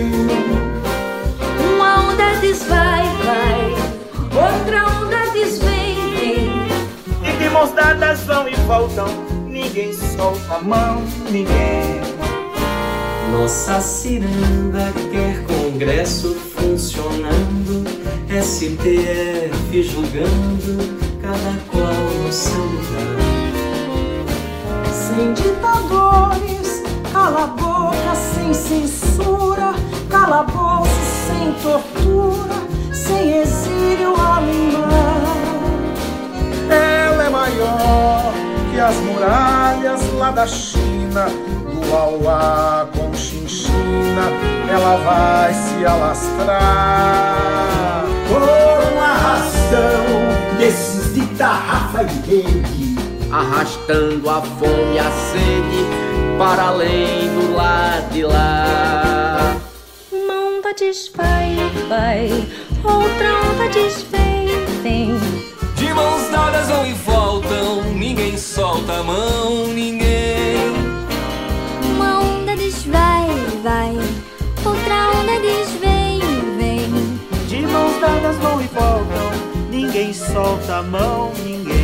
Mãos 7.57 7.71
dadas 7.71 8.19
vão 8.21 8.47
e 8.47 8.53
voltam, 8.67 9.07
ninguém 9.47 9.91
solta 9.91 10.55
a 10.55 10.61
mão, 10.61 11.01
ninguém. 11.31 11.97
Nossa 13.31 13.81
ciranda 13.81 14.93
quer 15.11 15.43
Congresso 15.45 16.35
funcionando, 16.35 17.83
STF 18.29 19.81
julgando, 19.81 20.99
cada 21.19 21.57
qual 21.71 22.23
no 22.23 22.31
seu 22.31 22.61
lugar. 22.61 23.17
Sem 24.93 25.33
ditadores, 25.33 26.83
cala 27.11 27.43
a 27.43 27.47
boca 27.47 28.15
sem 28.35 28.53
censura, 28.53 29.73
calabouço 30.11 30.91
sem 31.27 31.53
tortura, 31.63 32.55
sem 32.93 33.39
exílio 33.39 34.15
animal. 34.15 35.16
Maior 37.47 38.33
que 38.69 38.77
as 38.77 38.95
muralhas 38.97 40.01
lá 40.15 40.31
da 40.31 40.45
China, 40.45 41.27
do 41.29 41.95
Auá 41.95 42.85
com 42.93 43.13
Chinchina, 43.13 44.23
ela 44.69 44.97
vai 44.97 45.53
se 45.53 45.85
alastrar. 45.85 46.57
Com 48.27 48.99
a 48.99 49.13
razão 49.13 50.57
desses 50.57 51.13
de 51.13 51.25
tarrafa 51.37 52.03
e 52.03 52.07
rede, 52.29 52.97
arrastando 53.31 54.29
a 54.29 54.41
fome 54.41 54.95
e 54.95 54.99
a 54.99 55.09
sede 55.09 55.85
para 56.37 56.63
além 56.63 57.29
do 57.29 57.55
lado 57.55 58.11
de 58.11 58.23
lá. 58.23 59.55
Uma 60.11 60.57
onda 60.57 60.73
diz 60.73 61.09
vai, 61.15 61.57
outra 62.83 63.39
onda 63.49 63.69
diz 63.69 64.01
vem, 64.11 64.47
vem. 64.83 65.17
De 65.75 65.93
mãos 65.93 66.29
dadas 66.29 66.67
vão 66.67 66.85
e 66.85 66.93
ninguém 66.93 67.16
solta 68.57 68.93
a 68.93 69.03
mão, 69.03 69.67
ninguém. 69.67 70.57
Uma 71.91 72.21
onda 72.21 72.57
diz 72.57 72.83
vai, 72.85 73.27
vai, 73.61 73.95
outra 74.65 75.11
onda 75.11 75.39
diz 75.39 75.69
vem, 75.79 76.19
vem. 76.57 77.19
de 77.47 77.67
mãos 77.67 78.01
dadas 78.01 78.35
vão 78.37 78.59
e 78.59 78.65
voltam, 78.65 79.69
ninguém 79.69 80.11
solta 80.11 80.77
a 80.77 80.81
mão, 80.81 81.31
ninguém. 81.45 81.76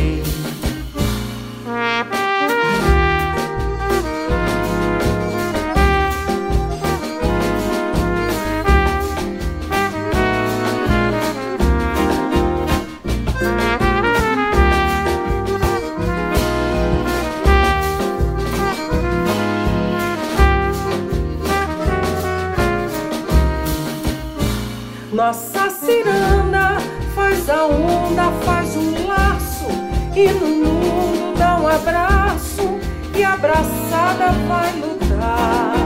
Nossa 25.14 25.70
ciranda 25.70 26.76
faz 27.14 27.48
a 27.48 27.66
onda, 27.66 28.32
faz 28.44 28.76
um 28.76 29.06
laço 29.06 29.68
e 30.12 30.26
no 30.32 30.46
mundo 30.48 31.38
dá 31.38 31.56
um 31.60 31.68
abraço 31.68 32.80
e 33.14 33.22
abraçada 33.22 34.32
vai 34.48 34.72
lutar. 34.72 35.76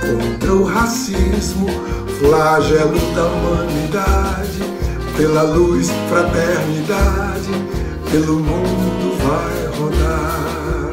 Contra 0.00 0.52
o 0.52 0.64
racismo, 0.64 1.68
flagelo 2.18 2.98
da 3.14 3.24
humanidade, 3.24 4.64
pela 5.16 5.42
luz, 5.42 5.88
fraternidade, 6.08 7.52
pelo 8.10 8.40
mundo 8.40 9.16
vai 9.22 9.78
rodar. 9.78 10.90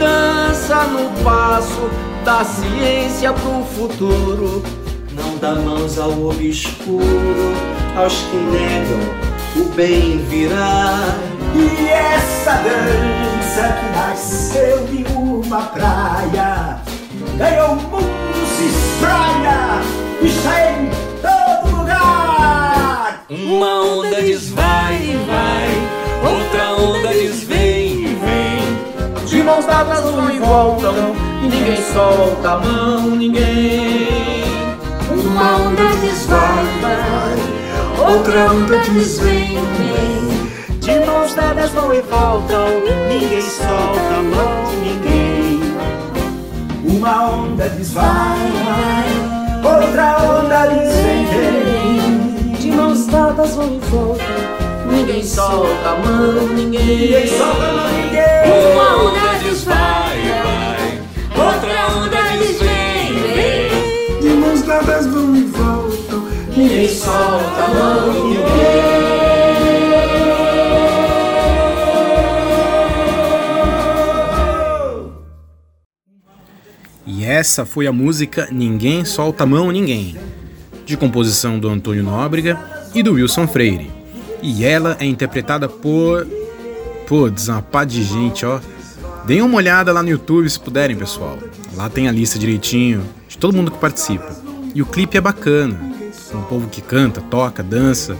Dança 0.00 0.82
no 0.88 1.22
passo 1.22 1.88
da 2.24 2.44
ciência 2.44 3.32
pro 3.32 3.64
futuro. 3.66 4.64
Não 5.16 5.38
dá 5.38 5.54
mãos 5.54 5.98
ao 5.98 6.10
obscuro, 6.28 7.54
aos 7.96 8.12
que 8.12 8.36
negam 8.36 9.00
o 9.56 9.64
bem 9.74 10.18
virá. 10.28 11.16
E 11.54 11.88
essa 11.88 12.52
dança 12.52 13.76
que 13.78 13.98
nasceu 13.98 14.86
de 14.88 15.04
uma 15.14 15.62
praia 15.62 16.76
ganhou 17.38 17.76
mundo, 17.76 18.46
se 18.56 19.00
praia, 19.00 19.80
está 20.22 20.70
em 20.70 20.90
todo 21.22 21.76
lugar. 21.78 23.24
Uma 23.30 23.84
onda 23.84 24.20
diz 24.20 24.50
vai, 24.50 25.18
vai, 25.26 26.30
outra 26.30 26.72
onda 26.74 27.08
diz 27.14 27.42
vem, 27.44 28.18
vem. 28.18 29.26
De 29.26 29.42
mãos 29.42 29.64
dadas 29.64 30.04
vão 30.10 30.30
e 30.30 30.38
voltam, 30.38 30.94
e 31.42 31.48
ninguém 31.48 31.82
solta 31.92 32.50
a 32.50 32.58
mão, 32.58 33.16
ninguém. 33.16 34.45
Uma 35.26 35.56
onda 35.56 35.96
diz 36.00 36.26
vai, 36.26 36.64
vai, 36.80 38.10
outra 38.10 38.52
onda 38.52 38.78
diz 38.78 39.18
vem, 39.18 39.58
vem. 39.76 40.78
De 40.78 41.04
mãos 41.04 41.34
dadas 41.34 41.70
vão 41.72 41.92
e 41.92 42.00
voltam, 42.02 42.68
ninguém 43.08 43.42
solta 43.42 44.14
a 44.14 44.22
mão, 44.22 44.72
ninguém. 44.82 45.60
Uma 46.84 47.30
onda 47.30 47.68
diz 47.70 47.90
vai, 47.90 48.04
vai, 48.64 49.74
outra 49.74 50.16
onda 50.22 50.66
diz 50.68 50.94
vem, 50.94 51.26
vem. 51.26 52.52
De 52.54 52.70
mãos 52.70 53.06
dadas 53.06 53.56
vão 53.56 53.66
e 53.66 53.80
voltam, 53.90 54.26
ninguém 54.86 55.24
solta 55.24 55.88
a 55.88 55.96
mão, 55.96 56.46
ninguém. 56.54 56.86
Ninguém 56.86 57.26
solta 57.26 57.64
a 57.64 57.72
mão, 57.72 57.88
ninguém. 57.92 58.72
Uma 58.72 58.96
onda 59.02 59.38
diz 59.42 59.64
solta 67.06 67.62
a 67.62 67.68
mão, 67.68 68.12
ninguém. 68.24 68.46
E 77.06 77.24
essa 77.24 77.64
foi 77.64 77.86
a 77.86 77.92
música 77.92 78.48
Ninguém 78.50 79.04
Solta 79.04 79.44
a 79.44 79.46
Mão 79.46 79.70
Ninguém, 79.70 80.16
de 80.84 80.96
composição 80.96 81.60
do 81.60 81.68
Antônio 81.68 82.02
Nóbrega 82.02 82.58
e 82.92 83.02
do 83.02 83.12
Wilson 83.12 83.46
Freire. 83.46 83.90
E 84.42 84.64
ela 84.64 84.96
é 84.98 85.06
interpretada 85.06 85.68
por. 85.68 86.26
Uma 87.08 87.62
pá 87.62 87.84
de 87.84 88.02
gente, 88.02 88.44
ó. 88.44 88.58
Deem 89.24 89.40
uma 89.40 89.58
olhada 89.58 89.92
lá 89.92 90.02
no 90.02 90.08
YouTube 90.08 90.50
se 90.50 90.58
puderem, 90.58 90.96
pessoal. 90.96 91.38
Lá 91.76 91.88
tem 91.88 92.08
a 92.08 92.12
lista 92.12 92.36
direitinho 92.36 93.04
de 93.28 93.38
todo 93.38 93.54
mundo 93.54 93.70
que 93.70 93.78
participa. 93.78 94.34
E 94.74 94.82
o 94.82 94.86
clipe 94.86 95.16
é 95.16 95.20
bacana. 95.20 95.95
O 96.38 96.42
povo 96.48 96.68
que 96.68 96.80
canta, 96.80 97.20
toca, 97.20 97.62
dança. 97.62 98.16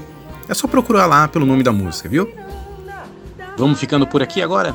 É 0.49 0.55
só 0.55 0.67
procurar 0.67 1.07
lá 1.07 1.29
pelo 1.29 1.47
nome 1.47 1.63
da 1.63 1.73
música, 1.73 2.09
viu? 2.09 2.29
Vamos 3.57 3.79
ficando 3.79 4.07
por 4.07 4.23
aqui 4.23 4.43
agora? 4.43 4.75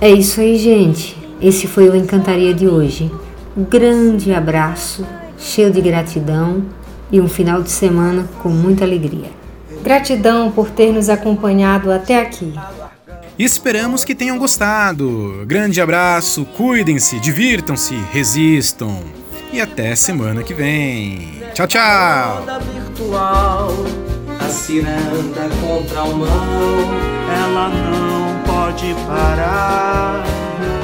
É 0.00 0.10
isso 0.10 0.40
aí, 0.40 0.56
gente. 0.58 1.16
Esse 1.40 1.66
foi 1.66 1.88
o 1.88 1.96
Encantaria 1.96 2.54
de 2.54 2.68
hoje. 2.68 3.10
Um 3.56 3.64
grande 3.64 4.32
abraço, 4.32 5.06
cheio 5.38 5.70
de 5.70 5.80
gratidão 5.80 6.64
e 7.10 7.20
um 7.20 7.28
final 7.28 7.62
de 7.62 7.70
semana 7.70 8.28
com 8.42 8.48
muita 8.48 8.84
alegria. 8.84 9.30
Gratidão 9.82 10.50
por 10.50 10.70
ter 10.70 10.92
nos 10.92 11.08
acompanhado 11.08 11.92
até 11.92 12.20
aqui. 12.20 12.52
Esperamos 13.38 14.04
que 14.04 14.14
tenham 14.14 14.38
gostado. 14.38 15.44
Grande 15.46 15.80
abraço, 15.80 16.44
cuidem-se, 16.56 17.20
divirtam-se, 17.20 17.94
resistam. 18.10 18.98
E 19.52 19.60
até 19.60 19.94
semana 19.94 20.42
que 20.42 20.52
vem. 20.52 21.42
Tchau, 21.54 21.66
tchau! 21.66 22.44
A 24.40 24.48
ciranda 24.48 25.48
contra 25.60 26.02
o 26.04 26.16
mão, 26.16 26.28
Ela 27.32 27.68
não 27.68 28.42
pode 28.44 28.94
parar, 29.06 30.24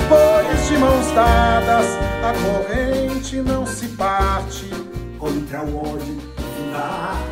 pois 0.08 0.68
de 0.68 0.78
mãos 0.78 1.10
dadas 1.12 1.86
a 2.22 2.32
corrente 2.42 3.36
não 3.36 3.66
se 3.66 3.88
parte 3.88 4.70
contra 5.18 5.62
o 5.62 5.76
ódio 5.76 6.14
do 6.14 6.72
lar. 6.72 7.31